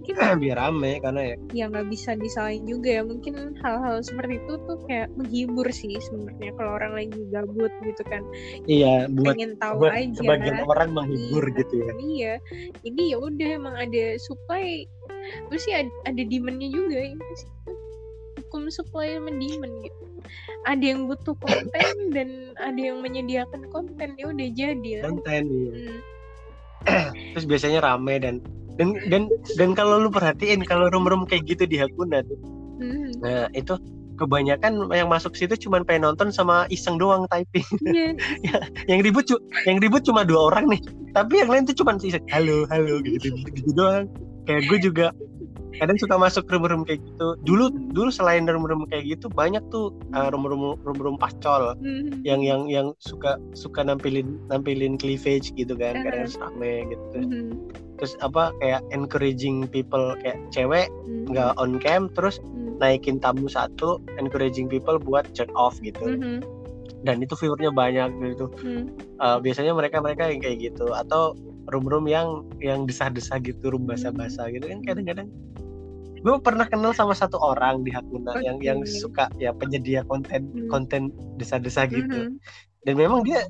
mungkin 0.08 0.40
biar 0.44 0.58
rame 0.58 0.92
karena 1.04 1.22
ya. 1.22 1.36
ya 1.52 1.64
nggak 1.68 1.88
bisa 1.92 2.10
disalahin 2.16 2.64
juga 2.64 2.90
ya 3.00 3.04
mungkin 3.04 3.34
hal-hal 3.60 4.00
seperti 4.00 4.40
itu 4.40 4.54
tuh 4.64 4.78
kayak 4.88 5.08
menghibur 5.20 5.68
sih 5.68 6.00
sebenarnya 6.00 6.52
kalau 6.56 6.72
orang 6.80 6.94
lagi 6.96 7.20
gabut 7.28 7.74
gitu 7.84 8.04
kan. 8.08 8.24
Iya 8.64 9.12
buat 9.12 9.36
pengen 9.36 9.54
tahu 9.60 9.76
buat 9.84 9.92
aja 9.92 10.16
sebagian 10.16 10.64
orang 10.64 10.90
menghibur 10.96 11.44
Iya, 11.52 11.58
gitu 11.60 11.76
ya. 11.76 11.92
iya. 12.00 12.34
Jadi 12.88 13.02
ya 13.12 13.18
udah 13.20 13.50
emang 13.52 13.76
ada 13.76 14.06
supply. 14.24 14.88
Terus 15.52 15.62
sih 15.68 15.76
ada, 15.76 15.92
ada 16.08 16.22
demandnya 16.24 16.72
juga 16.72 17.04
ya 17.04 17.12
hukum 18.48 18.72
supply 18.72 19.12
sama 19.20 19.32
demand 19.36 19.76
gitu 19.84 20.04
ada 20.64 20.84
yang 20.84 21.08
butuh 21.12 21.36
konten 21.36 21.96
dan 22.16 22.56
ada 22.56 22.80
yang 22.80 23.04
menyediakan 23.04 23.68
konten 23.72 24.16
ya 24.16 24.32
udah 24.32 24.48
jadi 24.56 24.92
konten 25.04 25.44
iya. 25.52 25.72
Hmm, 25.76 26.00
terus 27.36 27.44
biasanya 27.44 27.80
rame 27.84 28.16
dan 28.24 28.40
dan 28.78 28.98
dan 29.10 29.22
dan 29.58 29.70
kalau 29.74 30.02
lu 30.02 30.10
perhatiin 30.10 30.64
kalau 30.64 30.88
room-room 30.94 31.26
kayak 31.26 31.46
gitu 31.50 31.66
di 31.66 31.82
Hakuna 31.82 32.22
tuh 32.24 32.40
hmm, 32.82 33.22
nah 33.22 33.50
itu 33.58 33.76
kebanyakan 34.18 34.90
yang 34.92 35.08
masuk 35.08 35.38
situ 35.38 35.54
cuma 35.70 35.86
pengen 35.86 36.10
nonton 36.10 36.34
sama 36.34 36.66
iseng 36.74 36.98
doang 36.98 37.30
typing. 37.30 37.64
Iya. 37.94 38.18
Yang 38.90 39.00
ribut 39.06 39.26
yang 39.70 39.78
ribut 39.78 40.02
cuma 40.04 40.26
dua 40.26 40.50
orang 40.52 40.66
nih 40.74 40.82
tapi 41.14 41.40
yang 41.42 41.50
lain 41.54 41.64
tuh 41.70 41.78
cuma 41.78 41.96
iseng 42.02 42.26
halo 42.34 42.66
halo 42.74 43.00
gitu 43.06 43.30
gitu, 43.32 43.50
gitu 43.54 43.72
doang. 43.78 44.10
Kayak 44.50 44.62
gue 44.74 44.78
juga 44.90 45.08
kadang 45.78 45.98
suka 45.98 46.16
masuk 46.18 46.44
room-room 46.50 46.84
kayak 46.84 47.02
gitu. 47.06 47.38
Dulu 47.46 47.70
dulu 47.94 48.10
selain 48.10 48.46
room-room 48.50 48.86
kayak 48.90 49.06
gitu 49.18 49.30
banyak 49.30 49.62
tuh 49.70 49.94
uh, 50.18 50.30
room-room 50.34 50.78
room-room 50.82 51.18
pascol 51.18 51.78
Hmm, 51.78 52.22
yang 52.26 52.42
yang 52.42 52.66
yang 52.70 52.88
suka 53.02 53.38
suka 53.54 53.86
nampilin 53.86 54.38
nampilin 54.50 54.98
cleavage 54.98 55.54
gitu 55.54 55.74
kan 55.78 56.02
kadang 56.06 56.28
Uh-huh. 56.28 56.50
rame 56.50 56.74
gitu. 56.92 57.04
Terus, 57.14 57.26
hmm, 57.30 57.52
terus 57.98 58.14
apa 58.26 58.54
kayak 58.62 58.82
encouraging 58.94 59.66
people 59.70 60.18
kayak 60.22 60.38
cewek 60.54 60.90
hmm, 61.06 61.30
nggak 61.34 61.54
on 61.62 61.78
cam 61.82 62.10
terus 62.14 62.42
hmm, 62.42 62.78
naikin 62.82 63.22
tamu 63.22 63.46
satu 63.50 64.02
encouraging 64.18 64.68
people 64.70 64.98
buat 64.98 65.26
check 65.38 65.50
off 65.58 65.78
gitu. 65.82 66.18
Hmm, 66.18 66.42
dan 67.06 67.22
itu 67.22 67.38
viewernya 67.38 67.70
banyak 67.74 68.10
gitu. 68.34 68.50
Hmm. 68.62 68.90
Uh, 69.22 69.38
biasanya 69.42 69.74
mereka 69.78 70.02
mereka 70.02 70.30
yang 70.30 70.42
kayak 70.42 70.58
gitu 70.74 70.94
atau 70.94 71.34
room-room 71.68 72.08
yang 72.08 72.48
yang 72.64 72.88
desah-desah 72.88 73.44
gitu 73.44 73.72
room 73.76 73.84
basah-basah 73.84 74.48
gitu 74.56 74.72
kan 74.72 74.80
kadang-kadang 74.88 75.28
gue 76.28 76.36
pernah 76.44 76.68
kenal 76.68 76.92
sama 76.92 77.16
satu 77.16 77.40
orang 77.40 77.88
di 77.88 77.92
Hakuna 77.96 78.36
yang 78.44 78.60
yang 78.60 78.80
Oke. 78.84 78.92
suka 78.92 79.32
ya 79.40 79.56
penyedia 79.56 80.04
konten 80.04 80.52
Hmm. 80.52 80.68
konten 80.68 81.02
desah-desah 81.40 81.88
gitu 81.88 82.28
Mhm. 82.28 82.36
dan 82.84 82.94
memang 83.00 83.24
dia 83.24 83.48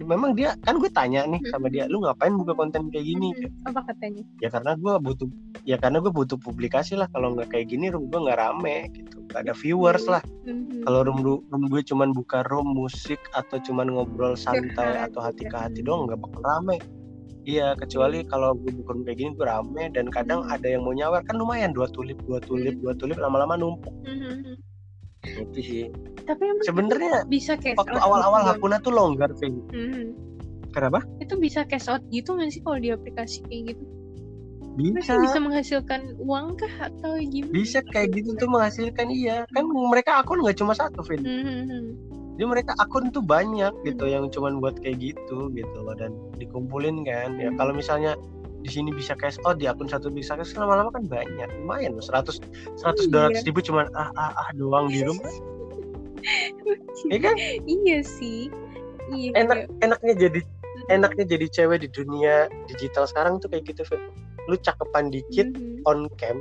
memang 0.00 0.36
dia 0.36 0.52
kan 0.64 0.76
gue 0.76 0.92
tanya 0.92 1.24
nih 1.24 1.40
sama 1.48 1.68
Mhm. 1.68 1.72
dia 1.72 1.84
lu 1.88 2.04
ngapain 2.04 2.36
buka 2.36 2.52
konten 2.52 2.92
kayak 2.92 3.04
gini 3.04 3.32
Hmm, 3.32 3.68
apa 3.72 3.80
katanya 3.88 4.24
ya 4.44 4.48
karena 4.52 4.72
gue 4.76 4.94
butuh 5.00 5.28
ya 5.64 5.76
karena 5.76 5.98
gue 6.00 6.12
butuh 6.12 6.36
publikasi 6.36 6.96
lah 6.96 7.08
kalau 7.12 7.32
nggak 7.32 7.52
kayak 7.52 7.72
gini 7.72 7.88
room 7.88 8.08
gue 8.08 8.20
nggak 8.20 8.36
rame 8.36 8.88
gitu 8.92 9.16
nggak 9.32 9.40
ada 9.40 9.52
viewers 9.56 10.04
lah 10.04 10.20
kalau 10.84 11.00
room 11.04 11.20
room 11.24 11.62
gue 11.68 11.82
cuman 11.84 12.12
buka 12.12 12.44
room 12.48 12.72
musik 12.72 13.20
atau 13.32 13.60
cuman 13.60 13.92
ngobrol 13.92 14.36
santai 14.36 14.96
atau 15.00 15.20
hati 15.20 15.44
ke 15.44 15.56
hati 15.56 15.80
gitu. 15.80 15.92
doang 15.92 16.08
nggak 16.08 16.20
bakal 16.20 16.40
rame 16.44 16.76
iya 17.44 17.72
kecuali 17.74 18.24
kalau 18.24 18.52
room 18.56 19.00
kayak 19.02 19.16
gini 19.16 19.30
gue 19.32 19.46
rame 19.46 19.84
dan 19.90 20.06
kadang 20.08 20.44
Hmm. 20.44 20.54
ada 20.54 20.66
yang 20.68 20.82
mau 20.82 20.92
nyawer 20.92 21.22
kan 21.24 21.36
lumayan 21.36 21.72
dua 21.72 21.88
tulip 21.88 22.20
dua 22.24 22.38
tulip 22.40 22.76
Hmm. 22.76 22.82
dua 22.82 22.92
tulip 22.94 23.16
lama-lama 23.16 23.56
numpuk 23.56 23.92
Mhm. 24.04 24.56
itu 25.48 25.58
sih 25.60 25.84
tapi 26.24 26.44
sebenarnya 26.62 27.24
bisa 27.26 27.56
kayak 27.56 27.76
waktu 27.76 27.96
awal-awal 27.96 28.40
satu 28.44 28.50
Hakuna 28.56 28.76
tuh 28.80 28.92
longgar 28.92 29.30
sih 29.36 29.48
Mhm. 29.50 30.32
Kenapa? 30.70 31.02
Itu 31.18 31.34
bisa 31.34 31.66
cash 31.66 31.90
out 31.90 31.98
gitu 32.14 32.30
nggak 32.30 32.54
sih 32.54 32.62
kalau 32.62 32.78
di 32.78 32.94
aplikasi 32.94 33.42
kayak 33.42 33.74
gitu? 33.74 33.82
Bisa. 34.78 35.18
Bisa 35.18 35.42
menghasilkan 35.42 36.14
uang 36.22 36.54
kah 36.54 36.86
atau 36.86 37.18
gimana? 37.18 37.50
Bisa 37.50 37.82
kayak 37.82 38.14
gitu 38.14 38.38
tuh 38.38 38.46
menghasilkan 38.46 39.10
iya. 39.10 39.50
Kan 39.50 39.66
mereka 39.66 40.22
akun 40.22 40.38
nggak 40.38 40.54
cuma 40.54 40.70
satu, 40.70 41.02
Vin. 41.02 41.26
Hmm. 41.26 41.98
Jadi 42.40 42.48
mereka 42.48 42.72
akun 42.80 43.12
tuh 43.12 43.20
banyak 43.20 43.68
gitu 43.84 44.08
yang 44.08 44.32
cuman 44.32 44.64
buat 44.64 44.80
kayak 44.80 45.12
gitu 45.12 45.52
gitu 45.52 45.76
loh 45.76 45.92
dan 45.92 46.16
dikumpulin 46.40 47.04
kan. 47.04 47.36
Ya 47.36 47.52
kalau 47.60 47.76
misalnya 47.76 48.16
di 48.64 48.72
sini 48.72 48.96
bisa 48.96 49.12
cash 49.12 49.36
out 49.44 49.60
di 49.60 49.68
akun 49.68 49.92
satu 49.92 50.08
bisa 50.08 50.40
cash 50.40 50.56
lama-lama 50.56 50.88
kan 50.88 51.04
banyak 51.04 51.48
lumayan 51.60 51.96
loh 51.96 52.04
100 52.04 52.40
100 52.80 53.12
200 53.12 53.44
ribu 53.44 53.60
cuman 53.60 53.88
ah 53.92 54.08
ah 54.16 54.32
ah 54.36 54.48
doang 54.56 54.88
di 54.88 55.04
rumah 55.04 55.28
Iya 57.12 57.18
kan? 57.24 57.36
Iya 57.64 57.98
sih. 58.04 58.48
Iya. 59.12 59.32
enak 59.44 59.68
enaknya 59.84 60.14
jadi 60.16 60.40
enaknya 60.88 61.24
jadi 61.28 61.46
cewek 61.50 61.84
di 61.84 61.88
dunia 61.92 62.48
digital 62.68 63.04
sekarang 63.04 63.36
tuh 63.40 63.52
kayak 63.52 63.68
gitu 63.68 63.84
Vin. 63.84 64.00
lu 64.48 64.56
cakepan 64.60 65.12
dikit 65.12 65.52
Mhm. 65.52 65.84
on 65.84 66.08
cam 66.16 66.40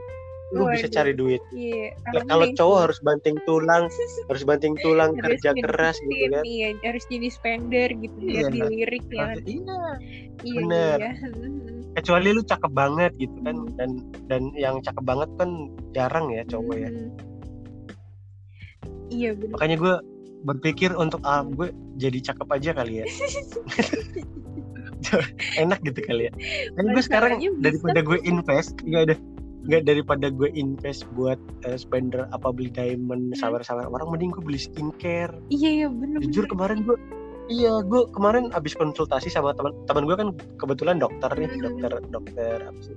lu 0.49 0.65
bisa 0.67 0.87
cari 0.87 1.13
duit 1.13 1.37
Iya. 1.51 1.93
Kalau 2.25 2.45
cowok 2.51 2.77
harus 2.83 2.99
banting 2.99 3.37
tulang 3.43 3.85
harus 4.29 4.43
banting 4.43 4.73
tulang 4.79 5.13
harus 5.15 5.37
kerja 5.37 5.53
keras 5.55 5.95
gitu 5.99 6.09
ngedeketin, 6.09 6.31
kan 6.31 6.43
Iya, 6.43 6.67
harus 6.83 7.03
jadi 7.05 7.27
spender 7.29 7.89
gitu 7.93 8.17
biar 8.17 8.33
Iya. 8.33 8.49
dilirik 8.49 9.05
ya. 9.07 9.25
Harus- 9.27 9.45
iya 9.45 9.81
Iya, 10.41 10.55
bener. 10.57 10.97
iya. 10.97 11.11
kecuali 11.99 12.27
lu 12.31 12.41
cakep 12.41 12.71
banget 12.71 13.11
gitu 13.17 13.37
kan 13.41 13.55
Hmm. 13.57 13.73
dan 13.75 13.89
dan 14.25 14.41
yang 14.53 14.77
cakep 14.79 15.03
banget 15.03 15.29
kan 15.35 15.49
jarang 15.91 16.29
ya 16.29 16.41
cowok 16.45 16.75
ya 16.75 16.89
Mhm. 16.89 17.09
Iya 19.09 19.29
benar. 19.33 19.53
makanya 19.53 19.77
gue 19.77 19.95
berpikir 20.39 20.89
untuk 20.93 21.19
ah 21.23 21.41
gue 21.41 21.67
jadi 21.95 22.19
cakep 22.23 22.47
aja 22.47 22.71
kali 22.71 22.93
ya 23.01 23.05
enak 25.57 25.79
gitu 25.81 25.99
kali 26.01 26.29
ya 26.29 26.33
kan 26.73 26.85
gue 26.87 27.03
sekarang 27.03 27.31
daripada 27.59 27.99
gue 27.99 28.17
invest 28.23 28.77
nggak 28.81 29.03
ada 29.03 29.15
nggak 29.69 29.85
daripada 29.85 30.27
gue 30.27 30.49
invest 30.51 31.05
buat 31.13 31.37
eh, 31.63 31.77
spender 31.77 32.25
apa 32.29 32.49
beli 32.49 32.67
diamond 32.69 33.31
Hmm. 33.31 33.37
sawer-sawer 33.37 33.85
orang 33.85 34.09
mending 34.09 34.33
gue 34.33 34.41
beli 34.41 34.57
skincare 34.57 35.37
Iya, 35.47 35.69
iya 35.69 35.87
benar. 35.87 36.19
jujur 36.25 36.49
kemarin 36.49 36.81
gue 36.81 36.97
iya 37.47 37.77
gue 37.81 38.01
kemarin 38.09 38.49
abis 38.51 38.73
konsultasi 38.73 39.29
sama 39.29 39.53
teman 39.53 39.73
teman 39.85 40.03
gue 40.03 40.15
kan 40.17 40.29
kebetulan 40.57 40.97
dokter 40.97 41.29
nih 41.31 41.47
Mhm. 41.47 41.61
dokter 41.61 41.91
dokter 42.09 42.57
apa 42.65 42.79
sih 42.81 42.95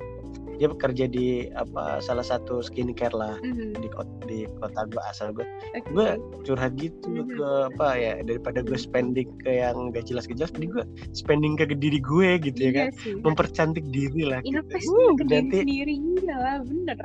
dia 0.54 0.66
bekerja 0.66 1.04
di 1.06 1.26
apa 1.52 1.98
salah 1.98 2.22
satu 2.22 2.60
skincare 2.60 3.12
lah 3.12 3.34
Mhm. 3.38 3.76
di 3.76 3.88
kota, 3.88 4.12
di 4.24 4.38
kota 4.56 4.80
gue 4.86 5.02
asal 5.04 5.32
gue 5.32 5.44
Oke. 5.72 5.88
gue 5.90 6.06
curhat 6.42 6.72
gitu 6.74 7.08
Mhm. 7.08 7.28
ke 7.30 7.46
apa 7.72 7.88
ya 7.94 8.12
daripada 8.20 8.60
gue 8.60 8.76
spending 8.76 9.28
ke 9.40 9.60
yang 9.60 9.90
gak 9.90 10.04
jelas 10.04 10.24
gak 10.24 10.38
jelas 10.38 10.52
gue 10.52 10.84
spending 11.12 11.54
ke 11.54 11.68
diri 11.68 11.98
gue 11.98 12.38
gitu 12.40 12.60
ya 12.60 12.72
kan 12.72 12.86
Iya 12.88 13.00
sih. 13.00 13.14
mempercantik 13.18 13.84
diri 13.88 14.22
lah 14.22 14.38
gitu. 14.40 14.58
Invest 14.58 14.86
Uh, 14.86 15.12
ke 15.14 15.22
diri 15.22 15.34
nanti 15.34 15.56
sendiri 15.60 15.94
iyalah 16.18 16.56
bener. 16.62 16.98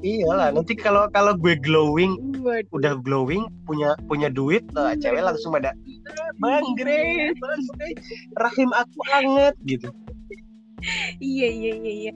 iyalah 0.00 0.48
nanti 0.52 0.72
kalau 0.74 1.08
kalau 1.08 1.32
gue 1.34 1.56
glowing 1.56 2.20
Waduh. 2.44 2.76
udah 2.76 2.92
glowing 3.00 3.48
punya 3.64 3.96
punya 4.04 4.28
duit 4.28 4.60
lah 4.72 4.92
cewek 4.94 5.20
langsung 5.20 5.50
pada 5.50 5.72
bang 6.36 6.64
Grace, 6.76 7.32
rahim 8.36 8.68
aku 8.70 8.98
anget 9.10 9.56
gitu 9.64 9.88
Iya 11.16 11.48
iya 11.48 11.72
iya 11.74 11.92
iya. 11.92 12.12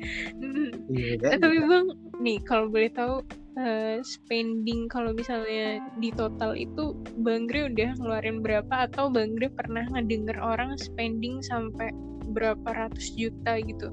Iya 0.88 1.14
Eh, 1.14 1.16
kan 1.20 1.38
tapi 1.40 1.58
bang, 1.60 1.86
nih 2.18 2.38
kalau 2.44 2.66
boleh 2.68 2.90
tahu 2.92 3.24
eh, 3.56 3.98
spending 4.02 4.86
kalau 4.86 5.10
misalnya 5.10 5.80
di 5.96 6.10
total 6.12 6.52
itu 6.52 6.94
Bang 7.18 7.46
Gre 7.46 7.66
udah 7.66 7.96
ngeluarin 7.96 8.38
berapa 8.40 8.86
atau 8.86 9.08
Bang 9.08 9.34
Gre 9.34 9.48
pernah 9.48 9.82
ngedenger 9.88 10.38
orang 10.38 10.76
spending 10.76 11.40
sampai 11.40 11.90
berapa 12.28 12.68
ratus 12.68 13.14
juta 13.14 13.56
gitu? 13.58 13.88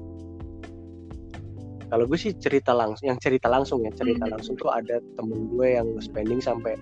kalau 1.86 2.02
gue 2.02 2.18
sih 2.18 2.34
cerita 2.34 2.74
langsung 2.74 3.06
yang 3.06 3.18
cerita 3.22 3.46
langsung 3.46 3.78
ya 3.80 3.94
cerita 3.94 4.26
Mhm. 4.26 4.32
langsung 4.34 4.54
tuh 4.58 4.74
ada 4.74 4.98
temen 5.14 5.46
gue 5.54 5.78
yang 5.78 5.86
spending 6.02 6.42
sampai 6.42 6.74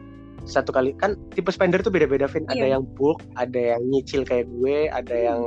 satu 0.44 0.72
kali 0.72 0.96
kan 0.96 1.12
tipe 1.36 1.52
spender 1.52 1.80
tuh 1.80 1.92
beda-beda 1.92 2.24
Vin 2.24 2.48
ada 2.48 2.56
Iya. 2.56 2.80
yang 2.80 2.88
bulk 2.96 3.20
ada 3.36 3.76
yang 3.76 3.84
nyicil 3.84 4.24
kayak 4.24 4.48
gue 4.48 4.88
ada 4.88 5.12
Hmm. 5.12 5.26
yang 5.28 5.40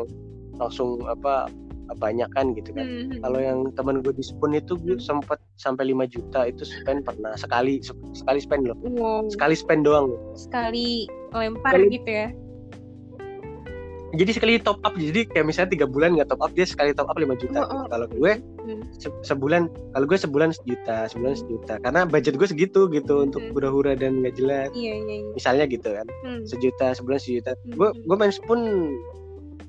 langsung 0.58 1.02
apa 1.06 1.50
banyak 1.94 2.28
kan 2.30 2.52
gitu 2.52 2.70
kan 2.72 2.84
Mhm. 2.84 3.22
kalau 3.22 3.40
yang 3.40 3.60
teman 3.72 4.02
gue 4.02 4.12
di 4.12 4.22
Spoon 4.22 4.52
itu 4.52 4.76
gue 4.76 4.96
Hmm. 4.96 5.24
sempet 5.24 5.40
sampai 5.56 5.88
5 5.88 6.04
juta 6.06 6.44
itu 6.44 6.62
spend 6.62 7.02
pernah 7.02 7.32
sekali 7.34 7.80
sekali 8.12 8.40
spend 8.40 8.66
loh 8.66 8.78
Wow, 8.90 9.28
sekali 9.28 9.54
spend 9.54 9.84
doang 9.84 10.12
sekali 10.34 11.08
lempar 11.30 11.72
Sekali- 11.72 11.94
gitu 11.94 12.10
ya? 12.10 12.28
jadi 14.10 14.32
sekali 14.32 14.54
top 14.58 14.80
up 14.82 14.96
jadi 14.96 15.28
kayak 15.28 15.46
misalnya 15.46 15.70
tiga 15.70 15.86
bulan 15.86 16.16
nggak 16.16 16.28
top 16.28 16.40
up 16.40 16.52
dia 16.52 16.64
sekali 16.64 16.92
top 16.92 17.06
up 17.06 17.16
5 17.16 17.36
juta 17.36 17.60
Oh, 17.60 17.64
gitu. 17.66 17.76
oh. 17.76 17.86
kalau 17.88 18.08
gue 18.10 18.32
Hmm. 18.64 18.84
se- 18.94 19.20
sebulan 19.22 19.62
kalau 19.92 20.06
gue 20.06 20.18
sebulan 20.18 20.50
sejuta 20.52 21.08
sebulan 21.08 21.36
sejuta 21.36 21.74
karena 21.78 22.02
budget 22.04 22.36
gue 22.36 22.48
segitu 22.48 22.88
gitu 22.90 23.14
untuk 23.22 23.42
Hmm. 23.42 23.52
hura-hura 23.52 23.94
dan 23.94 24.20
nggak 24.20 24.36
jelas 24.36 24.72
Iya 24.72 24.94
iya 24.96 25.16
iya. 25.18 25.32
misalnya 25.34 25.66
gitu 25.66 25.90
kan 25.90 26.08
Hmm. 26.24 26.42
sejuta 26.44 26.92
sebulan 26.94 27.20
sejuta 27.20 27.52
Hmm. 27.58 27.74
gue 27.74 27.90
gue 28.02 28.16
main 28.18 28.32
spoon 28.32 28.62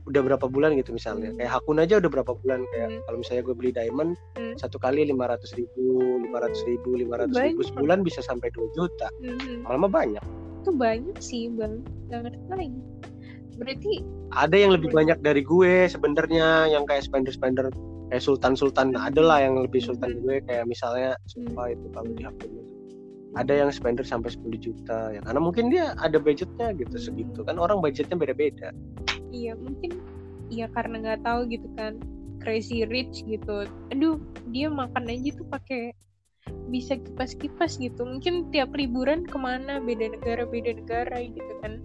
udah 0.08 0.20
berapa 0.24 0.46
bulan 0.48 0.72
gitu 0.74 0.90
misalnya. 0.90 1.30
Hmm. 1.30 1.38
kayak 1.38 1.52
hakun 1.52 1.78
aja 1.78 2.00
udah 2.00 2.10
berapa 2.10 2.32
bulan 2.40 2.64
kayak 2.72 2.88
Hmm. 2.88 3.00
kalau 3.04 3.18
misalnya 3.20 3.42
gue 3.44 3.54
beli 3.54 3.70
diamond 3.70 4.10
Hmm. 4.34 4.54
satu 4.56 4.80
kali 4.80 5.04
lima 5.04 5.28
ratus 5.28 5.52
ribu 5.54 6.18
lima 6.18 6.40
ratus 6.40 6.64
ribu 6.64 6.96
lima 6.96 7.14
ratus 7.20 7.36
ribu 7.36 7.60
sebulan 7.62 8.00
bisa 8.00 8.24
sampai 8.24 8.48
2 8.50 8.66
juta. 8.72 9.08
Mhm. 9.20 9.68
malah 9.68 9.86
banyak. 9.86 10.24
Itu 10.64 10.72
banyak 10.74 11.16
sih 11.20 11.52
bang, 11.52 11.84
ngerti 12.08 12.40
lagi. 12.48 12.80
Berarti 13.58 13.92
ada 14.32 14.56
yang 14.56 14.70
lebih 14.72 14.88
banyak 14.90 15.18
dari 15.20 15.42
gue 15.42 15.86
sebenarnya 15.86 16.70
yang 16.70 16.86
kayak 16.86 17.04
spender 17.04 17.34
spender 17.34 17.68
kayak 18.08 18.22
sultan 18.22 18.54
sultan 18.54 18.96
ada 18.96 19.20
lah 19.20 19.42
yang 19.44 19.60
lebih 19.60 19.82
sultan 19.84 20.22
gue 20.24 20.40
kayak 20.46 20.64
misalnya 20.64 21.18
siapa 21.28 21.74
itu 21.76 21.86
kalau 21.92 22.08
di 22.14 22.22
hakun 22.24 22.50
itu 22.54 22.72
ada 23.36 23.52
yang 23.52 23.68
spender 23.68 24.02
sampai 24.08 24.32
10 24.32 24.56
juta 24.56 25.12
ya. 25.12 25.20
Karena 25.20 25.38
mungkin 25.38 25.68
dia 25.68 25.92
ada 26.00 26.16
budgetnya 26.16 26.72
gitu 26.74 26.96
segitu. 26.96 27.44
Kan 27.44 27.60
orang 27.60 27.84
budgetnya 27.84 28.16
beda-beda 28.16 28.72
iya 29.32 29.52
mungkin 29.56 30.00
iya 30.48 30.66
karena 30.72 31.00
nggak 31.00 31.22
tahu 31.24 31.48
gitu 31.48 31.68
kan 31.76 31.96
crazy 32.38 32.86
rich 32.86 33.26
gitu. 33.26 33.66
Aduh 33.90 34.22
dia 34.54 34.70
makan 34.70 35.10
aja 35.10 35.34
tuh 35.34 35.46
pakai 35.50 35.92
bisa 36.70 36.96
kipas-kipas 36.96 37.76
gitu. 37.76 38.06
Mungkin 38.06 38.48
tiap 38.54 38.72
liburan 38.72 39.26
ke 39.26 39.36
mana 39.36 39.82
beda 39.82 40.16
negara 40.16 40.46
beda 40.48 40.78
negara 40.78 41.18
gitu 41.20 41.52
kan. 41.60 41.82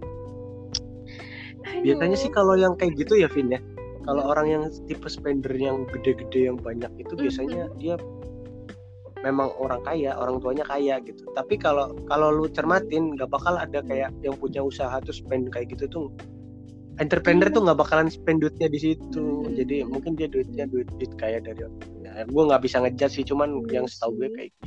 Aduh. 1.64 1.80
biasanya 1.80 2.16
sih 2.16 2.30
kalau 2.32 2.54
yang 2.60 2.76
kayak 2.76 2.92
gitu 3.00 3.16
ya 3.16 3.28
Vin 3.32 3.48
ya 3.48 3.60
kalau 4.04 4.20
Hmm. 4.20 4.32
orang 4.36 4.46
yang 4.52 4.62
tipe 4.84 5.08
spender 5.08 5.52
yang 5.56 5.88
gede-gede 5.88 6.52
yang 6.52 6.60
banyak 6.60 6.92
itu 7.00 7.12
biasanya 7.16 7.72
dia 7.80 7.96
memang 9.24 9.48
orang 9.56 9.80
kaya 9.80 10.12
orang 10.12 10.36
tuanya 10.44 10.64
kaya 10.68 11.00
gitu 11.00 11.24
tapi 11.32 11.56
kalau 11.56 11.96
kalau 12.04 12.28
lu 12.28 12.44
cermatin 12.52 13.16
nggak 13.16 13.32
bakal 13.32 13.56
ada 13.56 13.80
kayak 13.80 14.12
yang 14.20 14.36
punya 14.36 14.60
usaha 14.60 14.92
tuh 15.00 15.16
spend 15.16 15.48
kayak 15.48 15.72
gitu 15.72 15.88
tuh 15.88 16.06
entrepreneur 16.96 17.48
Iya. 17.48 17.54
tuh 17.54 17.62
nggak 17.64 17.78
bakalan 17.78 18.08
spend 18.08 18.38
duitnya 18.40 18.68
di 18.68 18.78
situ 18.80 19.26
Mhm. 19.42 19.54
jadi 19.54 19.76
mungkin 19.84 20.12
dia 20.14 20.28
duitnya 20.28 20.64
duit 20.64 20.86
duit 20.94 21.12
kaya 21.16 21.38
dari 21.38 21.58
tuanya 21.58 22.22
gue 22.24 22.42
nggak 22.44 22.62
bisa 22.62 22.78
ngejudge 22.78 23.12
sih 23.12 23.24
cuman 23.24 23.62
Iya 23.62 23.82
yang 23.82 23.86
setahu 23.86 24.12
gue 24.16 24.28
kayak 24.30 24.50
gitu 24.54 24.66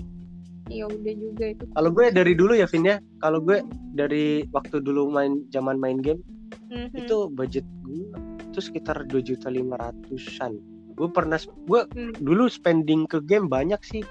ya 0.68 0.84
udah 0.84 1.14
juga 1.16 1.46
itu. 1.48 1.64
kalau 1.72 1.90
gue 1.90 2.06
dari 2.12 2.34
dulu 2.36 2.52
ya 2.52 2.68
Vin 2.68 2.84
ya 2.84 2.98
kalau 3.18 3.40
gue 3.40 3.64
dari 3.94 4.26
waktu 4.52 4.84
dulu 4.84 5.08
main 5.08 5.48
zaman 5.50 5.80
main 5.80 5.98
game 5.98 6.20
Mhm. 6.68 6.92
itu 6.98 7.32
budget 7.32 7.64
gue 7.82 8.12
itu 8.52 8.60
sekitar 8.60 9.08
dua 9.08 9.22
juta 9.22 9.48
lima 9.48 9.80
ratusan 9.80 10.60
gue 10.92 11.08
pernah 11.08 11.40
gue 11.40 11.82
Hmm. 11.88 12.12
dulu 12.20 12.50
spending 12.50 13.06
ke 13.06 13.22
game 13.22 13.48
banyak 13.48 13.80
sih 13.82 14.04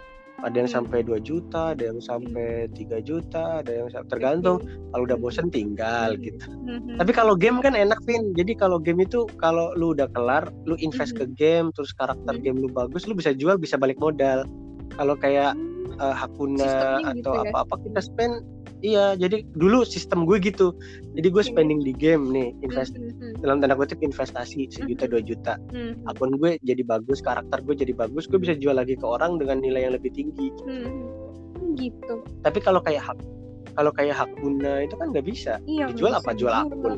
ada 0.42 0.56
yang 0.56 0.68
Hmm. 0.68 0.76
sampai 0.84 0.98
2 1.00 1.16
juta 1.18 1.72
ada 1.72 1.88
yang 1.88 1.98
sampai 1.98 2.68
3 2.72 3.00
juta 3.00 3.64
ada 3.64 3.72
yang 3.72 3.88
tergantung 4.06 4.60
kalau 4.90 5.02
udah 5.04 5.16
bosen 5.16 5.48
tinggal 5.48 6.12
gitu 6.18 6.44
Mhm. 6.44 7.00
tapi 7.00 7.10
kalau 7.10 7.32
game 7.32 7.60
kan 7.60 7.72
enak 7.72 7.96
Vin 8.04 8.32
jadi 8.32 8.52
kalau 8.54 8.76
game 8.76 9.00
itu 9.00 9.24
kalau 9.38 9.72
lu 9.74 9.96
udah 9.96 10.08
kelar 10.12 10.48
lu 10.64 10.76
invest 10.78 11.16
ke 11.16 11.24
game 11.30 11.72
terus 11.72 11.92
karakter 11.92 12.36
Hmm. 12.36 12.42
game 12.42 12.58
lu 12.58 12.68
bagus 12.68 13.08
lu 13.08 13.14
bisa 13.14 13.32
jual 13.32 13.56
bisa 13.56 13.76
balik 13.76 13.96
modal 13.96 14.44
kalau 14.92 15.16
kayak 15.16 15.56
Hmm. 15.56 15.96
eh, 15.96 16.14
Hakuna 16.14 16.60
Sistemnya 16.60 17.12
gitu 17.14 17.20
atau 17.24 17.32
ya? 17.40 17.42
apa-apa 17.48 17.74
kita 17.80 18.00
spend 18.02 18.34
iya 18.86 19.06
jadi 19.12 19.42
dulu 19.52 19.82
sistem 19.82 20.22
gue 20.22 20.38
gitu 20.38 20.70
jadi 21.12 21.26
gue 21.26 21.42
Oke. 21.42 21.50
spending 21.50 21.82
di 21.82 21.90
game 21.90 22.30
nih 22.30 22.54
invest 22.62 22.94
Mhm. 22.94 23.42
dalam 23.42 23.58
tanda 23.58 23.74
kutip 23.74 23.98
investasi 23.98 24.70
sejuta 24.70 25.04
dua 25.04 25.18
juta 25.20 25.58
Mhm. 25.70 26.06
akun 26.06 26.38
gue 26.38 26.54
jadi 26.62 26.82
bagus 26.82 27.18
karakter 27.18 27.58
gue 27.60 27.74
jadi 27.74 27.90
bagus 27.92 28.24
gue 28.24 28.38
bisa 28.38 28.54
jual 28.54 28.72
lagi 28.72 28.94
ke 28.94 29.02
orang 29.02 29.36
dengan 29.36 29.58
nilai 29.58 29.84
yang 29.84 29.94
lebih 29.94 30.12
tinggi 30.12 30.54
Mhm. 30.62 31.02
gitu. 31.74 32.22
tapi 32.40 32.58
kalau 32.58 32.78
kayak 32.78 33.02
hak 33.02 33.18
kalau 33.74 33.92
kayak 33.92 34.16
Hakuna 34.16 34.80
itu 34.80 34.96
kan 34.96 35.12
nggak 35.12 35.26
bisa 35.26 35.60
Iya. 35.68 35.92
Dijual 35.92 36.16
apa? 36.16 36.32
Jual 36.32 36.48
akun. 36.48 36.96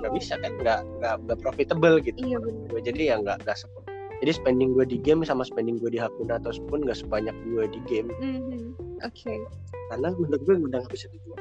Nggak 0.00 0.12
bisa 0.16 0.40
kan 0.40 0.56
nggak 0.56 0.80
nggak 0.96 1.14
nggak 1.20 1.38
profitable 1.38 2.00
gitu 2.00 2.16
Iya 2.16 2.40
benar. 2.40 2.64
gue 2.70 2.80
jadi 2.80 3.02
ya 3.04 3.14
nggak 3.20 3.36
nggak 3.44 3.56
se- 3.58 3.68
jadi 4.20 4.32
spending 4.32 4.72
gue 4.72 4.84
di 4.86 4.96
game 4.96 5.20
sama 5.22 5.44
spending 5.44 5.76
gue 5.76 5.92
di 5.92 6.00
Hakuna 6.00 6.40
atau 6.40 6.56
pun 6.64 6.80
nggak 6.80 6.96
sebanyak 6.96 7.36
gue 7.46 7.64
di 7.68 7.80
game 7.84 8.08
Mhm. 8.16 8.60
Oke. 9.02 9.36
Karena 9.90 10.08
menurut 10.14 10.40
gue 10.40 10.54
udah 10.62 10.78
nggak 10.80 10.92
bisa 10.94 11.06
dijual. 11.10 11.36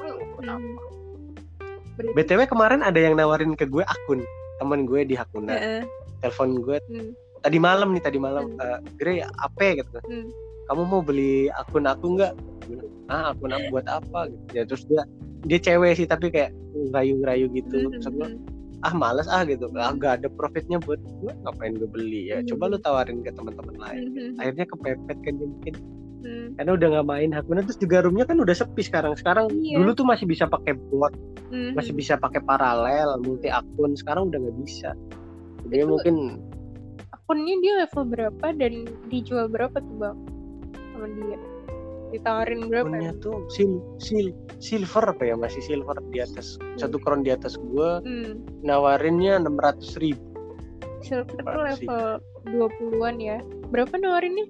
Berarti 1.96 2.12
btw 2.16 2.42
kemarin 2.48 2.82
ada 2.82 2.96
yang 2.96 3.14
nawarin 3.14 3.54
ke 3.54 3.68
gue 3.68 3.84
akun 3.84 4.24
temen 4.58 4.84
gue 4.84 5.06
di 5.06 5.16
Hakuna. 5.16 5.54
Heeh. 5.54 5.84
telepon 6.20 6.60
gue 6.60 6.78
Hmm. 6.92 7.16
tadi 7.40 7.58
malam 7.58 7.96
nih 7.96 8.04
tadi 8.04 8.20
malam 8.20 8.52
Hmm. 8.52 8.60
eh 8.60 8.80
Gre 9.00 9.24
apa 9.24 9.66
gitu 9.72 10.00
Hmm. 10.04 10.28
kamu 10.68 10.82
mau 10.84 11.00
beli 11.00 11.48
akun 11.54 11.88
aku 11.88 12.20
nggak? 12.20 12.34
Ah 13.08 13.32
akun 13.32 13.50
aku 13.50 13.66
buat 13.72 13.88
apa? 13.88 14.28
Gitu. 14.28 14.44
Ya 14.52 14.64
terus 14.68 14.84
dia 14.84 15.02
dia 15.48 15.56
cewek 15.58 15.96
sih 15.96 16.04
tapi 16.04 16.28
kayak 16.28 16.52
ngerayu-ngerayu 16.76 17.48
gitu. 17.56 17.88
Hmm, 17.88 17.92
Terus 17.96 18.08
gue, 18.12 18.28
hmm, 18.36 18.84
ah 18.84 18.92
males 18.92 19.32
ah 19.32 19.48
gitu. 19.48 19.72
Ah 19.74 19.96
gak 19.96 20.20
ada 20.20 20.28
profitnya 20.30 20.78
buat 20.78 21.00
gue 21.00 21.32
ngapain 21.40 21.74
gue 21.74 21.88
beli? 21.88 22.28
Ya 22.30 22.44
Hmm. 22.44 22.48
coba 22.52 22.64
lu 22.68 22.78
tawarin 22.78 23.24
ke 23.24 23.32
teman-teman 23.32 23.76
lain. 23.80 24.02
Hmm, 24.04 24.16
hmm, 24.20 24.32
akhirnya 24.44 24.66
kepepet 24.68 25.18
kan 25.24 25.34
dia 25.40 25.48
mungkin 25.48 25.74
hmm. 26.24 26.48
karena 26.60 26.72
udah 26.76 26.88
nggak 26.96 27.08
main 27.08 27.30
Hakuna 27.32 27.62
terus 27.66 27.80
juga 27.80 28.04
roomnya 28.04 28.26
kan 28.28 28.38
udah 28.40 28.56
sepi 28.56 28.82
sekarang. 28.84 29.14
Sekarang 29.16 29.52
Iya. 29.52 29.80
dulu 29.80 29.92
tuh 29.96 30.06
masih 30.08 30.26
bisa 30.28 30.46
pakai 30.46 30.76
bot 30.76 31.14
Hmm, 31.50 31.74
masih 31.74 31.98
hmm. 31.98 32.02
bisa 32.06 32.14
pakai 32.22 32.46
paralel 32.46 33.18
multi 33.26 33.50
akun 33.50 33.98
sekarang 33.98 34.30
udah 34.30 34.38
nggak 34.38 34.58
bisa. 34.62 34.94
Jadi 35.66 35.82
Itu- 35.82 35.90
mungkin 35.90 36.16
akunnya 37.10 37.56
dia 37.62 37.74
level 37.86 38.04
berapa 38.06 38.48
dan 38.54 38.74
dijual 39.10 39.50
berapa 39.50 39.78
tuh 39.82 39.96
bang? 39.98 40.18
Sama 40.94 41.08
dia. 41.10 41.38
Ditawarin 42.10 42.62
berapa 42.70 42.90
akunnya 42.90 43.14
tuh 43.22 43.46
sil, 43.54 43.82
sil, 44.02 44.30
silver 44.62 45.10
apa 45.10 45.24
ya? 45.26 45.36
Masih 45.38 45.62
silver 45.66 45.98
di 46.14 46.22
atas. 46.22 46.62
Satu 46.78 47.02
kron 47.02 47.26
di 47.26 47.34
atas 47.34 47.58
gua 47.58 48.02
hmm. 48.06 48.62
nawarinnya 48.62 49.42
enam 49.42 49.58
ratus 49.58 49.98
ribu. 49.98 50.22
Silver 51.02 51.34
tuh 51.34 51.62
level 51.66 52.04
20-an 52.46 53.16
ya. 53.18 53.38
Berapa 53.74 53.98
nawarinnya 53.98 54.46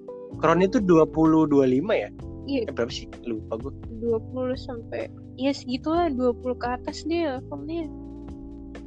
dua 0.84 1.04
puluh 1.08 1.48
dua 1.50 1.66
lima 1.66 1.94
ya? 1.96 2.10
Iya. 2.48 2.66
Eh, 2.66 2.72
berapa 2.72 2.92
sih? 2.92 3.06
Lupa 3.28 3.60
gua. 3.60 3.72
20 4.00 4.56
sampai 4.56 5.12
ya 5.36 5.52
segitulah 5.52 6.08
20 6.08 6.56
ke 6.56 6.66
atas 6.66 7.04
deh 7.04 7.36
levelnya 7.36 7.86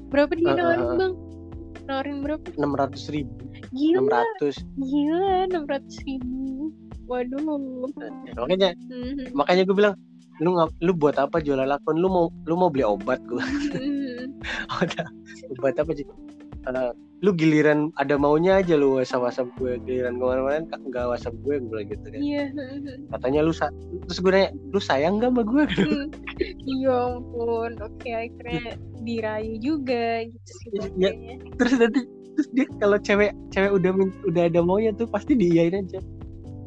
berapa 0.10 0.32
dia 0.38 0.54
eh, 0.54 0.56
nawarin 0.58 0.86
eh. 0.86 0.98
bang? 0.98 1.14
Nawarin 1.84 2.18
berapa? 2.22 2.46
enam 2.58 2.74
ratus 2.78 3.04
ribu. 3.10 3.34
Enam 3.74 4.06
gila 4.06 4.22
ratus. 4.22 4.56
Gila 4.78 5.50
600 5.50 6.08
ribu. 6.10 6.70
Waduh. 7.10 7.42
Makanya 8.40 8.78
Hmm, 8.88 9.28
makanya 9.36 9.64
gue 9.68 9.76
bilang 9.76 9.96
lu 10.42 10.58
ngap, 10.58 10.72
lu 10.82 10.92
buat 10.98 11.16
apa 11.22 11.38
jualan 11.46 11.70
akun 11.70 12.02
lu 12.02 12.10
mau 12.10 12.26
lu 12.50 12.56
mau 12.58 12.70
beli 12.74 12.86
obat 12.86 13.22
gua? 13.30 13.44
Hmm, 13.74 14.40
Udah, 14.82 15.08
obat 15.60 15.78
apa 15.80 15.92
sih 15.96 16.06
Eh, 16.64 16.92
lu 17.24 17.32
giliran 17.36 17.88
ada 17.96 18.20
maunya 18.20 18.60
aja 18.60 18.76
lu 18.76 19.00
whatsapp 19.00 19.24
whatsapp 19.24 19.48
gue 19.56 19.80
giliran 19.88 20.16
kan 20.20 20.80
nggak 20.84 21.06
whatsapp 21.08 21.36
gue 21.40 21.56
gue 21.60 21.68
bilang 21.72 21.88
gitu 21.88 22.06
kan. 22.12 22.20
Iya 22.20 22.44
katanya 23.16 23.40
lu 23.48 23.52
sa- 23.56 23.72
terus 24.08 24.20
gue 24.20 24.32
nanya 24.32 24.50
lu 24.72 24.80
sayang 24.80 25.24
gak 25.24 25.32
sama 25.32 25.44
gue 25.48 25.64
Hmm, 25.72 26.08
ya 26.84 27.16
ampun 27.16 27.72
oke 27.80 28.10
akhirnya 28.12 28.76
dirayu 29.04 29.56
juga 29.60 30.28
gitu 30.28 30.52
sih 30.60 30.68
Ya, 30.72 30.80
Bang, 30.80 30.92
ya. 31.00 31.12
kayaknya. 31.12 31.36
terus 31.56 31.74
nanti 31.80 32.00
terus 32.34 32.48
dia 32.52 32.66
kalau 32.80 32.98
cewek 33.00 33.32
cewek 33.52 33.72
udah 33.72 33.92
udah 34.28 34.44
ada 34.48 34.60
maunya 34.60 34.92
tuh 34.96 35.08
pasti 35.08 35.32
diiyain 35.36 35.80
aja. 35.80 36.00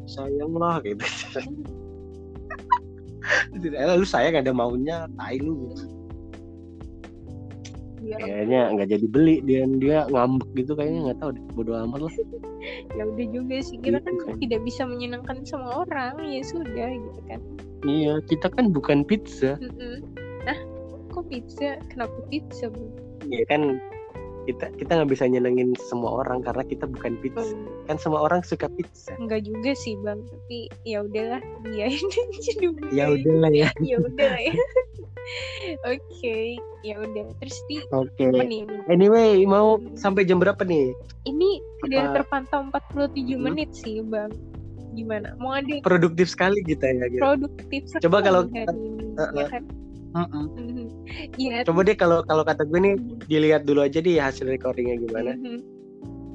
Sayang 0.07 0.53
lah 0.57 0.79
gitu. 0.81 1.03
Terus, 3.51 3.75
"Eh, 3.75 3.97
lu 3.99 4.07
sayang 4.07 4.39
ada 4.39 4.53
maunya 4.55 5.05
tai 5.19 5.37
lu 5.43 5.69
gitu. 5.69 5.83
Biar 8.07 8.19
kayaknya 8.23 8.61
nggak 8.73 8.89
jadi 8.95 9.07
beli 9.11 9.37
dia 9.43 9.63
dia 9.67 9.99
ngambek 10.07 10.49
gitu 10.55 10.73
kayaknya 10.79 11.01
nggak 11.11 11.19
tahu 11.19 11.31
deh 11.35 11.45
bodo 11.59 11.73
amat 11.75 12.01
lah. 12.07 12.15
Ya 12.99 13.03
udah 13.07 13.27
juga 13.31 13.57
sih 13.63 13.79
kita 13.79 14.03
kan 14.03 14.15
Gitu 14.19 14.27
kan. 14.27 14.37
tidak 14.43 14.61
bisa 14.67 14.83
menyenangkan 14.87 15.39
semua 15.47 15.87
orang 15.87 16.19
ya 16.27 16.43
sudah 16.43 16.89
gitu 16.95 17.21
kan. 17.31 17.41
Iya 17.87 18.19
kita 18.27 18.47
kan 18.51 18.71
bukan 18.75 19.03
pizza. 19.07 19.55
Mm-mm. 19.59 20.03
nah 20.43 20.59
kok 21.11 21.27
pizza? 21.31 21.79
Kenapa 21.91 22.17
pizza 22.27 22.67
bu? 22.71 22.91
Ya 23.31 23.43
kan 23.47 23.79
kita 24.47 24.71
kita 24.73 24.91
nggak 24.95 25.11
bisa 25.11 25.25
nyenengin 25.27 25.75
semua 25.85 26.23
orang 26.23 26.39
karena 26.41 26.63
kita 26.63 26.87
bukan 26.87 27.19
pizza. 27.19 27.43
Kan 27.85 27.99
semua 27.99 28.23
orang 28.23 28.41
suka 28.41 28.71
pizza. 28.71 29.11
Enggak 29.17 29.43
juga 29.43 29.75
sih 29.75 29.99
bang. 29.99 30.23
Tapi 30.23 30.59
ya 30.83 31.03
udahlah 31.03 31.43
biarin 31.61 32.07
aja 32.07 32.53
dulu 32.57 32.81
ya 32.91 33.05
udahlah 33.11 33.53
ya. 33.53 33.69
Ya 33.85 33.97
udah 33.99 34.27
lah 34.27 34.41
ya. 34.41 34.55
Oke 35.89 36.39
ya 36.81 36.95
udah. 36.97 37.27
Terus 37.41 37.59
di 37.67 37.77
oke. 37.91 38.25
apa 38.25 38.43
nih 38.43 38.63
anyway 38.87 39.43
mau 39.43 39.83
sampai 39.95 40.23
jam 40.23 40.39
berapa 40.39 40.63
nih? 40.63 40.95
Ini 41.27 41.51
sudah 41.83 42.15
terpantau 42.15 42.71
47 42.71 43.35
Hmm. 43.35 43.43
menit 43.43 43.75
sih 43.75 43.99
bang. 44.01 44.31
Gimana? 44.95 45.35
Mau 45.37 45.53
ada 45.53 45.83
produktif 45.83 46.31
sekali 46.31 46.63
kita 46.63 46.87
ya 46.89 47.05
gitu. 47.11 47.21
produktif 47.21 47.83
Coba 48.01 48.23
kalau- 48.23 48.47
sekali 48.47 48.65
hari 48.65 48.81
ini, 48.81 49.05
ya 49.35 49.47
kan? 49.51 49.63
Mm-mm. 50.17 50.45
Mhm. 50.57 50.86
Iya. 51.37 51.63
coba 51.63 51.81
deh 51.83 51.95
kalau 51.95 52.19
kalau 52.23 52.43
kata 52.43 52.63
gue 52.65 52.79
nih 52.79 52.95
dilihat 53.27 53.63
dulu 53.65 53.83
aja 53.83 53.99
deh 53.99 54.17
hasil 54.17 54.47
recordingnya 54.47 54.99
gimana 55.01 55.33
Mhm. 55.35 55.61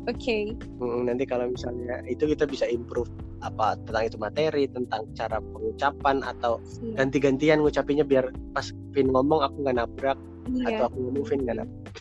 Oke. 0.01 0.57
Mm, 0.82 1.05
nanti 1.05 1.30
kalau 1.30 1.45
misalnya 1.45 2.01
itu 2.09 2.26
kita 2.26 2.49
bisa 2.49 2.65
improve 2.65 3.05
apa 3.39 3.78
tentang 3.86 4.03
itu 4.03 4.17
materi 4.17 4.65
tentang 4.65 5.05
cara 5.13 5.38
pengucapan 5.38 6.26
atau 6.26 6.57
Siap. 6.63 6.97
ganti-gantian 6.97 7.61
ngucapinnya 7.61 8.01
biar 8.01 8.34
pas 8.49 8.65
Vin 8.91 9.13
ngomong 9.13 9.45
aku 9.45 9.61
nggak 9.61 9.78
nabrak 9.78 10.17
Iya. 10.49 10.74
atau 10.74 10.84
aku 10.89 10.97
ngomong 11.05 11.26
Vin 11.30 11.39
nggak 11.45 11.57
nabrak 11.61 11.93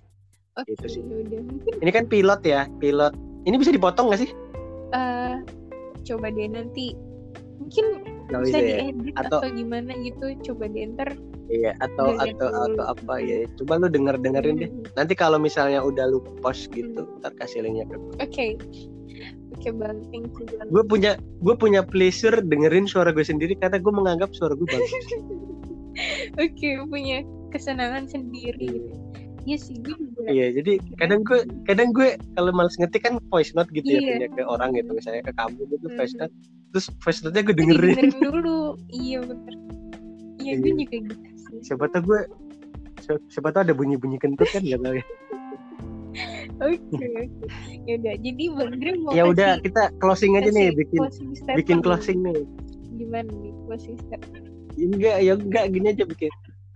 Oke, 0.57 0.73
gitu 0.73 0.87
sih. 0.89 1.03
Udah. 1.05 1.41
Ini 1.77 1.91
kan 1.93 2.05
pilot 2.09 2.41
ya 2.41 2.65
pilot 2.81 3.13
ini 3.45 3.57
bisa 3.57 3.69
dipotong 3.69 4.09
nggak 4.09 4.21
sih 4.25 4.31
eh 4.91 5.35
coba 6.03 6.33
deh 6.33 6.49
nanti 6.49 6.97
mungkin 7.61 7.85
bisa 8.33 8.41
bisa 8.49 8.59
ya 8.59 8.77
diedit 8.89 9.13
Atau- 9.15 9.45
atau... 9.45 9.53
gimana 9.53 9.93
gitu. 10.01 10.25
Coba 10.41 10.73
deh 10.73 10.89
ntar. 10.89 11.13
Iya 11.51 11.75
atau 11.79 12.15
Dilihat 12.15 12.31
atau 12.33 12.49
dulu. 12.49 12.65
atau 12.71 12.85
apa 12.89 13.15
ya 13.19 13.37
coba 13.57 13.73
lu 13.77 13.89
denger 13.89 14.15
dengerin 14.17 14.57
deh 14.57 14.71
Mhm. 14.71 14.95
nanti 14.95 15.13
kalau 15.15 15.37
misalnya 15.37 15.81
udah 15.81 16.07
lu 16.07 16.19
post 16.39 16.71
gitu 16.71 17.03
Hmm. 17.03 17.19
ntar 17.19 17.35
kasih 17.37 17.61
linknya 17.61 17.85
ke 17.85 17.97
gue 17.97 18.15
Oke. 18.21 18.47
Oke 19.53 19.69
bang, 19.73 19.99
thank 20.09 20.31
you 20.33 20.47
bang. 20.49 20.67
gue 20.67 20.85
punya 20.85 21.11
gue 21.39 21.55
punya 21.55 21.83
pleasure 21.83 22.39
dengerin 22.41 22.87
suara 22.87 23.11
gue 23.11 23.21
sendiri 23.23 23.53
karena 23.55 23.77
gue 23.77 23.93
menganggap 23.93 24.31
suara 24.31 24.55
gue 24.55 24.65
bagus 24.65 24.89
Oke, 26.39 26.69
punya 26.87 27.21
kesenangan 27.51 28.07
sendiri. 28.07 28.71
gitu. 28.71 28.95
Iya 29.41 29.57
sih, 29.59 29.75
gue 29.75 29.97
juga. 29.97 30.21
iya 30.29 30.53
jadi 30.53 30.77
kadang 30.95 31.21
gue 31.23 31.41
kadang 31.65 31.91
gue 31.91 32.09
kalau 32.31 32.53
males 32.53 32.77
ngetik 32.77 33.03
kan 33.03 33.17
voice 33.27 33.51
note 33.51 33.69
gitu 33.71 33.89
ya 33.89 33.99
Iya. 33.99 34.09
punya 34.15 34.29
ke 34.31 34.43
orang 34.45 34.71
gitu 34.73 34.93
misalnya 34.93 35.25
ke 35.25 35.33
kamu 35.33 35.61
gitu 35.67 35.87
Mhm. 35.87 35.97
voice 35.97 36.15
note 36.15 36.35
terus 36.71 36.87
voice 36.99 37.21
note-nya 37.21 37.43
gue 37.43 37.57
dengerin 37.57 37.97
dengerin 37.99 38.13
dulu. 38.23 38.61
Iya 38.87 39.19
bener. 39.23 39.55
Iya, 40.39 40.53
gue 40.55 40.71
Iya. 40.71 40.77
juga 40.79 40.97
gitu. 41.03 41.30
Siapa 41.61 41.85
tau 41.87 42.01
gue 42.01 42.21
si- 42.99 43.23
siapa 43.29 43.51
tau 43.51 43.63
ada 43.63 43.73
bunyi-bunyi 43.73 44.17
kentut 44.17 44.47
kan 44.47 44.63
gak 44.63 44.81
tau 44.81 44.95
ya 44.95 45.05
Oke. 46.61 47.09
Ya 47.87 47.95
udah, 47.97 48.15
jadi 48.21 48.45
Grim 48.77 48.97
mau 49.01 49.15
ya 49.17 49.25
udah 49.25 49.63
kita 49.63 49.89
closing 49.97 50.37
aja 50.37 50.51
nih 50.51 50.75
bikin 50.75 50.99
closing 51.01 51.29
bikin 51.57 51.77
nih. 51.79 51.85
closing 51.87 52.19
nih 52.21 52.39
Gimana 52.99 53.31
nih 53.33 53.53
closing 53.65 53.97
statement? 53.97 54.45
enggak 54.77 55.17
ya 55.21 55.33
enggak 55.35 55.65
gini 55.71 55.87
aja 55.89 56.05
bikin 56.05 56.29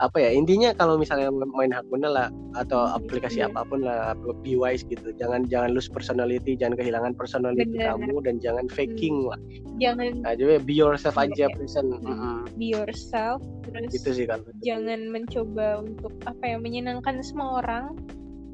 apa 0.03 0.19
ya 0.19 0.35
intinya 0.35 0.75
kalau 0.75 0.99
misalnya 0.99 1.31
main 1.31 1.71
Hakuna 1.71 2.11
lah 2.11 2.27
atau 2.59 2.83
Hmm, 2.83 2.99
aplikasi 2.99 3.39
iya. 3.39 3.47
apa 3.47 3.63
pun 3.63 3.87
lah 3.87 4.19
be 4.43 4.59
wise 4.59 4.83
gitu 4.83 5.15
jangan 5.15 5.47
jangan 5.47 5.71
lose 5.71 5.87
personality 5.87 6.59
jangan 6.59 6.75
kehilangan 6.75 7.15
personality 7.15 7.79
Benar. 7.79 7.95
kamu 7.95 8.15
dan 8.27 8.37
jangan 8.43 8.67
faking 8.67 9.31
lah 9.31 9.39
Jangan 9.79 10.23
nah, 10.23 10.35
jadi 10.35 10.59
be 10.59 10.75
yourself 10.75 11.15
Iya, 11.15 11.31
aja 11.31 11.45
iya. 11.47 11.55
present 11.55 11.89
Hmm. 11.95 12.07
Mm-mm. 12.11 12.37
be 12.59 12.75
yourself 12.75 13.39
terus 13.65 13.91
gitu 13.95 14.11
sih 14.11 14.27
kalau 14.27 14.43
jangan 14.61 14.99
mencoba 15.11 15.83
untuk 15.83 16.11
apa 16.27 16.43
ya 16.43 16.57
menyenangkan 16.59 17.23
semua 17.23 17.63
orang 17.63 17.95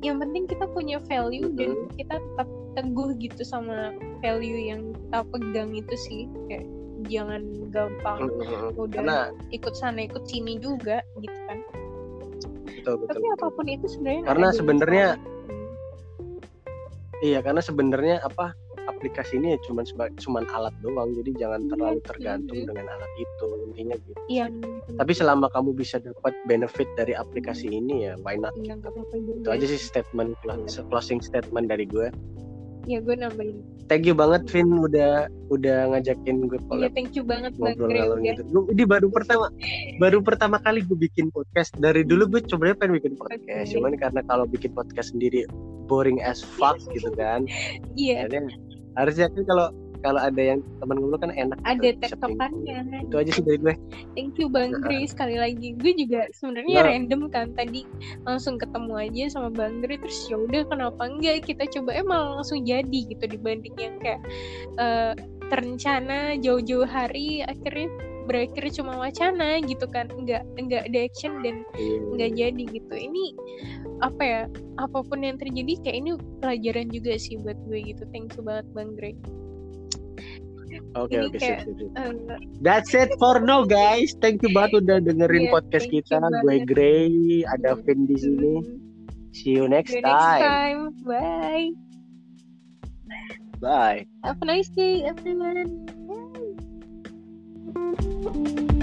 yang 0.01 0.17
penting 0.17 0.45
kita 0.45 0.65
punya 0.73 1.01
value 1.09 1.49
dan 1.57 1.73
Mhm. 1.73 1.97
kita 1.97 2.17
tetap 2.21 2.49
teguh 2.77 3.17
gitu 3.17 3.43
sama 3.43 3.91
value 4.21 4.61
yang 4.71 4.93
kita 4.93 5.25
pegang 5.29 5.73
itu 5.73 5.95
sih 5.99 6.21
kayak 6.47 6.69
jangan 7.07 7.43
gampang 7.71 8.19
udah 8.75 8.89
karena 8.93 9.17
ikut 9.51 9.73
sana 9.73 10.05
ikut 10.05 10.25
sini 10.25 10.59
juga 10.59 11.01
gitu 11.19 11.39
kan. 11.47 11.59
Betul 12.67 12.95
betul, 12.97 13.09
tapi 13.09 13.21
betul. 13.23 13.37
apa 13.37 13.47
pun 13.53 13.67
itu 13.69 13.87
sebenarnya 13.87 14.23
Karena 14.25 14.49
sebenarnya- 14.51 15.13
iya 17.21 17.39
karena 17.41 17.61
sebenarnya 17.61 18.17
apa 18.21 18.57
aplikasi 18.89 19.37
ini 19.37 19.55
ya 19.55 19.59
cuman 19.69 19.85
cuman 20.17 20.45
alat 20.51 20.75
doang. 20.81 21.13
Jadi 21.15 21.31
jangan 21.37 21.61
Iya, 21.63 21.71
terlalu 21.73 22.01
tergantung 22.03 22.59
dengan 22.65 22.87
alat 22.89 23.13
itu 23.17 23.47
intinya 23.69 23.97
gitu. 23.97 24.21
Yang 24.27 24.53
tapi 24.97 25.13
selama 25.13 25.47
kamu 25.49 25.71
bisa 25.73 26.01
dapat 26.01 26.33
benefit 26.45 26.89
dari 26.97 27.13
aplikasi 27.13 27.69
ini 27.71 28.09
ya 28.09 28.17
why 28.25 28.35
not? 28.35 28.53
Juga 28.57 28.89
itu 29.15 29.49
aja 29.49 29.67
sih 29.69 29.79
statement 29.79 30.35
Iya. 30.43 30.83
closing 30.89 31.21
statement 31.21 31.69
dari 31.69 31.85
gue 31.85 32.09
ya 32.89 32.99
gue 33.01 33.17
nambahin 33.17 33.59
thank 33.91 34.07
you 34.07 34.15
banget 34.15 34.47
Vin 34.49 34.71
udah 34.71 35.27
udah 35.51 35.79
ngajakin 35.91 36.47
gue 36.47 36.57
ya 36.57 36.67
collab 36.71 36.91
thank 36.95 37.13
you 37.19 37.25
banget 37.27 37.53
bang 37.59 37.75
ngobrol 37.75 37.91
ngalor 37.91 38.19
udah 38.23 38.35
gitu. 38.39 38.43
Ini 38.71 38.85
baru 38.87 39.07
pertama 39.11 39.47
baru 39.99 40.19
pertama 40.23 40.57
kali 40.63 40.87
gue 40.87 40.99
bikin 40.99 41.29
podcast. 41.35 41.75
Dari 41.77 42.07
dulu 42.07 42.39
gue 42.39 42.41
coba 42.47 42.73
pengen 42.79 43.03
bikin 43.03 43.15
podcast, 43.19 43.67
Oke. 43.71 43.75
cuman 43.77 43.93
karena 43.99 44.21
kalau 44.31 44.45
bikin 44.47 44.71
podcast 44.73 45.11
sendiri 45.13 45.45
boring 45.91 46.23
as 46.23 46.41
fuck 46.41 46.79
gitu 46.95 47.11
kan. 47.19 47.45
iya 47.99 48.25
Akhirnya 48.25 48.55
harusnya 48.95 49.27
kan 49.31 49.43
kalau 49.47 49.67
kalau 50.01 50.21
ada 50.21 50.41
yang 50.41 50.61
teman 50.81 50.97
ngobrol 50.97 51.21
kan 51.21 51.33
enak 51.33 51.59
ada 51.69 51.93
gitu, 51.93 52.01
tektokannya 52.01 52.79
itu 53.05 53.17
aja 53.21 53.31
sih 53.37 53.45
dari 53.45 53.59
gue. 53.61 53.75
Thank 54.17 54.41
you 54.41 54.49
bang 54.49 54.73
Nah. 54.73 55.05
Sekali 55.05 55.37
lagi 55.37 55.77
gue 55.77 55.93
juga 55.93 56.25
sebenarnya 56.33 56.77
Nah. 56.81 56.87
random 56.89 57.21
kan 57.29 57.53
tadi 57.55 57.85
langsung 58.25 58.57
ketemu 58.57 58.93
aja 58.97 59.25
sama 59.37 59.49
bang 59.53 59.85
Gray 59.85 60.01
terus 60.01 60.19
ya 60.33 60.37
udah 60.41 60.63
kenapa 60.69 61.03
enggak? 61.05 61.45
Kita 61.45 61.65
coba 61.69 61.91
emang 61.97 62.41
langsung 62.41 62.65
jadi 62.65 62.99
gitu 63.13 63.25
dibanding 63.29 63.77
yang 63.77 63.97
kayak 64.01 64.21
eh, 64.81 65.13
terencana 65.51 66.39
jauh-jauh 66.41 66.87
hari 66.87 67.43
akhirnya 67.45 67.91
berakhir 68.31 68.63
cuma 68.71 68.95
wacana 68.97 69.59
gitu 69.67 69.85
kan. 69.91 70.07
Enggak 70.15 70.47
enggak 70.57 70.87
ada 70.87 70.99
action 71.03 71.43
dan 71.43 71.67
Iya. 71.77 71.99
nggak 72.15 72.31
jadi 72.39 72.63
gitu. 72.79 72.95
Ini 72.95 73.25
apa 74.01 74.23
ya 74.23 74.41
apa 74.81 74.99
pun 75.05 75.21
yang 75.21 75.37
terjadi 75.37 75.77
kayak 75.85 75.97
ini 76.01 76.11
pelajaran 76.41 76.89
juga 76.89 77.19
sih 77.21 77.37
buat 77.43 77.59
gue 77.69 77.79
gitu. 77.93 78.07
Thank 78.15 78.39
you 78.39 78.43
banget 78.47 78.65
bang 78.73 78.91
Greg 78.97 79.19
oke 80.95 81.15
oke 81.15 81.39
sip, 81.39 81.59
sip. 81.65 81.77
Eh, 81.97 82.13
That's 82.61 82.93
it 82.93 83.11
for 83.17 83.41
now 83.41 83.65
guys. 83.65 84.15
Thank 84.19 84.43
you 84.43 84.51
banget 84.51 84.85
udah 84.85 84.99
dengerin 85.03 85.47
Iya, 85.47 85.53
podcast 85.53 85.87
kita. 85.89 86.19
Gue. 86.21 86.63
Gray, 86.65 87.13
ada 87.47 87.75
Hmm. 87.75 87.83
Vin 87.83 88.01
di 88.07 88.17
sini. 88.17 88.55
See 89.31 89.55
you 89.55 89.67
next 89.67 89.95
see 89.95 90.03
you 90.03 90.07
next 90.07 90.19
time. 90.19 90.43
time 90.43 90.81
bye 91.07 91.71
Bye. 93.61 94.01
have 94.27 94.43
a 94.43 94.47
nice 94.49 94.67
day 94.73 95.07
everyone 95.07 95.87
Bye. 97.71 98.80